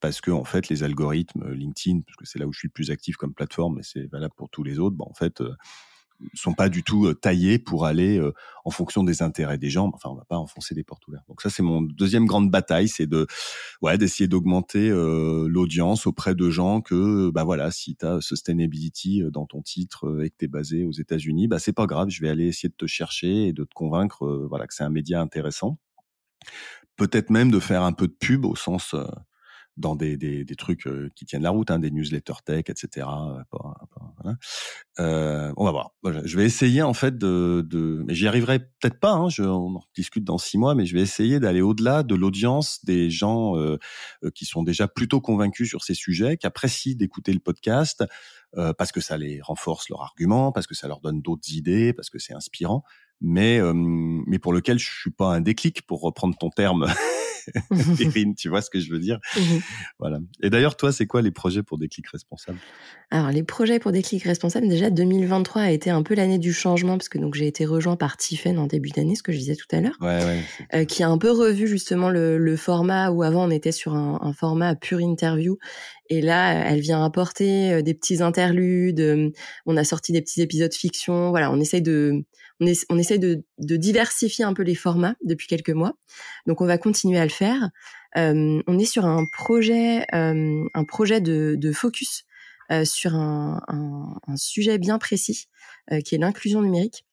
parce 0.00 0.20
que 0.20 0.30
en 0.30 0.44
fait 0.44 0.68
les 0.68 0.82
algorithmes 0.82 1.42
euh, 1.42 1.54
LinkedIn, 1.54 2.00
parce 2.00 2.16
que 2.16 2.26
c'est 2.26 2.38
là 2.38 2.46
où 2.46 2.52
je 2.52 2.58
suis 2.58 2.68
plus 2.68 2.90
actif 2.90 3.16
comme 3.16 3.34
plateforme, 3.34 3.76
mais 3.76 3.82
c'est 3.82 4.06
valable 4.06 4.34
pour 4.36 4.50
tous 4.50 4.62
les 4.62 4.78
autres, 4.78 4.96
bah, 4.96 5.04
en 5.08 5.14
fait 5.14 5.40
euh, 5.40 5.54
sont 6.34 6.52
pas 6.52 6.68
du 6.68 6.82
tout 6.82 7.06
euh, 7.06 7.14
taillés 7.14 7.58
pour 7.58 7.86
aller 7.86 8.18
euh, 8.18 8.32
en 8.64 8.70
fonction 8.70 9.04
des 9.04 9.22
intérêts 9.22 9.58
des 9.58 9.70
gens. 9.70 9.90
Enfin, 9.94 10.10
on 10.10 10.14
va 10.14 10.24
pas 10.24 10.36
enfoncer 10.36 10.74
des 10.74 10.84
portes 10.84 11.06
ouvertes. 11.06 11.24
Donc 11.28 11.40
ça, 11.42 11.50
c'est 11.50 11.62
mon 11.62 11.82
deuxième 11.82 12.26
grande 12.26 12.50
bataille, 12.50 12.88
c'est 12.88 13.06
de 13.06 13.26
ouais 13.82 13.98
d'essayer 13.98 14.28
d'augmenter 14.28 14.90
l'audience 14.90 16.06
auprès 16.06 16.34
de 16.34 16.50
gens 16.50 16.80
que 16.80 17.30
bah 17.30 17.44
voilà, 17.44 17.70
si 17.70 17.96
tu 17.96 18.04
as 18.06 18.20
sustainability 18.20 19.22
dans 19.32 19.46
ton 19.46 19.62
titre 19.62 20.22
et 20.22 20.30
que 20.30 20.34
tu 20.38 20.44
es 20.44 20.48
basé 20.48 20.84
aux 20.84 20.92
États-Unis, 20.92 21.48
bah 21.48 21.58
c'est 21.58 21.72
pas 21.72 21.86
grave, 21.86 22.08
je 22.10 22.20
vais 22.20 22.28
aller 22.28 22.46
essayer 22.46 22.68
de 22.68 22.74
te 22.74 22.86
chercher 22.86 23.48
et 23.48 23.52
de 23.52 23.64
te 23.64 23.74
convaincre 23.74 24.26
voilà 24.48 24.66
que 24.66 24.74
c'est 24.74 24.84
un 24.84 24.90
média 24.90 25.20
intéressant. 25.20 25.78
Peut-être 26.96 27.30
même 27.30 27.50
de 27.50 27.60
faire 27.60 27.82
un 27.82 27.92
peu 27.92 28.08
de 28.08 28.16
pub 28.18 28.44
au 28.44 28.56
sens 28.56 28.94
dans 29.78 29.96
des, 29.96 30.16
des, 30.16 30.44
des 30.44 30.54
trucs 30.56 30.86
euh, 30.86 31.10
qui 31.14 31.24
tiennent 31.24 31.42
la 31.42 31.50
route, 31.50 31.70
hein, 31.70 31.78
des 31.78 31.90
newsletters 31.90 32.42
tech, 32.44 32.64
etc. 32.68 33.06
Voilà. 33.52 34.36
Euh, 35.00 35.52
on 35.56 35.64
va 35.64 35.70
voir. 35.70 35.90
Je 36.24 36.36
vais 36.36 36.44
essayer 36.44 36.82
en 36.82 36.94
fait 36.94 37.16
de, 37.16 37.64
de... 37.68 38.02
mais 38.06 38.14
j'y 38.14 38.26
arriverai 38.26 38.58
peut-être 38.58 38.98
pas. 38.98 39.12
Hein, 39.12 39.28
je, 39.28 39.42
on 39.42 39.76
en 39.76 39.82
discute 39.94 40.24
dans 40.24 40.38
six 40.38 40.58
mois, 40.58 40.74
mais 40.74 40.86
je 40.86 40.94
vais 40.94 41.02
essayer 41.02 41.40
d'aller 41.40 41.60
au-delà 41.60 42.02
de 42.02 42.14
l'audience 42.14 42.84
des 42.84 43.08
gens 43.10 43.56
euh, 43.56 43.78
euh, 44.24 44.30
qui 44.34 44.44
sont 44.44 44.62
déjà 44.62 44.88
plutôt 44.88 45.20
convaincus 45.20 45.68
sur 45.68 45.84
ces 45.84 45.94
sujets, 45.94 46.36
qui 46.36 46.46
apprécient 46.46 46.96
d'écouter 46.96 47.32
le 47.32 47.40
podcast 47.40 48.04
euh, 48.56 48.72
parce 48.72 48.92
que 48.92 49.00
ça 49.00 49.18
les 49.18 49.42
renforce 49.42 49.90
leur 49.90 50.00
argument, 50.02 50.52
parce 50.52 50.66
que 50.66 50.74
ça 50.74 50.88
leur 50.88 51.00
donne 51.00 51.20
d'autres 51.20 51.52
idées, 51.52 51.92
parce 51.92 52.08
que 52.08 52.18
c'est 52.18 52.32
inspirant, 52.32 52.82
mais 53.20 53.58
euh, 53.60 53.74
mais 53.74 54.38
pour 54.38 54.54
lequel 54.54 54.78
je 54.78 54.90
suis 54.90 55.10
pas 55.10 55.34
un 55.34 55.42
déclic 55.42 55.82
pour 55.86 56.00
reprendre 56.00 56.36
ton 56.38 56.48
terme. 56.48 56.86
tu 58.36 58.48
vois 58.48 58.62
ce 58.62 58.70
que 58.70 58.80
je 58.80 58.90
veux 58.92 58.98
dire? 58.98 59.18
Mhm. 59.36 59.60
Voilà. 59.98 60.18
Et 60.42 60.50
d'ailleurs, 60.50 60.76
toi, 60.76 60.92
c'est 60.92 61.06
quoi 61.06 61.22
les 61.22 61.30
projets 61.30 61.62
pour 61.62 61.78
Déclic 61.78 62.06
Responsable? 62.08 62.58
Alors, 63.10 63.30
les 63.30 63.42
projets 63.42 63.78
pour 63.78 63.92
Déclic 63.92 64.22
Responsable, 64.24 64.68
déjà 64.68 64.90
2023 64.90 65.62
a 65.62 65.70
été 65.70 65.90
un 65.90 66.02
peu 66.02 66.14
l'année 66.14 66.38
du 66.38 66.52
changement 66.52 66.98
parce 66.98 67.08
que 67.08 67.18
donc 67.18 67.34
j'ai 67.34 67.46
été 67.46 67.64
rejoint 67.64 67.96
par 67.96 68.16
Tiffen 68.16 68.58
en 68.58 68.66
début 68.66 68.90
d'année, 68.90 69.14
ce 69.14 69.22
que 69.22 69.32
je 69.32 69.38
disais 69.38 69.56
tout 69.56 69.66
à 69.72 69.80
l'heure, 69.80 69.96
ouais, 70.00 70.24
ouais, 70.24 70.42
euh, 70.74 70.84
qui 70.84 71.02
a 71.02 71.08
un 71.08 71.16
peu 71.18 71.30
revu 71.30 71.66
justement 71.66 72.10
le, 72.10 72.36
le, 72.36 72.56
format 72.56 73.10
où 73.10 73.22
avant 73.22 73.46
on 73.46 73.50
était 73.50 73.72
sur 73.72 73.94
un, 73.94 74.18
un 74.20 74.32
format 74.32 74.74
pure 74.74 75.00
interview 75.00 75.58
et 76.08 76.20
là, 76.20 76.64
elle 76.70 76.80
vient 76.80 77.04
apporter 77.04 77.82
des 77.82 77.94
petits 77.94 78.22
interludes. 78.22 79.32
On 79.66 79.76
a 79.76 79.84
sorti 79.84 80.12
des 80.12 80.22
petits 80.22 80.40
épisodes 80.40 80.72
fiction. 80.72 81.30
Voilà, 81.30 81.50
on 81.50 81.60
essaye 81.60 81.82
de, 81.82 82.24
on, 82.60 82.98
essaye 82.98 83.18
de, 83.18 83.42
diversifier 83.58 84.44
un 84.44 84.54
peu 84.54 84.62
les 84.62 84.74
formats 84.74 85.14
depuis 85.22 85.46
quelques 85.46 85.70
mois. 85.70 85.94
Donc, 86.46 86.60
on 86.60 86.66
va 86.66 86.78
continuer 86.78 87.18
à 87.18 87.24
le 87.24 87.30
faire. 87.30 87.70
On 88.16 88.78
est 88.78 88.84
sur 88.86 89.04
un 89.04 89.24
projet, 89.32 90.06
un 90.12 90.84
projet 90.86 91.20
de, 91.20 91.72
focus 91.72 92.24
sur 92.84 93.14
un, 93.14 93.60
sujet 94.36 94.78
bien 94.78 94.98
précis, 94.98 95.48
qui 96.04 96.14
est 96.14 96.18
l'inclusion 96.18 96.62
numérique 96.62 97.04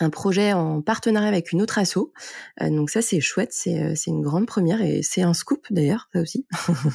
un 0.00 0.10
projet 0.10 0.52
en 0.52 0.82
partenariat 0.82 1.28
avec 1.28 1.52
une 1.52 1.62
autre 1.62 1.78
asso. 1.78 2.12
Euh, 2.60 2.70
donc 2.70 2.90
ça, 2.90 3.02
c'est 3.02 3.20
chouette, 3.20 3.50
c'est, 3.52 3.82
euh, 3.82 3.92
c'est 3.94 4.10
une 4.10 4.22
grande 4.22 4.46
première 4.46 4.82
et 4.82 5.02
c'est 5.02 5.22
un 5.22 5.34
scoop 5.34 5.66
d'ailleurs, 5.70 6.08
ça 6.12 6.20
aussi. 6.20 6.46
Bim 6.70 6.90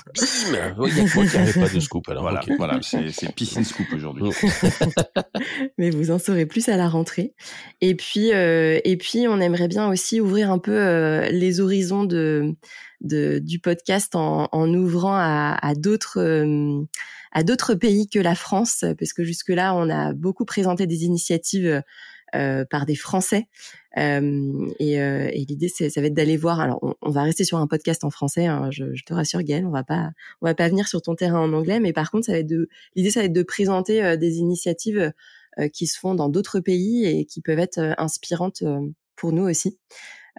Il 0.47 0.53
y 0.53 0.57
a 0.57 1.53
pas 1.53 1.73
de 1.73 1.79
scoop 1.79 2.09
alors. 2.09 2.23
Voilà, 2.23 2.41
voilà 2.57 2.79
c'est, 2.81 3.11
c'est 3.11 3.33
piscine 3.33 3.63
scoop 3.63 3.87
aujourd'hui. 3.93 4.31
Mais 5.77 5.89
vous 5.89 6.11
en 6.11 6.19
saurez 6.19 6.45
plus 6.45 6.69
à 6.69 6.77
la 6.77 6.87
rentrée. 6.87 7.33
Et 7.81 7.95
puis, 7.95 8.33
euh, 8.33 8.79
et 8.83 8.97
puis, 8.97 9.27
on 9.27 9.39
aimerait 9.39 9.67
bien 9.67 9.87
aussi 9.89 10.19
ouvrir 10.19 10.51
un 10.51 10.59
peu 10.59 10.77
euh, 10.77 11.29
les 11.29 11.59
horizons 11.59 12.03
de, 12.03 12.55
de, 13.01 13.39
du 13.39 13.59
podcast 13.59 14.15
en, 14.15 14.49
en 14.51 14.73
ouvrant 14.73 15.15
à, 15.15 15.57
à 15.61 15.75
d'autres 15.75 16.19
euh, 16.19 16.83
à 17.31 17.43
d'autres 17.43 17.75
pays 17.75 18.07
que 18.07 18.19
la 18.19 18.33
France, 18.33 18.85
parce 18.97 19.11
que 19.11 19.25
jusque 19.25 19.49
là, 19.49 19.75
on 19.75 19.89
a 19.89 20.13
beaucoup 20.13 20.45
présenté 20.45 20.87
des 20.87 21.03
initiatives 21.03 21.83
par 22.69 22.85
des 22.85 22.95
Français. 22.95 23.47
et, 23.97 24.93
et 24.93 25.45
l'idée, 25.47 25.69
ça 25.69 26.01
va 26.01 26.07
être 26.07 26.13
d'aller 26.13 26.37
voir. 26.37 26.59
Alors, 26.59 26.95
on, 27.01 27.09
va 27.09 27.23
rester 27.23 27.43
sur 27.43 27.57
un 27.57 27.67
podcast 27.67 28.03
en 28.03 28.09
français. 28.09 28.45
Hein, 28.45 28.69
je, 28.71 28.93
je, 28.93 29.03
te 29.03 29.13
rassure, 29.13 29.41
Gaëlle, 29.41 29.65
on 29.65 29.71
va 29.71 29.83
pas, 29.83 30.11
on 30.41 30.45
va 30.45 30.55
pas 30.55 30.67
venir 30.67 30.87
sur 30.87 31.01
ton 31.01 31.15
terrain 31.15 31.39
en 31.39 31.53
anglais. 31.53 31.79
Mais 31.79 31.93
par 31.93 32.11
contre, 32.11 32.25
ça 32.25 32.33
va 32.33 32.39
être 32.39 32.47
de, 32.47 32.67
l'idée, 32.95 33.11
ça 33.11 33.21
va 33.21 33.25
être 33.25 33.33
de 33.33 33.43
présenter 33.43 34.17
des 34.17 34.37
initiatives 34.37 35.13
qui 35.73 35.87
se 35.87 35.97
font 35.97 36.15
dans 36.15 36.29
d'autres 36.29 36.59
pays 36.59 37.05
et 37.05 37.25
qui 37.25 37.41
peuvent 37.41 37.59
être 37.59 37.95
inspirantes 37.97 38.63
pour 39.15 39.31
nous 39.31 39.43
aussi. 39.43 39.77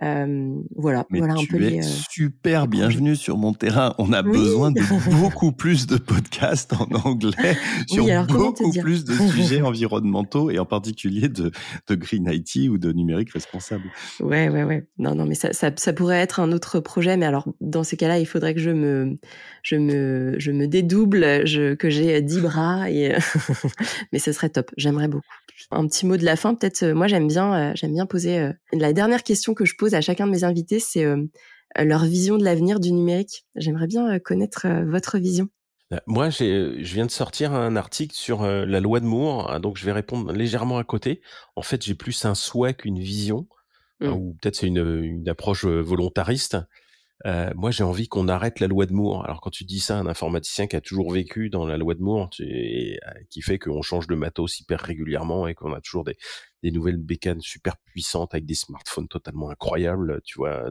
Euh, 0.02 0.54
voilà, 0.76 1.06
Mais 1.10 1.20
voilà 1.20 1.34
un 1.34 1.44
peu 1.48 1.62
es 1.62 1.80
super 1.82 2.68
bienvenue 2.68 3.16
sur 3.16 3.38
mon 3.38 3.54
terrain. 3.54 3.94
On 3.96 4.12
a 4.12 4.22
besoin 4.22 4.70
de 4.70 4.80
beaucoup 5.20 5.52
plus 5.52 5.86
de 5.86 5.96
podcasts 5.96 6.74
en 6.74 6.86
anglais 7.04 7.56
sur 7.88 8.04
beaucoup 8.26 8.72
plus 8.72 9.04
de 9.04 9.12
sujets 9.30 9.62
environnementaux 9.62 10.50
et 10.50 10.58
en 10.58 10.66
particulier 10.66 11.28
de, 11.28 11.50
de 11.88 11.94
green 11.94 12.28
IT 12.30 12.68
ou 12.68 12.76
de 12.76 12.92
numérique 12.92 13.30
responsable. 13.30 13.84
Ouais, 14.20 14.50
ouais, 14.50 14.64
ouais. 14.64 14.86
Non, 14.98 15.14
non, 15.14 15.24
mais 15.24 15.34
ça, 15.34 15.54
ça, 15.54 15.70
ça 15.74 15.92
pourrait 15.94 16.18
être 16.20 16.40
un 16.40 16.52
autre 16.52 16.78
projet. 16.80 17.16
Mais 17.16 17.26
alors, 17.26 17.48
dans 17.62 17.82
ces 17.82 17.96
cas-là, 17.96 18.18
il 18.18 18.26
faudrait 18.26 18.52
que 18.52 18.60
je 18.60 18.70
me, 18.70 19.16
je 19.62 19.76
me, 19.76 20.34
je 20.38 20.52
me 20.52 20.66
dédouble, 20.68 21.46
je, 21.46 21.74
que 21.74 21.88
j'ai 21.88 22.20
dix 22.20 22.40
bras 22.40 22.90
et, 22.90 23.16
mais 24.12 24.18
ce 24.18 24.32
serait 24.32 24.50
top. 24.50 24.70
J'aimerais 24.76 25.08
beaucoup. 25.08 25.24
Un 25.70 25.86
petit 25.86 26.04
mot 26.04 26.18
de 26.18 26.24
la 26.24 26.36
fin, 26.36 26.54
peut-être. 26.54 26.82
Euh, 26.82 26.94
moi, 26.94 27.06
j'aime 27.06 27.28
bien, 27.28 27.54
euh, 27.54 27.72
j'aime 27.74 27.94
bien 27.94 28.04
poser 28.04 28.50
la 28.74 28.92
dernière 28.92 29.22
question 29.22 29.54
que 29.54 29.64
je 29.64 29.74
pose 29.74 29.85
à 29.94 30.00
chacun 30.00 30.26
de 30.26 30.32
mes 30.32 30.44
invités, 30.44 30.80
c'est 30.80 31.04
euh, 31.78 31.84
leur 31.84 32.04
vision 32.04 32.38
de 32.38 32.44
l'avenir 32.44 32.80
du 32.80 32.92
numérique. 32.92 33.44
J'aimerais 33.54 33.86
bien 33.86 34.14
euh, 34.14 34.18
connaître 34.18 34.66
euh, 34.66 34.84
votre 34.84 35.18
vision. 35.18 35.48
Moi, 36.08 36.30
je 36.30 36.82
viens 36.82 37.06
de 37.06 37.12
sortir 37.12 37.54
un 37.54 37.76
article 37.76 38.12
sur 38.12 38.42
la 38.44 38.80
loi 38.80 38.98
de 38.98 39.04
Moore, 39.04 39.52
hein, 39.52 39.60
donc 39.60 39.76
je 39.76 39.86
vais 39.86 39.92
répondre 39.92 40.32
légèrement 40.32 40.78
à 40.78 40.84
côté. 40.84 41.20
En 41.54 41.62
fait, 41.62 41.84
j'ai 41.84 41.94
plus 41.94 42.24
un 42.24 42.34
souhait 42.34 42.74
qu'une 42.74 42.98
vision, 42.98 43.46
hein, 44.00 44.10
mmh. 44.10 44.14
ou 44.14 44.36
peut-être 44.42 44.56
c'est 44.56 44.66
une, 44.66 45.00
une, 45.04 45.28
approche 45.28 45.64
volontariste. 45.64 46.56
Euh, 47.24 47.50
moi, 47.54 47.70
j'ai 47.70 47.82
envie 47.82 48.08
qu'on 48.08 48.28
arrête 48.28 48.60
la 48.60 48.66
loi 48.66 48.84
de 48.84 48.92
Moore. 48.92 49.24
Alors, 49.24 49.40
quand 49.40 49.50
tu 49.50 49.64
dis 49.64 49.80
ça, 49.80 49.98
un 49.98 50.06
informaticien 50.06 50.66
qui 50.66 50.76
a 50.76 50.82
toujours 50.82 51.10
vécu 51.12 51.48
dans 51.48 51.66
la 51.66 51.78
loi 51.78 51.94
de 51.94 52.02
Moore, 52.02 52.28
et, 52.40 52.98
euh, 53.06 53.10
qui 53.30 53.40
fait 53.40 53.58
qu'on 53.58 53.80
change 53.80 54.06
de 54.06 54.14
matos 54.14 54.60
hyper 54.60 54.80
régulièrement 54.80 55.46
et 55.46 55.54
qu'on 55.54 55.72
a 55.72 55.80
toujours 55.80 56.04
des, 56.04 56.16
des, 56.62 56.70
nouvelles 56.70 56.98
bécanes 56.98 57.40
super 57.40 57.78
puissantes 57.78 58.34
avec 58.34 58.44
des 58.44 58.54
smartphones 58.54 59.08
totalement 59.08 59.48
incroyables, 59.48 60.20
tu 60.24 60.36
vois, 60.36 60.70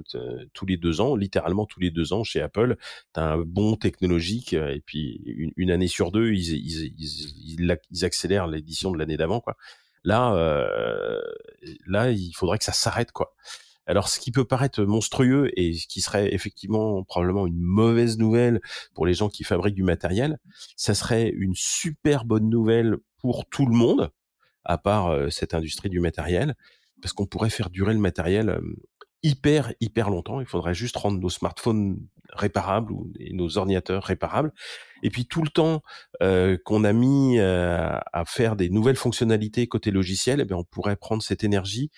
tous 0.54 0.66
les 0.68 0.78
deux 0.78 1.02
ans, 1.02 1.16
littéralement 1.16 1.66
tous 1.66 1.80
les 1.80 1.90
deux 1.90 2.14
ans 2.14 2.24
chez 2.24 2.42
Apple, 2.42 2.78
tu 3.14 3.20
as 3.20 3.24
un 3.24 3.38
bon 3.38 3.76
technologique 3.76 4.54
et 4.54 4.84
puis 4.86 5.22
une, 5.26 5.52
une 5.58 5.72
année 5.72 5.88
sur 5.88 6.12
deux, 6.12 6.32
ils, 6.32 6.54
ils, 6.54 6.94
ils, 6.98 7.78
ils 7.92 8.06
accélèrent 8.06 8.48
l'édition 8.48 8.92
de 8.92 9.00
l'année 9.00 9.18
d'avant, 9.18 9.40
quoi. 9.40 9.58
Là, 10.06 10.36
euh, 10.36 11.20
là, 11.88 12.12
il 12.12 12.32
faudrait 12.34 12.60
que 12.60 12.64
ça 12.64 12.74
s'arrête, 12.74 13.12
quoi. 13.12 13.34
Alors, 13.88 14.10
ce 14.10 14.20
qui 14.20 14.32
peut 14.32 14.46
paraître 14.46 14.84
monstrueux 14.84 15.52
et 15.60 15.74
ce 15.74 15.88
qui 15.88 16.02
serait 16.02 16.34
effectivement 16.34 17.04
probablement 17.04 17.46
une 17.46 17.60
mauvaise 17.60 18.18
nouvelle 18.18 18.62
pour 18.94 19.06
les 19.06 19.14
gens 19.14 19.30
qui 19.30 19.44
fabriquent 19.44 19.76
du 19.76 19.84
matériel, 19.84 20.40
ça 20.76 20.96
serait 20.96 21.30
une 21.30 21.54
super 21.56 22.26
bonne 22.26 22.50
nouvelle 22.50 22.98
pour 23.20 23.48
tout 23.48 23.66
le 23.66 23.76
monde, 23.76 24.12
à 24.64 24.78
part 24.78 25.08
euh, 25.08 25.30
cette 25.30 25.54
industrie 25.54 25.90
du 25.90 26.00
matériel, 26.00 26.56
parce 27.02 27.14
qu'on 27.14 27.28
pourrait 27.28 27.50
faire 27.50 27.70
durer 27.70 27.94
le 27.94 28.00
matériel 28.00 28.50
euh, 28.50 28.62
hyper 29.22 29.74
hyper 29.80 30.10
longtemps. 30.10 30.40
Il 30.40 30.48
faudrait 30.48 30.74
juste 30.74 30.98
rendre 30.98 31.20
nos 31.20 31.30
smartphones 31.30 31.98
réparables 32.34 32.92
ou 32.92 33.12
nos 33.32 33.58
ordinateurs 33.58 34.04
réparables. 34.04 34.52
Et 35.04 35.10
puis 35.10 35.26
tout 35.26 35.42
le 35.42 35.50
temps 35.50 35.82
euh, 36.22 36.58
qu'on 36.64 36.84
a 36.84 36.94
mis 36.94 37.40
à 37.40 38.24
faire 38.28 38.56
des 38.56 38.70
nouvelles 38.70 38.96
fonctionnalités 38.96 39.68
côté 39.68 39.90
logiciel, 39.90 40.42
eh 40.42 40.46
bien 40.46 40.58
on 40.58 40.64
pourrait 40.64 40.96
prendre 40.96 41.24
cette 41.24 41.44
énergie 41.44 41.92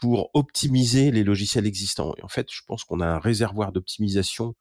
pour 0.00 0.30
optimiser 0.34 1.10
les 1.10 1.24
logiciels 1.24 1.66
existants. 1.66 2.14
Et 2.18 2.22
en 2.22 2.28
fait, 2.28 2.48
je 2.50 2.60
pense 2.66 2.84
qu'on 2.84 3.00
a 3.00 3.06
un 3.06 3.18
réservoir 3.18 3.72
d'optimisation 3.72 4.54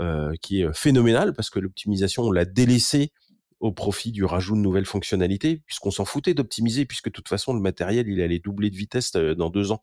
euh, 0.00 0.32
qui 0.40 0.62
est 0.62 0.72
phénoménal 0.74 1.34
parce 1.34 1.50
que 1.50 1.58
l'optimisation, 1.58 2.24
on 2.24 2.32
l'a 2.32 2.44
délaissé 2.44 3.12
au 3.60 3.70
profit 3.70 4.10
du 4.10 4.24
rajout 4.24 4.56
de 4.56 4.60
nouvelles 4.60 4.86
fonctionnalités, 4.86 5.62
puisqu'on 5.66 5.92
s'en 5.92 6.04
foutait 6.04 6.34
d'optimiser, 6.34 6.84
puisque 6.84 7.06
de 7.06 7.12
toute 7.12 7.28
façon, 7.28 7.54
le 7.54 7.60
matériel, 7.60 8.08
il 8.08 8.20
allait 8.20 8.40
doubler 8.40 8.70
de 8.70 8.76
vitesse 8.76 9.12
euh, 9.14 9.36
dans 9.36 9.50
deux 9.50 9.70
ans. 9.70 9.80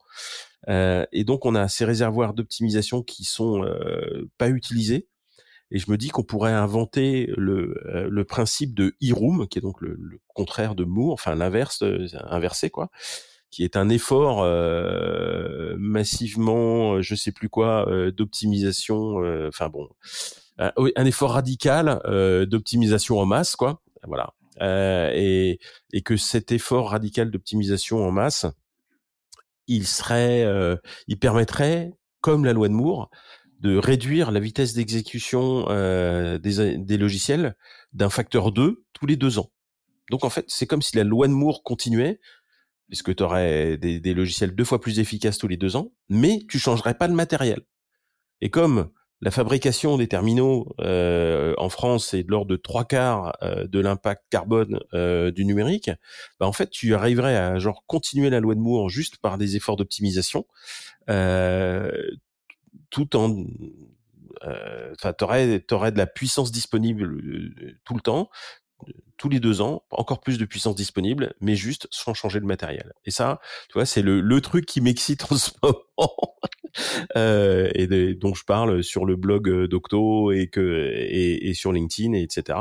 Euh, 0.67 1.05
et 1.13 1.23
donc, 1.23 1.45
on 1.45 1.55
a 1.55 1.67
ces 1.69 1.85
réservoirs 1.85 2.33
d'optimisation 2.33 3.01
qui 3.03 3.23
sont 3.23 3.63
euh, 3.63 4.29
pas 4.37 4.49
utilisés. 4.49 5.07
Et 5.71 5.77
je 5.77 5.89
me 5.91 5.97
dis 5.97 6.09
qu'on 6.09 6.23
pourrait 6.23 6.53
inventer 6.53 7.31
le, 7.37 7.75
euh, 7.85 8.23
principe 8.25 8.73
de 8.73 8.95
e-room, 9.03 9.47
qui 9.47 9.59
est 9.59 9.61
donc 9.61 9.81
le, 9.81 9.97
contraire 10.27 10.75
de 10.75 10.83
Moore, 10.83 11.13
enfin 11.13 11.35
l'inverse, 11.35 11.83
euh, 11.83 12.07
inversé 12.13 12.69
quoi, 12.69 12.89
qui 13.51 13.63
est 13.63 13.75
un 13.75 13.89
effort 13.89 14.43
euh, 14.43 15.75
massivement, 15.77 16.95
euh, 16.95 17.01
je 17.01 17.15
sais 17.15 17.31
plus 17.31 17.49
quoi, 17.49 17.89
euh, 17.89 18.11
d'optimisation. 18.11 19.23
Euh, 19.23 19.47
enfin 19.47 19.69
bon, 19.69 19.89
un, 20.57 21.05
effort 21.05 21.31
radical 21.31 22.01
d'optimisation 22.47 23.19
en 23.19 23.25
masse, 23.25 23.55
quoi. 23.55 23.81
Voilà. 24.03 24.33
et, 25.15 25.59
et 25.93 26.01
que 26.01 26.17
cet 26.17 26.51
effort 26.51 26.91
radical 26.91 27.31
d'optimisation 27.31 28.05
en 28.05 28.11
masse, 28.11 28.45
il 29.67 29.87
serait, 29.87 30.45
il 31.07 31.17
permettrait, 31.17 31.93
comme 32.19 32.43
la 32.43 32.51
loi 32.51 32.67
de 32.67 32.73
Moore, 32.73 33.09
de 33.61 33.77
réduire 33.77 34.31
la 34.31 34.41
vitesse 34.41 34.73
d'exécution 34.73 35.65
des, 35.67 36.77
des 36.77 36.97
logiciels 36.97 37.55
d'un 37.93 38.09
facteur 38.09 38.51
2 38.51 38.83
tous 38.91 39.05
les 39.05 39.15
deux 39.15 39.39
ans. 39.39 39.51
Donc 40.09 40.25
en 40.25 40.29
fait, 40.29 40.45
c'est 40.47 40.67
comme 40.67 40.81
si 40.81 40.97
la 40.97 41.03
loi 41.03 41.27
de 41.27 41.33
Moore 41.33 41.63
continuait, 41.63 42.19
puisque 42.89 43.15
tu 43.15 43.23
aurais 43.23 43.77
des, 43.77 43.99
des, 43.99 44.13
logiciels 44.13 44.53
deux 44.53 44.63
fois 44.63 44.81
plus 44.81 44.99
efficaces 44.99 45.37
tous 45.37 45.47
les 45.47 45.57
deux 45.57 45.75
ans, 45.75 45.93
mais 46.09 46.41
tu 46.49 46.59
changerais 46.59 46.95
pas 46.95 47.07
le 47.07 47.13
matériel. 47.13 47.61
Et 48.41 48.49
comme 48.49 48.89
la 49.21 49.31
fabrication 49.31 49.97
des 49.97 50.07
terminaux 50.07 50.73
euh, 50.79 51.53
en 51.57 51.69
France 51.69 52.13
est 52.13 52.23
de 52.23 52.31
l'ordre 52.31 52.49
de 52.51 52.55
trois 52.55 52.85
quarts 52.85 53.37
euh, 53.41 53.67
de 53.67 53.79
l'impact 53.79 54.23
carbone 54.29 54.79
euh, 54.93 55.29
du 55.31 55.45
numérique, 55.45 55.91
bah 56.39 56.47
en 56.47 56.53
fait 56.53 56.69
tu 56.69 56.95
arriverais 56.95 57.35
à 57.35 57.59
genre 57.59 57.83
continuer 57.85 58.29
la 58.29 58.39
loi 58.39 58.55
de 58.55 58.61
Moore 58.61 58.89
juste 58.89 59.17
par 59.17 59.37
des 59.37 59.55
efforts 59.55 59.75
d'optimisation, 59.75 60.45
euh, 61.09 61.91
tout 62.89 63.15
en 63.15 63.45
euh, 64.45 64.93
enfin, 64.97 65.13
tu 65.13 65.23
aurais, 65.23 65.65
aurais, 65.71 65.91
de 65.91 65.97
la 65.97 66.07
puissance 66.07 66.51
disponible 66.51 67.03
euh, 67.03 67.77
tout 67.83 67.93
le 67.93 68.01
temps, 68.01 68.29
tous 69.17 69.29
les 69.29 69.39
deux 69.39 69.61
ans, 69.61 69.83
encore 69.91 70.21
plus 70.21 70.37
de 70.37 70.45
puissance 70.45 70.75
disponible, 70.75 71.33
mais 71.41 71.55
juste 71.55 71.87
sans 71.91 72.13
changer 72.13 72.39
de 72.39 72.45
matériel. 72.45 72.93
Et 73.05 73.11
ça, 73.11 73.39
tu 73.67 73.73
vois, 73.73 73.85
c'est 73.85 74.01
le, 74.01 74.21
le 74.21 74.41
truc 74.41 74.65
qui 74.65 74.81
m'excite 74.81 75.31
en 75.31 75.35
ce 75.37 75.51
moment. 75.61 76.37
euh, 77.17 77.69
et 77.73 77.87
de, 77.87 78.13
dont 78.13 78.33
je 78.33 78.45
parle 78.45 78.83
sur 78.83 79.05
le 79.05 79.15
blog 79.15 79.49
euh, 79.49 79.67
d'Octo 79.67 80.31
et 80.31 80.47
que 80.47 80.91
et, 80.93 81.49
et, 81.49 81.53
sur 81.53 81.73
LinkedIn 81.73 82.13
et 82.13 82.21
etc. 82.21 82.59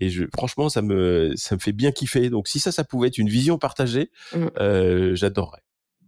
Et 0.00 0.08
je, 0.08 0.24
franchement, 0.34 0.68
ça 0.68 0.82
me 0.82 1.32
ça 1.36 1.56
me 1.56 1.60
fait 1.60 1.72
bien 1.72 1.92
kiffer. 1.92 2.30
Donc 2.30 2.48
si 2.48 2.60
ça, 2.60 2.72
ça 2.72 2.84
pouvait 2.84 3.08
être 3.08 3.18
une 3.18 3.28
vision 3.28 3.58
partagée, 3.58 4.10
mmh. 4.34 4.46
euh, 4.58 5.14
j'adorerais. 5.14 5.62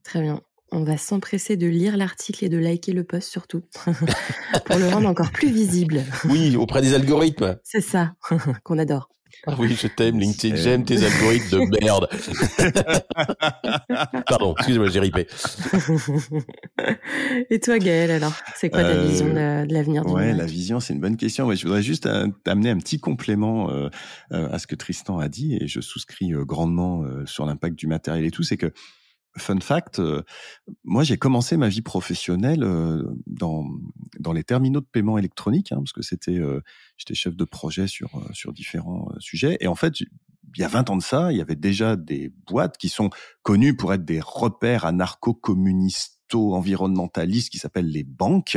Très 0.05 0.23
bien. 0.23 0.41
On 0.75 0.85
va 0.85 0.97
s'empresser 0.97 1.59
de 1.59 1.67
lire 1.67 1.99
l'article 1.99 2.47
et 2.47 2.49
de 2.49 2.57
liker 2.57 2.93
le 2.93 3.05
post 3.05 3.29
surtout, 3.29 3.63
pour 4.65 4.79
le 4.79 4.89
rendre 4.89 5.07
encore 5.07 5.31
plus 5.31 5.51
visible. 5.51 6.03
Oui, 6.25 6.57
auprès 6.57 6.81
des 6.81 6.95
algorithmes. 6.95 7.59
C'est 7.63 7.83
ça, 7.83 8.15
qu'on 8.65 8.79
adore. 8.79 9.11
Ah 9.47 9.57
oui, 9.59 9.77
je 9.81 9.89
t'aime, 9.89 10.19
LinkedIn. 10.19 10.57
J'aime 10.57 10.85
tes 10.85 11.05
algorithmes 11.05 11.69
de 11.71 11.79
merde. 11.81 12.09
Pardon, 14.27 14.55
excusez-moi, 14.57 14.89
j'ai 14.89 15.01
ripé. 15.01 15.27
Et 17.51 17.59
toi, 17.59 17.79
Gaël, 17.79 18.11
alors 18.11 18.35
C'est 18.55 18.71
quoi 18.71 18.83
ta 18.83 18.89
euh, 18.91 19.07
vision 19.07 19.27
de 19.29 19.73
l'avenir 19.73 20.05
du 20.05 20.13
Ouais, 20.13 20.33
la 20.33 20.47
vision, 20.47 20.81
c'est 20.81 20.95
une 20.95 21.01
bonne 21.01 21.17
question. 21.17 21.49
Mais 21.49 21.57
je 21.57 21.65
voudrais 21.65 21.83
juste 21.83 22.07
euh, 22.07 22.29
amener 22.47 22.71
un 22.71 22.79
petit 22.79 23.01
complément 23.01 23.71
euh, 23.71 23.89
à 24.31 24.59
ce 24.59 24.67
que 24.67 24.77
Tristan 24.77 25.19
a 25.19 25.29
dit, 25.29 25.57
et 25.61 25.67
je 25.67 25.81
souscris 25.81 26.33
grandement 26.33 27.05
sur 27.27 27.47
l'impact 27.47 27.77
du 27.77 27.87
matériel 27.87 28.25
et 28.25 28.31
tout. 28.31 28.43
C'est 28.43 28.57
que 28.57 28.73
Fun 29.37 29.61
fact, 29.61 29.99
euh, 29.99 30.23
moi 30.85 31.05
j'ai 31.05 31.17
commencé 31.17 31.57
ma 31.57 31.69
vie 31.69 31.81
professionnelle 31.81 32.63
euh, 32.63 33.03
dans, 33.27 33.65
dans 34.19 34.33
les 34.33 34.45
terminaux 34.45 34.81
de 34.81 34.87
paiement 34.87 35.17
électronique, 35.17 35.73
hein, 35.73 35.79
parce 35.79 35.93
que 35.93 36.03
c'était, 36.03 36.39
euh, 36.39 36.61
j'étais 36.99 37.15
chef 37.15 37.35
de 37.35 37.45
projet 37.45 37.87
sur, 37.87 38.11
sur 38.33 38.53
différents 38.53 39.09
sujets. 39.21 39.57
Et 39.61 39.69
en 39.69 39.75
fait, 39.75 40.01
il 40.01 40.07
y 40.59 40.65
a 40.65 40.69
20 40.69 40.91
ans 40.91 40.97
de 40.97 41.03
ça, 41.03 41.33
il 41.33 41.39
y 41.39 41.41
avait 41.41 41.57
déjà 41.57 41.97
des 41.97 42.31
boîtes 42.47 42.77
qui 42.77 42.91
sont 42.91 43.09
connues 43.43 43.75
pour 43.77 43.95
être 43.95 44.05
des 44.05 44.21
repères 44.21 44.85
anarcho-communistes 44.85 46.23
environnementalistes 46.35 47.51
qui 47.51 47.59
s'appellent 47.59 47.91
les 47.91 48.05
banques, 48.05 48.57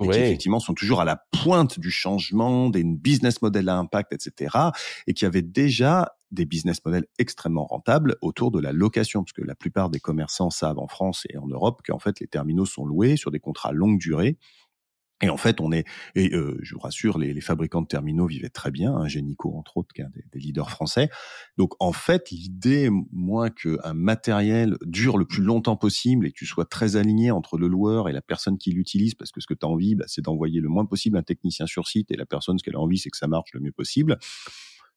et 0.00 0.08
qui 0.08 0.18
effectivement 0.18 0.60
sont 0.60 0.74
toujours 0.74 1.00
à 1.00 1.04
la 1.04 1.22
pointe 1.42 1.78
du 1.78 1.90
changement, 1.90 2.70
des 2.70 2.84
business 2.84 3.42
models 3.42 3.68
à 3.68 3.76
impact, 3.76 4.12
etc., 4.12 4.56
et 5.06 5.14
qui 5.14 5.24
avaient 5.24 5.42
déjà 5.42 6.16
des 6.32 6.46
business 6.46 6.84
models 6.84 7.06
extrêmement 7.18 7.66
rentables 7.66 8.16
autour 8.22 8.50
de 8.50 8.58
la 8.58 8.72
location, 8.72 9.22
parce 9.22 9.32
que 9.32 9.42
la 9.42 9.54
plupart 9.54 9.90
des 9.90 10.00
commerçants 10.00 10.50
savent 10.50 10.78
en 10.78 10.88
France 10.88 11.26
et 11.30 11.36
en 11.36 11.46
Europe 11.46 11.82
qu'en 11.86 11.98
fait 11.98 12.18
les 12.20 12.26
terminaux 12.26 12.66
sont 12.66 12.84
loués 12.84 13.16
sur 13.16 13.30
des 13.30 13.40
contrats 13.40 13.72
longue 13.72 13.98
durée 13.98 14.38
Et 15.20 15.28
en 15.28 15.36
fait, 15.36 15.60
on 15.60 15.70
est, 15.70 15.84
et 16.16 16.34
euh, 16.34 16.58
je 16.62 16.74
vous 16.74 16.80
rassure, 16.80 17.16
les, 17.18 17.40
fabricants 17.40 17.82
de 17.82 17.86
terminaux 17.86 18.26
vivaient 18.26 18.48
très 18.48 18.70
bien, 18.70 18.92
hein, 18.92 19.06
Génico 19.06 19.54
entre 19.56 19.76
autres, 19.76 19.92
qui 19.94 20.00
est 20.00 20.04
un 20.04 20.10
des, 20.10 20.24
des 20.32 20.38
leaders 20.40 20.70
français. 20.70 21.10
Donc 21.56 21.74
en 21.78 21.92
fait, 21.92 22.30
l'idée, 22.30 22.88
moins 23.12 23.50
qu'un 23.50 23.94
matériel 23.94 24.76
dure 24.84 25.18
le 25.18 25.24
plus 25.24 25.42
longtemps 25.42 25.76
possible 25.76 26.26
et 26.26 26.32
que 26.32 26.38
tu 26.38 26.46
sois 26.46 26.64
très 26.64 26.96
aligné 26.96 27.30
entre 27.30 27.56
le 27.56 27.68
loueur 27.68 28.08
et 28.08 28.12
la 28.12 28.22
personne 28.22 28.58
qui 28.58 28.72
l'utilise, 28.72 29.14
parce 29.14 29.30
que 29.30 29.40
ce 29.40 29.46
que 29.46 29.54
tu 29.54 29.64
as 29.64 29.68
envie, 29.68 29.94
bah, 29.94 30.06
c'est 30.08 30.22
d'envoyer 30.22 30.60
le 30.60 30.68
moins 30.68 30.86
possible 30.86 31.16
un 31.16 31.22
technicien 31.22 31.66
sur 31.66 31.86
site 31.86 32.10
et 32.10 32.16
la 32.16 32.26
personne, 32.26 32.58
ce 32.58 32.64
qu'elle 32.64 32.76
a 32.76 32.80
envie, 32.80 32.98
c'est 32.98 33.10
que 33.10 33.16
ça 33.16 33.28
marche 33.28 33.52
le 33.52 33.60
mieux 33.60 33.72
possible. 33.72 34.18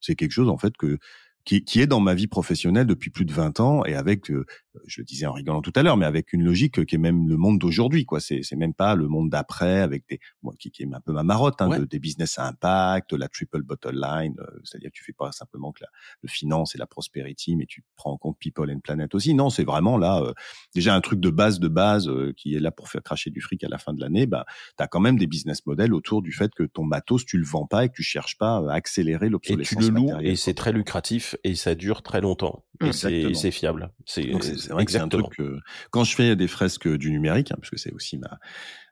C'est 0.02 0.16
quelque 0.16 0.32
chose 0.32 0.50
en 0.50 0.58
fait 0.58 0.76
que 0.78 1.00
qui, 1.46 1.80
est 1.80 1.88
dans 1.88 2.00
ma 2.00 2.16
vie 2.16 2.28
professionnelle 2.28 2.88
depuis 2.88 3.10
plus 3.10 3.26
de 3.26 3.34
20 3.34 3.60
ans 3.60 3.86
et 3.86 3.96
avec, 3.96 4.32
euh, 4.32 4.46
je 4.86 5.02
le 5.02 5.06
disais 5.06 5.26
en 5.26 5.34
rigolant 5.34 5.62
tout 5.62 5.74
à 5.76 5.84
l'heure, 5.84 5.98
mais 5.98 6.06
avec 6.06 6.34
une 6.34 6.44
logique 6.44 6.86
qui 6.86 6.96
est 6.96 7.00
même 7.00 7.28
le 7.28 7.38
monde 7.38 7.60
d'aujourd'hui, 7.60 8.06
quoi. 8.06 8.20
C'est, 8.20 8.42
c'est 8.44 8.56
même 8.56 8.74
pas 8.74 8.96
le 8.96 9.08
monde 9.08 9.30
d'après 9.30 9.82
avec 9.82 10.04
des, 10.10 10.20
moi, 10.44 10.54
qui, 10.60 10.72
qui 10.72 10.84
est 10.84 10.94
un 10.94 11.00
peu 11.02 11.12
ma 11.12 11.24
marotte, 11.24 11.62
hein, 11.62 11.80
de, 11.80 11.86
des 11.86 12.00
business 12.00 12.40
à 12.40 12.48
impact, 12.48 13.14
la 13.14 13.28
triple 13.28 13.62
bottom 13.64 13.96
line, 13.96 14.36
euh, 14.40 14.60
c'est-à-dire 14.64 14.90
que 14.90 14.96
tu 14.96 15.04
fais 15.04 15.14
pas 15.14 15.32
simplement 15.32 15.72
que 15.72 15.84
la, 15.84 15.90
le 16.22 16.30
finance 16.30 16.76
et 16.76 16.78
la 16.78 16.88
prosperity, 16.88 17.56
mais 17.56 17.66
tu 17.66 17.84
prends 17.96 18.12
en 18.12 18.18
compte 18.18 18.38
people 18.40 18.72
and 18.72 18.80
planet 18.80 19.14
aussi. 19.16 19.34
Non, 19.34 19.50
c'est 19.50 19.64
vraiment 19.64 19.98
là, 19.98 20.22
euh, 20.22 20.34
déjà 20.74 20.96
un 20.96 21.02
truc 21.02 21.20
de 21.20 21.30
base 21.30 21.60
de 21.60 21.68
base 21.68 22.10
qui 22.38 22.56
est 22.56 22.60
là 22.60 22.72
pour 22.72 22.90
faire 22.90 23.04
cracher 23.04 23.30
du 23.30 23.42
fric 23.42 23.64
à 23.64 23.70
la 23.70 23.78
fin 23.78 23.94
de 23.94 24.02
l'année. 24.02 24.26
Bah, 24.26 24.46
t'as 24.78 24.88
quand 24.88 25.00
même 25.00 25.18
des 25.18 25.28
business 25.28 25.66
models 25.66 25.94
autour 25.94 26.22
du 26.22 26.32
fait 26.32 26.54
que 26.54 26.64
ton 26.64 26.84
matos, 26.84 27.26
tu 27.26 27.38
le 27.38 27.46
vends 27.46 27.66
pas 27.66 27.86
et 27.86 27.90
que 27.90 27.94
tu 27.94 28.04
cherches 28.04 28.38
pas 28.38 28.58
à 28.70 28.74
accélérer 28.74 29.30
l'obsolescence. 29.30 29.84
Et 29.84 29.86
tu 29.88 29.92
le 29.92 29.98
loues 29.98 30.12
et 30.22 30.36
c'est 30.36 30.54
très 30.54 30.72
lucratif 30.72 31.36
et 31.44 31.56
ça 31.56 31.76
dure 31.76 32.02
très 32.02 32.22
longtemps. 32.22 32.66
Et 32.82 32.92
c'est 32.94 33.52
fiable. 33.52 33.92
C'est 34.06 34.32
vrai 34.72 34.86
que 34.86 34.92
c'est 34.92 35.00
un 35.00 35.10
truc 35.10 35.28
que, 35.38 35.60
quand 35.92 36.04
je 36.04 36.16
fais 36.16 36.36
des 36.36 36.48
fresques 36.48 36.88
du 36.88 37.12
numérique, 37.12 37.52
hein, 37.52 37.58
parce 37.60 37.70
que 37.70 37.78
c'est 37.78 37.92
aussi 37.94 38.18
ma, 38.18 38.40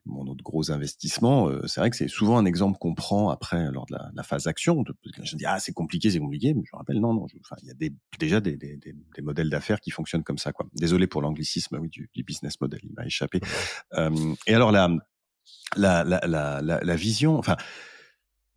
mon 0.05 0.27
autre 0.27 0.43
gros 0.43 0.71
investissement, 0.71 1.49
euh, 1.49 1.65
c'est 1.67 1.79
vrai 1.79 1.89
que 1.89 1.95
c'est 1.95 2.07
souvent 2.07 2.37
un 2.37 2.45
exemple 2.45 2.77
qu'on 2.77 2.93
prend 2.93 3.29
après 3.29 3.71
lors 3.71 3.85
de 3.85 3.93
la, 3.93 4.11
la 4.13 4.23
phase 4.23 4.47
action. 4.47 4.83
je 5.21 5.35
dis 5.35 5.45
ah 5.45 5.59
c'est 5.59 5.73
compliqué, 5.73 6.11
c'est 6.11 6.19
compliqué, 6.19 6.53
mais 6.53 6.63
je 6.65 6.75
rappelle 6.75 6.99
non 6.99 7.13
non, 7.13 7.23
enfin 7.39 7.55
il 7.61 7.67
y 7.67 7.71
a 7.71 7.73
des, 7.73 7.93
déjà 8.19 8.41
des, 8.41 8.57
des, 8.57 8.77
des, 8.77 8.93
des 8.93 9.21
modèles 9.21 9.49
d'affaires 9.49 9.79
qui 9.79 9.91
fonctionnent 9.91 10.23
comme 10.23 10.37
ça 10.37 10.51
quoi. 10.51 10.67
Désolé 10.75 11.07
pour 11.07 11.21
l'anglicisme, 11.21 11.77
oui 11.79 11.89
du, 11.89 12.09
du, 12.13 12.23
business 12.23 12.59
model, 12.59 12.79
il 12.83 12.93
m'a 12.93 13.05
échappé. 13.05 13.39
Euh, 13.93 14.33
et 14.47 14.53
alors 14.53 14.71
la 14.71 14.89
la, 15.75 16.03
la, 16.03 16.21
la, 16.27 16.61
la 16.61 16.95
vision, 16.95 17.37
enfin 17.37 17.57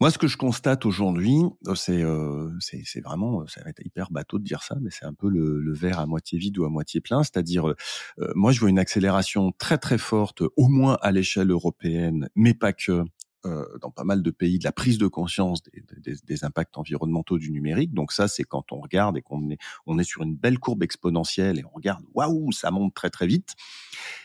moi, 0.01 0.11
ce 0.11 0.19
que 0.19 0.27
je 0.27 0.37
constate 0.37 0.85
aujourd'hui, 0.85 1.39
euh, 1.67 1.75
c'est 1.75 2.03
euh, 2.03 2.51
c'est 2.61 3.01
vraiment, 3.01 3.41
euh, 3.43 3.47
ça 3.47 3.63
va 3.63 3.71
être 3.71 3.81
hyper 3.85 4.11
bateau 4.11 4.39
de 4.39 4.45
dire 4.45 4.63
ça, 4.63 4.77
mais 4.81 4.91
c'est 4.91 5.07
un 5.07 5.15
peu 5.15 5.29
le, 5.31 5.61
le, 5.61 5.73
verre 5.73 5.99
à 6.01 6.07
moitié 6.07 6.39
vide 6.39 6.59
ou 6.59 6.65
à 6.65 6.69
moitié 6.69 7.01
plein. 7.01 7.23
C'est-à-dire, 7.23 7.67
euh, 7.69 7.75
moi, 8.35 8.53
je 8.53 8.61
vois 8.61 8.69
une 8.69 8.79
accélération 8.79 9.53
très 9.53 9.79
très 9.79 9.97
forte, 9.97 10.43
au 10.57 10.69
moins 10.69 10.99
à 11.01 11.13
l'échelle 11.13 11.51
européenne, 11.51 12.29
mais 12.35 12.53
pas 12.53 12.75
que, 12.75 13.05
euh, 13.47 13.65
dans 13.81 13.91
pas 13.91 14.05
mal 14.05 14.23
de 14.23 14.31
pays, 14.31 14.59
de 14.59 14.65
la 14.65 14.73
prise 14.73 14.99
de 14.99 15.07
conscience 15.07 15.63
des, 15.63 15.83
des, 16.03 16.17
des 16.23 16.45
impacts 16.45 16.77
environnementaux 16.77 17.39
du 17.39 17.51
numérique. 17.51 17.95
Donc 17.95 18.13
ça, 18.13 18.29
c'est 18.29 18.45
quand 18.45 18.73
on 18.73 18.81
regarde 18.81 19.17
et 19.17 19.23
qu'on 19.23 19.51
est 19.51 19.59
on 19.87 19.99
est 19.99 20.05
sur 20.05 20.23
une 20.23 20.37
belle 20.37 20.59
courbe 20.59 20.83
exponentielle 20.83 21.59
et 21.59 21.65
on 21.65 21.75
regarde, 21.75 22.05
waouh, 22.13 22.53
ça 22.53 22.71
monte 22.71 22.93
très 22.95 23.09
très 23.09 23.27
vite. 23.27 23.55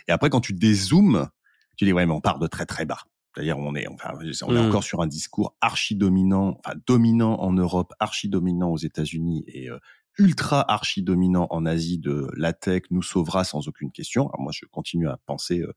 Et 0.10 0.12
après, 0.12 0.30
quand 0.30 0.42
tu 0.42 0.52
dézoomes, 0.54 1.30
tu 1.78 1.86
dis 1.86 1.94
ouais, 1.94 2.06
mais 2.06 2.14
on 2.14 2.22
part 2.22 2.40
de 2.40 2.48
très 2.48 2.66
très 2.66 2.86
bas. 2.86 3.00
C'est-à-dire 3.34 3.58
on 3.58 3.76
est, 3.76 3.88
enfin, 3.88 4.14
on 4.14 4.56
est 4.56 4.62
mmh. 4.62 4.68
encore 4.68 4.84
sur 4.84 5.02
un 5.02 5.08
discours 5.08 5.56
archi 5.62 5.96
dominant, 5.96 6.60
enfin 6.60 6.78
dominant 6.86 7.40
en 7.40 7.54
Europe, 7.54 7.94
archi 8.00 8.28
dominant 8.28 8.70
aux 8.70 8.78
États-Unis 8.78 9.44
et 9.48 9.70
euh, 9.70 9.80
ultra 10.18 10.70
archi 10.70 11.02
dominant 11.02 11.48
en 11.50 11.66
Asie 11.66 11.98
de 11.98 12.30
la 12.36 12.54
tech 12.54 12.84
nous 12.92 13.02
sauvera 13.02 13.44
sans 13.44 13.68
aucune 13.68 13.92
question. 13.92 14.28
Alors 14.28 14.42
moi, 14.42 14.52
je 14.54 14.66
continue 14.66 15.08
à 15.08 15.18
penser 15.26 15.62
euh, 15.62 15.74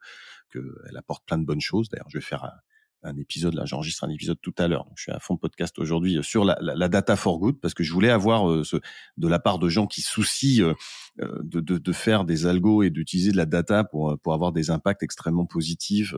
qu'elle 0.53 0.97
apporte 0.97 1.25
plein 1.27 1.39
de 1.39 1.45
bonnes 1.45 1.61
choses. 1.61 1.89
D'ailleurs, 1.89 2.09
je 2.09 2.19
vais 2.19 2.25
faire 2.25 2.45
un, 3.05 3.17
épisode 3.17 3.55
là, 3.55 3.65
j'enregistre 3.65 4.05
un 4.05 4.11
épisode 4.11 4.39
tout 4.41 4.55
à 4.59 4.69
l'heure. 4.69 4.87
Je 4.97 5.03
suis 5.03 5.13
à 5.13 5.21
fond 5.21 5.37
podcast 5.37 5.79
aujourd'hui 5.79 6.19
euh, 6.19 6.23
sur 6.23 6.45
la, 6.45 6.57
la, 6.61 6.75
la, 6.75 6.89
data 6.89 7.17
for 7.17 7.39
good 7.39 7.61
parce 7.61 7.75
que 7.75 7.85
je 7.85 7.93
voulais 7.93 8.11
avoir 8.11 8.51
euh, 8.51 8.65
ce, 8.65 8.77
de 9.17 9.29
la 9.29 9.39
part 9.39 9.59
de 9.59 9.69
gens 9.69 9.87
qui 9.87 10.03
soucient 10.03 10.75
euh, 11.21 11.29
de, 11.43 11.61
de, 11.61 11.79
de, 11.79 11.93
faire 11.93 12.25
des 12.25 12.47
algos 12.47 12.83
et 12.83 12.91
d'utiliser 12.91 13.33
de 13.33 13.37
la 13.37 13.47
data 13.47 13.85
pour 13.85 14.19
pour 14.23 14.35
avoir 14.35 14.53
des 14.53 14.71
impacts 14.71 15.03
extrêmement 15.03 15.47
positifs. 15.47 16.15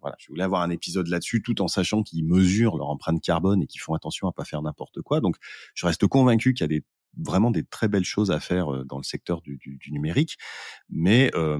voilà, 0.00 0.16
je 0.18 0.28
voulais 0.28 0.44
avoir 0.44 0.62
un 0.62 0.70
épisode 0.70 1.08
là-dessus 1.08 1.42
tout 1.42 1.60
en 1.60 1.68
sachant 1.68 2.02
qu'ils 2.02 2.24
mesurent 2.24 2.76
leur 2.76 2.88
empreinte 2.88 3.20
carbone 3.22 3.62
et 3.62 3.66
qu'ils 3.66 3.80
font 3.80 3.94
attention 3.94 4.28
à 4.28 4.32
pas 4.32 4.44
faire 4.44 4.62
n'importe 4.62 5.02
quoi. 5.02 5.20
Donc, 5.20 5.36
je 5.74 5.86
reste 5.86 6.06
convaincu 6.06 6.54
qu'il 6.54 6.64
y 6.64 6.64
a 6.64 6.68
des 6.68 6.84
vraiment 7.18 7.50
des 7.50 7.64
très 7.64 7.88
belles 7.88 8.04
choses 8.04 8.30
à 8.30 8.40
faire 8.40 8.84
dans 8.86 8.96
le 8.96 9.02
secteur 9.02 9.42
du, 9.42 9.58
du, 9.58 9.76
du 9.76 9.92
numérique, 9.92 10.38
mais 10.88 11.30
euh, 11.34 11.58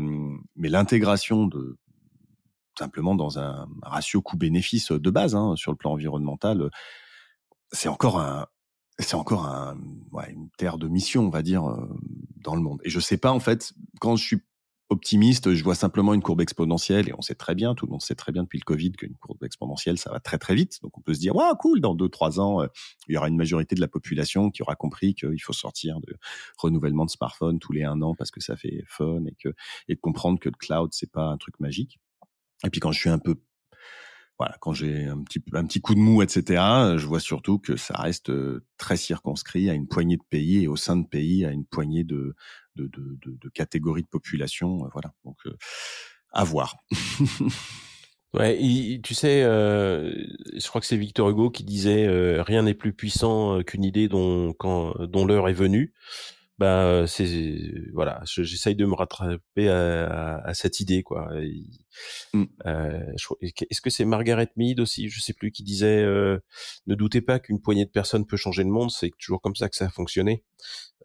mais 0.57 0.69
l'intégration 0.69 1.47
de 1.47 1.79
simplement 2.79 3.15
dans 3.15 3.39
un 3.39 3.69
ratio 3.83 4.23
coût-bénéfice 4.23 4.93
de 4.93 5.11
base 5.11 5.35
hein, 5.35 5.55
sur 5.57 5.73
le 5.73 5.77
plan 5.77 5.93
environnemental, 5.93 6.71
c'est 7.73 7.89
encore 7.89 8.21
un 8.21 8.47
c'est 8.99 9.15
encore 9.15 9.47
un, 9.47 9.79
ouais, 10.13 10.31
une 10.33 10.51
terre 10.59 10.77
de 10.79 10.87
mission, 10.87 11.25
on 11.27 11.31
va 11.31 11.43
dire, 11.43 11.65
dans 12.37 12.55
le 12.55 12.61
monde. 12.61 12.81
Et 12.85 12.91
je 12.91 13.01
sais 13.01 13.17
pas 13.17 13.33
en 13.33 13.41
fait 13.41 13.73
quand 14.01 14.17
je 14.17 14.25
suis 14.25 14.41
optimiste, 14.93 15.55
je 15.55 15.65
vois 15.65 15.75
simplement 15.75 16.15
une 16.15 16.23
courbe 16.23 16.43
exponentielle 16.43 17.09
et 17.09 17.15
on 17.17 17.23
sait 17.23 17.35
très 17.35 17.55
bien, 17.55 17.75
tout 17.75 17.87
le 17.87 17.91
monde 17.91 18.03
sait 18.03 18.15
très 18.15 18.31
bien 18.31 18.43
depuis 18.43 18.59
le 18.59 18.65
Covid 18.65 18.93
qu'une 18.93 19.17
courbe 19.17 19.43
exponentielle, 19.43 19.99
ça 19.99 20.11
va 20.11 20.21
très 20.21 20.39
très 20.39 20.55
vite. 20.55 20.81
Donc 20.83 20.97
on 20.99 21.01
peut 21.01 21.15
se 21.15 21.19
dire, 21.19 21.35
waouh, 21.35 21.57
cool, 21.57 21.81
dans 21.81 21.95
deux 21.95 22.09
trois 22.09 22.39
ans, 22.39 22.63
il 23.09 23.15
y 23.15 23.17
aura 23.17 23.29
une 23.29 23.37
majorité 23.37 23.75
de 23.75 23.81
la 23.81 23.89
population 23.89 24.51
qui 24.51 24.63
aura 24.63 24.77
compris 24.77 25.15
qu'il 25.15 25.43
faut 25.43 25.55
sortir 25.55 25.99
de 26.01 26.15
renouvellement 26.59 27.07
de 27.07 27.11
smartphone 27.11 27.59
tous 27.59 27.73
les 27.73 27.83
un 27.85 28.03
an 28.03 28.15
parce 28.15 28.31
que 28.31 28.41
ça 28.41 28.57
fait 28.57 28.85
fun 28.87 29.25
et 29.27 29.35
que 29.43 29.55
et 29.89 29.95
de 29.95 30.01
comprendre 30.01 30.39
que 30.39 30.51
le 30.51 30.57
cloud 30.57 30.91
c'est 30.93 31.11
pas 31.11 31.25
un 31.25 31.39
truc 31.39 31.59
magique. 31.59 31.99
Et 32.65 32.71
puis 32.71 32.81
quand 32.81 32.93
je 32.93 32.99
suis 32.99 33.11
un 33.11 33.19
peu 33.19 33.37
voilà, 34.39 34.57
quand 34.61 34.73
j'ai 34.73 35.05
un 35.05 35.23
petit 35.23 35.41
un 35.53 35.65
petit 35.65 35.81
coup 35.81 35.95
de 35.95 36.01
mou, 36.01 36.23
etc. 36.23 36.43
Je 36.97 37.07
vois 37.07 37.21
surtout 37.21 37.59
que 37.59 37.77
ça 37.77 37.95
reste 37.95 38.31
euh, 38.31 38.65
très 38.77 38.97
circonscrit 38.97 39.71
à 39.71 39.75
une 39.75 39.87
poignée 39.87 40.17
de 40.17 40.25
pays 40.31 40.65
et 40.65 40.69
au 40.69 40.75
sein 40.75 40.97
de 40.97 41.07
pays 41.07 41.45
à 41.45 41.53
une 41.53 41.65
poignée 41.65 42.03
de 42.03 42.35
de, 42.77 42.87
de, 42.89 43.17
de, 43.25 43.49
catégories 43.51 44.03
de 44.03 44.09
population. 44.09 44.85
Euh, 44.85 44.89
voilà, 44.93 45.13
donc 45.25 45.37
euh, 45.47 45.57
à 46.33 46.45
voir. 46.45 46.77
ouais, 48.35 49.01
tu 49.03 49.15
sais, 49.15 49.43
euh, 49.43 50.13
je 50.57 50.67
crois 50.67 50.81
que 50.81 50.87
c'est 50.87 50.97
Victor 50.97 51.29
Hugo 51.29 51.51
qui 51.51 51.63
disait 51.65 52.09
rien 52.43 52.63
n'est 52.63 52.75
plus 52.75 52.95
puissant 52.95 53.63
qu'une 53.63 53.85
idée 53.85 54.09
dont 54.09 54.55
dont 54.59 55.27
l'heure 55.27 55.49
est 55.49 55.53
venue 55.53 55.93
bah 56.63 57.07
c'est 57.09 57.59
voilà, 57.93 58.21
j'essaye 58.25 58.77
de 58.77 58.87
me 58.87 58.95
rattraper 58.95 59.69
à, 59.69 60.37
à, 60.45 60.55
cette 60.55 60.79
idée 60.79 61.03
quoi. 61.03 61.29
Mmh. 62.33 62.45
Euh, 62.67 63.13
Est-ce 63.41 63.81
que 63.81 63.91
c'est 63.91 64.05
Margaret 64.05 64.49
Mead 64.55 64.79
aussi, 64.79 65.09
je 65.09 65.21
sais 65.21 65.33
plus, 65.33 65.51
qui 65.51 65.65
disait 65.65 66.05
euh, 66.05 66.39
ne 66.87 66.95
doutez 66.95 67.21
pas 67.21 67.41
qu'une 67.41 67.61
poignée 67.61 67.85
de 67.85 67.91
personnes 67.91 68.27
peut 68.27 68.37
changer 68.37 68.63
le 68.63 68.71
monde, 68.71 68.93
c'est 68.93 69.11
toujours 69.19 69.41
comme 69.41 69.57
ça 69.57 69.69
que 69.69 69.75
ça 69.75 69.87
a 69.87 69.89
fonctionné. 69.89 70.45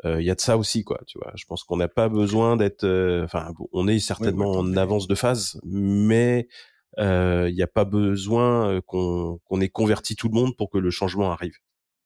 Il 0.03 0.21
y 0.21 0.29
a 0.29 0.35
de 0.35 0.41
ça 0.41 0.59
aussi 0.59 0.83
quoi, 0.83 1.01
tu 1.07 1.17
vois. 1.17 1.31
Je 1.35 1.45
pense 1.45 1.63
qu'on 1.63 1.77
n'a 1.77 1.87
pas 1.87 2.07
besoin 2.07 2.55
d'être, 2.55 2.85
enfin, 3.23 3.51
on 3.71 3.87
est 3.87 3.97
certainement 3.97 4.51
en 4.51 4.77
avance 4.77 5.07
de 5.07 5.15
phase, 5.15 5.59
mais 5.63 6.47
il 6.99 7.53
n'y 7.55 7.63
a 7.63 7.67
pas 7.67 7.85
besoin 7.85 8.79
qu'on 8.81 9.39
qu'on 9.43 9.59
ait 9.59 9.69
converti 9.69 10.15
tout 10.15 10.27
le 10.27 10.35
monde 10.35 10.55
pour 10.55 10.69
que 10.69 10.77
le 10.77 10.91
changement 10.91 11.31
arrive. 11.31 11.55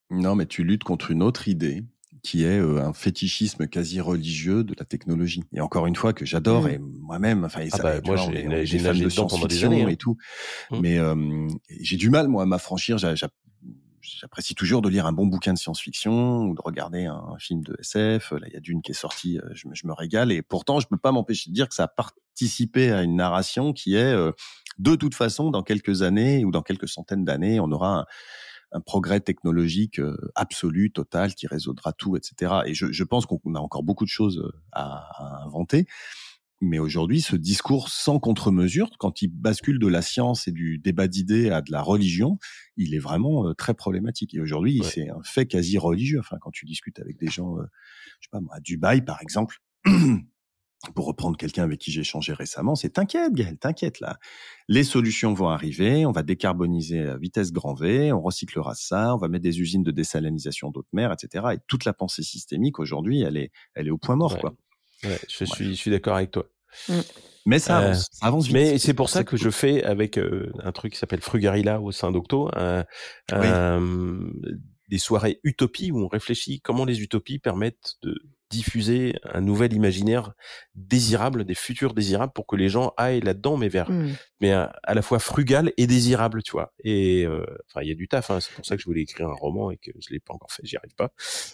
Non, 0.10 0.36
mais 0.36 0.45
tu 0.45 0.64
luttes 0.64 0.86
contre 0.86 1.12
une 1.12 1.22
autre 1.22 1.49
idée 1.49 1.84
qui 2.24 2.44
est 2.44 2.60
euh, 2.60 2.84
un 2.84 2.94
fétichisme 2.94 3.68
quasi 3.68 4.00
religieux 4.00 4.64
de 4.64 4.76
la 4.78 4.86
technologie. 4.86 5.44
Et 5.54 5.62
encore 5.62 5.88
une 5.88 5.96
fois 5.96 6.14
que 6.14 6.26
j'adore 6.26 6.64
mmh. 6.64 6.70
et 6.70 6.80
moi-même, 6.80 7.44
enfin, 7.44 7.62
ah 7.72 7.78
bah, 7.82 8.02
moi 8.06 8.16
j'ai 8.64 9.08
pendant 9.16 9.48
des 9.48 9.64
années 9.64 9.84
hein. 9.84 9.88
et 9.88 9.98
tout, 9.98 10.18
mmh. 10.72 10.80
mais 10.80 10.98
euh, 10.98 11.48
j'ai 11.80 11.98
du 11.98 12.10
mal 12.10 12.28
moi 12.28 12.44
à 12.44 12.46
m'affranchir. 12.46 12.98
J'apprécie 14.04 14.56
toujours 14.56 14.82
de 14.82 14.90
lire 14.90 15.06
un 15.06 15.14
bon 15.14 15.28
bouquin 15.28 15.54
de 15.54 15.58
science-fiction 15.58 16.46
ou 16.46 16.56
de 16.56 16.62
regarder 16.64 17.06
un, 17.06 17.36
film 17.40 17.64
de 17.64 17.76
SF. 17.80 18.32
Là, 18.32 18.48
il 18.48 18.54
y 18.54 18.58
a 18.58 18.60
d'une 18.60 18.82
qui 18.82 18.92
est 18.92 18.96
sortie, 18.96 19.38
euh, 19.38 19.50
je 19.54 19.68
me, 19.68 19.76
je 19.76 19.86
me, 19.88 19.94
régale. 19.94 20.32
Et 20.32 20.42
pourtant, 20.42 20.80
je 20.80 20.88
peux 20.88 20.98
pas 20.98 21.12
m'empêcher 21.12 21.50
de 21.50 21.56
dire 21.56 21.70
que 21.70 21.76
ça 21.76 21.84
a 21.84 21.88
participé 21.88 22.92
à 22.92 23.04
une 23.04 23.16
narration 23.16 23.74
qui 23.74 23.96
est, 23.96 24.16
de 24.80 24.96
toute 24.96 25.16
façon, 25.16 25.52
dans 25.52 25.64
quelques 25.64 26.02
années 26.02 26.44
ou 26.46 26.52
dans 26.52 26.64
quelques 26.64 26.88
centaines 26.88 27.26
d'années, 27.26 27.60
on 27.60 27.72
aura 27.72 28.00
un, 28.00 28.06
un 28.72 28.82
progrès 28.82 29.20
technologique 29.20 30.00
euh, 30.00 30.18
absolu, 30.36 30.92
total, 30.92 31.36
qui 31.36 31.48
résoudra 31.48 31.94
tout, 31.94 32.16
etc. 32.16 32.62
Et 32.66 32.74
je, 32.74 32.92
je 32.92 33.04
pense 33.04 33.26
qu'on 33.26 33.56
a 33.56 33.60
encore 33.60 33.84
beaucoup 33.84 34.06
de 34.06 34.10
choses 34.10 34.40
euh, 34.40 34.52
à, 34.72 35.08
à 35.18 35.44
inventer. 35.46 35.88
Mais 36.64 36.78
aujourd'hui, 36.78 37.22
ce 37.22 37.36
discours 37.36 37.90
sans 37.90 38.20
contre-mesure, 38.20 38.92
quand 39.00 39.24
il 39.24 39.30
bascule 39.30 39.80
de 39.80 39.88
la 39.88 40.04
science 40.04 40.48
et 40.48 40.52
du 40.52 40.78
débat 40.78 41.08
d'idées 41.08 41.50
à 41.50 41.62
de 41.62 41.72
la 41.72 41.82
religion, 41.82 42.38
il 42.78 42.94
est 42.94 43.00
vraiment 43.00 43.48
euh, 43.48 43.54
très 43.54 43.74
problématique. 43.74 44.36
Et 44.36 44.40
aujourd'hui, 44.40 44.82
c'est 44.84 45.10
un 45.10 45.22
fait 45.24 45.48
quasi 45.48 45.78
religieux. 45.78 46.20
Enfin, 46.20 46.38
quand 46.40 46.52
tu 46.52 46.66
discutes 46.66 47.00
avec 47.00 47.18
des 47.18 47.28
gens, 47.28 47.58
je 47.58 48.28
sais 48.28 48.30
pas 48.32 48.42
moi, 48.42 48.56
à 48.56 48.60
Dubaï, 48.60 49.02
par 49.02 49.22
exemple, 49.22 49.58
pour 50.96 51.06
reprendre 51.06 51.38
quelqu'un 51.38 51.64
avec 51.64 51.80
qui 51.80 51.92
j'ai 51.92 52.02
échangé 52.02 52.34
récemment, 52.34 52.76
c'est 52.76 52.90
t'inquiète, 52.90 53.34
Gaël, 53.34 53.58
t'inquiète 53.58 54.00
là. 54.00 54.18
Les 54.68 54.84
solutions 54.84 55.34
vont 55.34 55.50
arriver, 55.50 56.06
on 56.06 56.12
va 56.12 56.24
décarboniser 56.24 57.08
à 57.08 57.18
vitesse 57.18 57.52
grand 57.52 57.74
V, 57.74 58.12
on 58.12 58.22
recyclera 58.22 58.74
ça, 58.76 59.14
on 59.16 59.18
va 59.18 59.28
mettre 59.28 59.44
des 59.44 59.60
usines 59.60 59.84
de 59.84 59.92
désalinisation 59.92 60.72
d'eau 60.72 60.82
de 60.82 60.88
mer, 60.94 61.12
etc. 61.12 61.46
Et 61.54 61.58
toute 61.68 61.86
la 61.86 61.94
pensée 61.94 62.24
systémique 62.24 62.80
aujourd'hui, 62.80 63.22
elle 63.22 63.38
est, 63.38 63.52
elle 63.76 63.88
est 63.88 63.92
au 63.92 63.98
point 63.98 64.16
mort, 64.16 64.38
quoi. 64.40 64.56
Ouais, 65.04 65.20
je 65.28 65.46
suis, 65.46 65.66
je 65.66 65.74
suis 65.74 65.92
d'accord 65.92 66.16
avec 66.16 66.32
toi. 66.32 66.46
Mm. 66.90 67.00
Mais 67.46 67.60
ça 67.60 67.78
avance, 67.78 68.08
ça 68.12 68.28
avance 68.28 68.46
vite. 68.46 68.54
Mais 68.54 68.78
c'est 68.78 68.94
pour 68.94 69.10
ça 69.10 69.24
que 69.24 69.36
je 69.36 69.50
fais 69.50 69.84
avec 69.84 70.18
un 70.18 70.72
truc 70.72 70.94
qui 70.94 71.00
s'appelle 71.00 71.22
Frugarilla 71.22 71.82
au 71.82 71.92
sein 71.92 72.12
d'Octo, 72.12 72.50
des 74.90 74.98
soirées 74.98 75.40
utopie 75.44 75.92
où 75.92 76.00
on 76.00 76.08
réfléchit 76.08 76.60
comment 76.62 76.86
les 76.86 77.02
utopies 77.02 77.40
permettent 77.40 77.96
de 78.04 78.16
diffuser 78.52 79.16
un 79.24 79.41
nouvel 79.41 79.74
imaginaire 79.74 80.34
désirable, 80.76 81.45
des 81.45 81.56
futurs 81.56 81.93
désirables 81.93 82.34
pour 82.34 82.45
que 82.45 82.56
les 82.56 82.70
gens 82.70 82.93
aillent 82.97 83.22
là-dedans, 83.22 83.58
mais 83.58 83.70
vers, 83.70 83.89
mmh. 83.89 84.16
mais 84.41 84.52
à, 84.52 84.72
la 84.88 85.02
fois 85.02 85.20
frugal 85.20 85.72
et 85.78 85.88
désirable, 85.88 86.43
tu 86.43 86.52
vois. 86.52 86.74
Et 86.84 87.26
euh, 87.26 87.45
enfin, 87.70 87.82
il 87.82 87.89
y 87.89 87.91
a 87.91 87.95
du 87.95 88.08
taf. 88.08 88.30
Hein, 88.30 88.39
c'est 88.39 88.54
pour 88.54 88.66
ça 88.66 88.76
que 88.76 88.82
je 88.82 88.86
voulais 88.88 89.02
écrire 89.02 89.28
un 89.28 89.34
roman 89.34 89.72
et 89.72 89.78
que 89.78 89.91
je 89.99 90.14
l'ai 90.14 90.20
pas 90.20 90.34
encore 90.34 90.52
fait. 90.52 90.64
J'y 90.66 90.78
arrive 90.78 90.95
pas. 90.95 91.12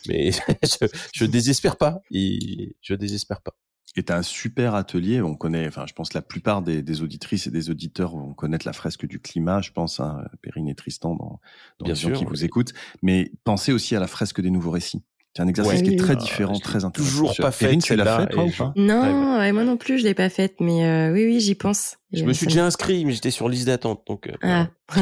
Mais 0.07 0.31
je, 0.63 0.87
je 1.13 1.25
désespère 1.25 1.77
pas. 1.77 2.01
Et 2.11 2.75
je 2.81 2.93
désespère 2.93 3.41
pas. 3.41 3.55
Et 3.97 4.03
tu 4.03 4.13
un 4.13 4.21
super 4.21 4.75
atelier. 4.75 5.21
On 5.21 5.35
connaît, 5.35 5.67
enfin, 5.67 5.85
je 5.87 5.93
pense 5.93 6.09
que 6.09 6.17
la 6.17 6.21
plupart 6.21 6.61
des, 6.61 6.83
des, 6.83 7.01
auditrices 7.01 7.47
et 7.47 7.51
des 7.51 7.71
auditeurs 7.71 8.11
vont 8.11 8.33
connaître 8.35 8.67
la 8.67 8.73
fresque 8.73 9.07
du 9.07 9.19
climat. 9.19 9.61
Je 9.61 9.71
pense, 9.71 9.99
hein, 9.99 10.23
Perrine 10.43 10.69
et 10.69 10.75
Tristan 10.75 11.15
dans, 11.15 11.39
dans 11.79 11.85
Bien 11.85 11.93
les 11.93 11.99
sûr, 11.99 12.09
gens 12.13 12.19
qui 12.19 12.25
vous 12.25 12.45
écoutent. 12.45 12.73
Mais 13.01 13.31
pensez 13.43 13.71
aussi 13.71 13.95
à 13.95 13.99
la 13.99 14.05
fresque 14.05 14.39
des 14.39 14.51
nouveaux 14.51 14.69
récits. 14.69 15.03
C'est 15.37 15.43
un 15.43 15.47
exercice 15.47 15.83
qui 15.83 15.93
est 15.93 15.97
très 15.97 16.15
différent, 16.15 16.57
très 16.57 16.83
intéressant. 16.83 17.09
Toujours 17.11 17.35
pas 17.37 17.51
fait. 17.51 17.77
tu 17.77 17.95
l'as 17.95 18.21
fait, 18.21 18.25
toi, 18.25 18.45
ou 18.45 18.49
pas 18.49 18.73
Non, 18.75 19.53
moi 19.53 19.63
non 19.63 19.77
plus, 19.77 19.99
je 19.99 20.03
l'ai 20.03 20.15
pas 20.15 20.29
faite, 20.29 20.55
mais 20.59 20.83
euh, 20.83 21.13
oui, 21.13 21.25
oui, 21.25 21.39
j'y 21.39 21.53
pense. 21.53 21.97
Je 22.11 22.23
me 22.23 22.33
suis 22.33 22.47
déjà 22.47 22.65
inscrit, 22.65 23.05
mais 23.05 23.11
j'étais 23.11 23.29
sur 23.29 23.47
liste 23.47 23.67
d'attente, 23.67 24.01
donc. 24.07 24.27
Euh, 24.27 24.33
ah. 24.41 24.67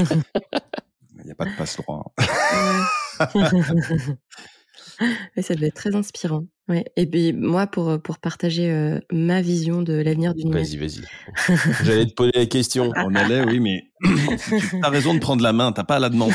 Il 1.20 1.24
n'y 1.24 1.32
a 1.32 1.36
pas 1.36 1.46
de 1.46 1.56
passe 1.58 1.78
droit. 1.78 2.12
Hein. 2.18 2.26
ça 5.42 5.56
devait 5.56 5.68
être 5.68 5.76
très 5.76 5.96
inspirant. 5.96 6.44
Ouais. 6.68 6.84
Et 6.96 7.06
puis 7.06 7.32
moi, 7.32 7.68
pour, 7.68 8.02
pour 8.02 8.18
partager 8.18 8.72
euh, 8.72 9.00
ma 9.12 9.42
vision 9.42 9.84
de 9.84 9.94
l'avenir 9.94 10.34
du 10.34 10.46
numérique. 10.46 10.80
Vas-y, 10.80 11.02
vas-y. 11.48 11.84
J'allais 11.84 12.08
te 12.08 12.14
poser 12.14 12.32
la 12.34 12.46
question. 12.48 12.92
On 12.96 13.14
allait, 13.14 13.44
oui, 13.44 13.60
mais 13.60 13.84
tu 14.02 14.80
as 14.82 14.90
raison 14.90 15.14
de 15.14 15.20
prendre 15.20 15.44
la 15.44 15.54
main. 15.54 15.72
T'as 15.72 15.84
pas 15.84 15.98
à 15.98 16.00
la 16.00 16.10
demander. 16.10 16.34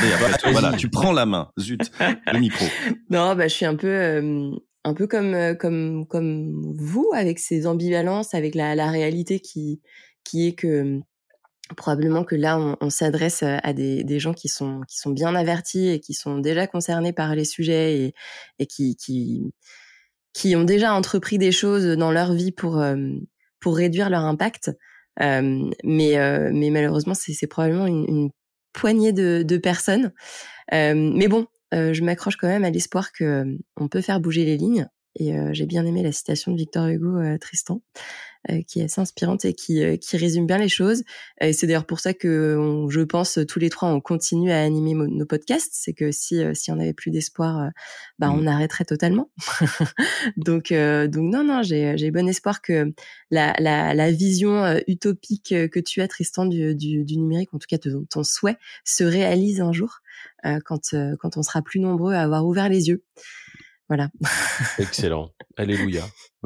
voilà, 0.51 0.73
tu 0.73 0.89
prends 0.89 1.11
la 1.11 1.25
main. 1.25 1.51
Zut, 1.59 1.91
le 1.99 2.39
micro. 2.39 2.65
Non, 3.09 3.35
bah, 3.35 3.49
je 3.49 3.53
suis 3.53 3.65
un 3.65 3.75
peu, 3.75 3.89
euh, 3.89 4.51
un 4.85 4.93
peu 4.93 5.05
comme, 5.05 5.33
euh, 5.33 5.53
comme, 5.53 6.05
comme 6.07 6.75
vous, 6.77 7.09
avec 7.13 7.37
ces 7.37 7.67
ambivalences, 7.67 8.33
avec 8.33 8.55
la, 8.55 8.73
la 8.73 8.89
réalité 8.89 9.41
qui, 9.41 9.81
qui 10.23 10.47
est 10.47 10.53
que 10.53 11.01
probablement 11.75 12.23
que 12.23 12.35
là, 12.35 12.57
on, 12.57 12.77
on 12.79 12.89
s'adresse 12.89 13.43
à 13.43 13.73
des, 13.73 14.03
des, 14.05 14.19
gens 14.19 14.33
qui 14.33 14.47
sont, 14.47 14.81
qui 14.87 14.97
sont 14.97 15.11
bien 15.11 15.35
avertis 15.35 15.89
et 15.89 15.99
qui 15.99 16.13
sont 16.13 16.37
déjà 16.37 16.67
concernés 16.67 17.13
par 17.13 17.35
les 17.35 17.45
sujets 17.45 17.97
et, 17.97 18.13
et 18.59 18.65
qui, 18.65 18.95
qui, 18.95 19.53
qui 20.33 20.55
ont 20.55 20.63
déjà 20.63 20.93
entrepris 20.93 21.37
des 21.37 21.51
choses 21.51 21.85
dans 21.85 22.11
leur 22.11 22.33
vie 22.33 22.51
pour, 22.51 22.79
euh, 22.79 22.95
pour 23.59 23.75
réduire 23.75 24.09
leur 24.09 24.21
impact. 24.21 24.71
Euh, 25.21 25.69
mais, 25.83 26.17
euh, 26.17 26.51
mais 26.53 26.69
malheureusement, 26.69 27.13
c'est 27.13 27.47
probablement 27.47 27.87
une, 27.87 28.05
une, 28.07 28.29
poignée 28.73 29.11
de, 29.11 29.43
de 29.45 29.57
personnes. 29.57 30.13
mais 30.71 31.27
bon, 31.27 31.47
je 31.73 32.01
m'accroche 32.03 32.37
quand 32.37 32.47
même 32.47 32.63
à 32.63 32.69
l'espoir 32.69 33.11
que 33.11 33.57
on 33.75 33.89
peut 33.89 33.99
faire 33.99 34.21
bouger 34.21 34.45
les 34.45 34.55
lignes. 34.55 34.87
Et 35.19 35.33
j'ai 35.51 35.65
bien 35.65 35.85
aimé 35.85 36.03
la 36.03 36.13
citation 36.13 36.53
de 36.53 36.57
Victor 36.57 36.87
Hugo, 36.87 37.19
Tristan. 37.41 37.81
Euh, 38.49 38.63
qui 38.63 38.79
est 38.79 38.85
assez 38.85 38.99
inspirante 38.99 39.45
et 39.45 39.53
qui, 39.53 39.83
euh, 39.83 39.97
qui 39.97 40.17
résume 40.17 40.47
bien 40.47 40.57
les 40.57 40.67
choses. 40.67 41.03
Et 41.39 41.53
c'est 41.53 41.67
d'ailleurs 41.67 41.85
pour 41.85 41.99
ça 41.99 42.15
que 42.15 42.87
je 42.89 43.01
pense 43.01 43.37
tous 43.47 43.59
les 43.59 43.69
trois 43.69 43.89
on 43.89 44.01
continue 44.01 44.49
à 44.49 44.63
animer 44.63 44.95
nos 44.95 45.27
podcasts. 45.27 45.69
C'est 45.73 45.93
que 45.93 46.11
si 46.11 46.43
euh, 46.43 46.55
si 46.55 46.71
on 46.71 46.77
n'avait 46.77 46.93
plus 46.93 47.11
d'espoir, 47.11 47.69
bah 48.17 48.29
mmh. 48.29 48.39
on 48.39 48.47
arrêterait 48.47 48.85
totalement. 48.85 49.29
donc 50.37 50.73
donc 50.73 51.31
non 51.31 51.43
non 51.43 51.61
j'ai 51.61 51.95
j'ai 51.97 52.09
bon 52.09 52.27
espoir 52.27 52.63
que 52.63 52.91
la 53.29 53.53
la, 53.59 53.93
la 53.93 54.11
vision 54.11 54.81
utopique 54.87 55.49
que 55.49 55.79
tu 55.79 56.01
as 56.01 56.07
Tristan 56.07 56.47
du, 56.47 56.73
du, 56.73 57.05
du 57.05 57.17
numérique, 57.17 57.53
en 57.53 57.59
tout 57.59 57.67
cas 57.69 57.77
ton, 57.77 58.05
ton 58.09 58.23
souhait, 58.23 58.57
se 58.83 59.03
réalise 59.03 59.61
un 59.61 59.71
jour 59.71 59.99
quand 60.65 60.95
quand 61.19 61.37
on 61.37 61.43
sera 61.43 61.61
plus 61.61 61.79
nombreux 61.79 62.13
à 62.13 62.23
avoir 62.23 62.47
ouvert 62.47 62.69
les 62.69 62.87
yeux. 62.87 63.03
Voilà. 63.87 64.09
Excellent. 64.79 65.31
Alléluia. 65.61 66.01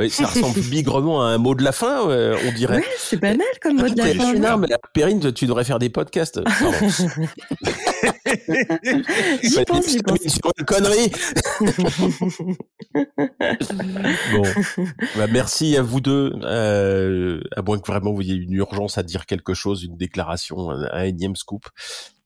ça 0.10 0.26
ressemble 0.26 0.60
bigrement 0.70 1.24
à 1.24 1.30
un 1.30 1.38
mot 1.38 1.56
de 1.56 1.64
la 1.64 1.72
fin, 1.72 2.10
euh, 2.10 2.38
on 2.46 2.52
dirait. 2.52 2.78
Oui, 2.78 2.84
c'est 2.98 3.20
pas 3.20 3.34
mal 3.34 3.48
comme 3.62 3.78
mot 3.78 3.88
de 3.88 3.98
la 3.98 4.14
fin. 4.14 4.34
Non, 4.34 4.58
mais 4.58 4.68
Perrine, 4.94 5.34
tu 5.34 5.46
devrais 5.46 5.64
faire 5.64 5.80
des 5.80 5.90
podcasts. 5.90 6.42
j'y 9.44 9.64
pense, 9.66 9.90
j'y 9.90 10.02
pense. 10.02 10.20
Sur 10.28 10.52
une 10.58 10.66
connerie. 10.66 11.12
bon, 14.34 14.44
bah, 15.16 15.28
merci 15.32 15.78
à 15.78 15.82
vous 15.82 16.02
deux. 16.02 16.34
Euh, 16.44 17.42
à 17.56 17.62
moins 17.62 17.80
que 17.80 17.88
vraiment 17.88 18.12
vous 18.12 18.22
ayez 18.22 18.36
une 18.36 18.54
urgence 18.54 18.98
à 18.98 19.04
dire 19.04 19.26
quelque 19.26 19.54
chose, 19.54 19.84
une 19.84 19.98
déclaration, 19.98 20.72
un, 20.72 21.04
énième 21.04 21.36
scoop. 21.36 21.66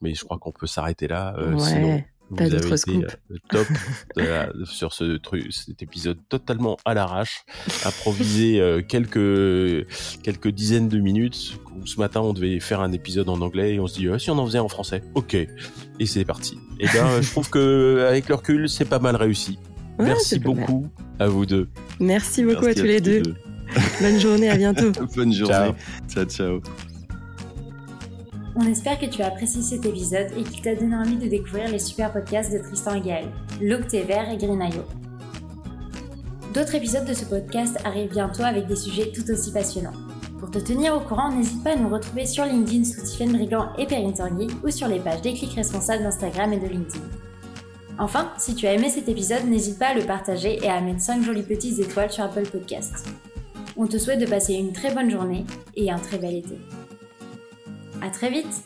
Mais 0.01 0.15
je 0.15 0.23
crois 0.23 0.37
qu'on 0.39 0.51
peut 0.51 0.67
s'arrêter 0.67 1.07
là. 1.07 1.35
Euh, 1.37 1.53
ouais. 1.53 2.05
Pas 2.35 2.49
d'autres 2.49 2.75
scoop. 2.75 3.05
Euh, 3.31 3.35
top 3.49 3.67
sur 4.65 4.93
ce 4.93 5.17
truc, 5.17 5.51
cet 5.51 5.81
épisode 5.81 6.17
totalement 6.29 6.77
à 6.85 6.93
l'arrache, 6.93 7.43
improvisé 7.85 8.59
euh, 8.59 8.81
quelques 8.81 9.87
quelques 10.21 10.49
dizaines 10.49 10.89
de 10.89 10.99
minutes. 10.99 11.59
ce 11.85 11.99
matin, 11.99 12.21
on 12.21 12.33
devait 12.33 12.59
faire 12.59 12.81
un 12.81 12.91
épisode 12.91 13.29
en 13.29 13.41
anglais 13.41 13.75
et 13.75 13.79
on 13.79 13.87
se 13.87 13.95
dit 13.99 14.07
ah, 14.09 14.19
si 14.19 14.29
on 14.29 14.37
en 14.37 14.45
faisait 14.45 14.59
en 14.59 14.69
français, 14.69 15.03
ok. 15.15 15.35
Et 15.35 16.05
c'est 16.05 16.25
parti. 16.25 16.57
Et 16.79 16.85
ben, 16.93 17.07
je 17.21 17.29
trouve 17.31 17.49
que 17.49 18.05
avec 18.07 18.29
le 18.29 18.35
recul, 18.35 18.69
c'est 18.69 18.85
pas 18.85 18.99
mal 18.99 19.15
réussi. 19.15 19.59
Merci 19.97 20.39
beaucoup 20.39 20.87
à 21.19 21.27
vous 21.27 21.45
deux. 21.45 21.67
Merci 21.99 22.43
beaucoup 22.43 22.65
à, 22.65 22.73
tous 22.73 22.83
les 22.83 23.01
deux. 23.01 23.23
Bonne 24.01 24.19
journée, 24.19 24.49
à 24.49 24.57
bientôt. 24.57 24.91
Bonne 25.15 25.33
journée. 25.33 25.73
ciao. 26.07 26.25
ciao. 26.25 26.61
On 28.61 28.67
espère 28.67 28.99
que 28.99 29.05
tu 29.05 29.21
as 29.21 29.27
apprécié 29.27 29.61
cet 29.61 29.85
épisode 29.85 30.27
et 30.35 30.43
qu'il 30.43 30.61
t'a 30.61 30.75
donné 30.75 30.93
envie 30.93 31.15
de 31.15 31.29
découvrir 31.29 31.69
les 31.69 31.79
super 31.79 32.11
podcasts 32.11 32.51
de 32.51 32.57
Tristan 32.57 32.95
et 32.95 32.99
Gaël, 32.99 33.27
L'Octet 33.61 34.01
Vert 34.01 34.29
et 34.29 34.35
Greenayo. 34.35 34.83
D'autres 36.53 36.75
épisodes 36.75 37.05
de 37.05 37.13
ce 37.13 37.23
podcast 37.23 37.77
arrivent 37.85 38.11
bientôt 38.11 38.43
avec 38.43 38.67
des 38.67 38.75
sujets 38.75 39.13
tout 39.13 39.23
aussi 39.31 39.53
passionnants. 39.53 39.93
Pour 40.41 40.51
te 40.51 40.59
tenir 40.59 40.93
au 40.93 40.99
courant, 40.99 41.31
n'hésite 41.31 41.63
pas 41.63 41.71
à 41.71 41.75
nous 41.77 41.87
retrouver 41.87 42.25
sur 42.25 42.43
LinkedIn 42.43 42.83
sous 42.83 43.01
Tiffen 43.01 43.31
Brigand 43.31 43.69
et 43.77 43.85
Perrine 43.85 44.13
Tanguy 44.13 44.47
ou 44.61 44.69
sur 44.69 44.89
les 44.89 44.99
pages 44.99 45.21
des 45.21 45.35
clics 45.35 45.55
responsables 45.55 46.03
d'Instagram 46.03 46.51
et 46.51 46.59
de 46.59 46.67
LinkedIn. 46.67 47.05
Enfin, 47.97 48.33
si 48.37 48.55
tu 48.55 48.67
as 48.67 48.73
aimé 48.73 48.89
cet 48.89 49.07
épisode, 49.07 49.45
n'hésite 49.45 49.79
pas 49.79 49.91
à 49.91 49.93
le 49.93 50.03
partager 50.03 50.57
et 50.61 50.69
à 50.69 50.81
mettre 50.81 50.99
5 50.99 51.23
jolies 51.23 51.43
petites 51.43 51.79
étoiles 51.79 52.11
sur 52.11 52.25
Apple 52.25 52.49
Podcast. 52.49 53.07
On 53.77 53.87
te 53.87 53.97
souhaite 53.97 54.19
de 54.19 54.25
passer 54.25 54.55
une 54.55 54.73
très 54.73 54.93
bonne 54.93 55.09
journée 55.09 55.45
et 55.77 55.89
un 55.89 55.99
très 55.99 56.17
bel 56.17 56.35
été. 56.35 56.57
À 58.01 58.09
très 58.09 58.29
vite 58.29 58.63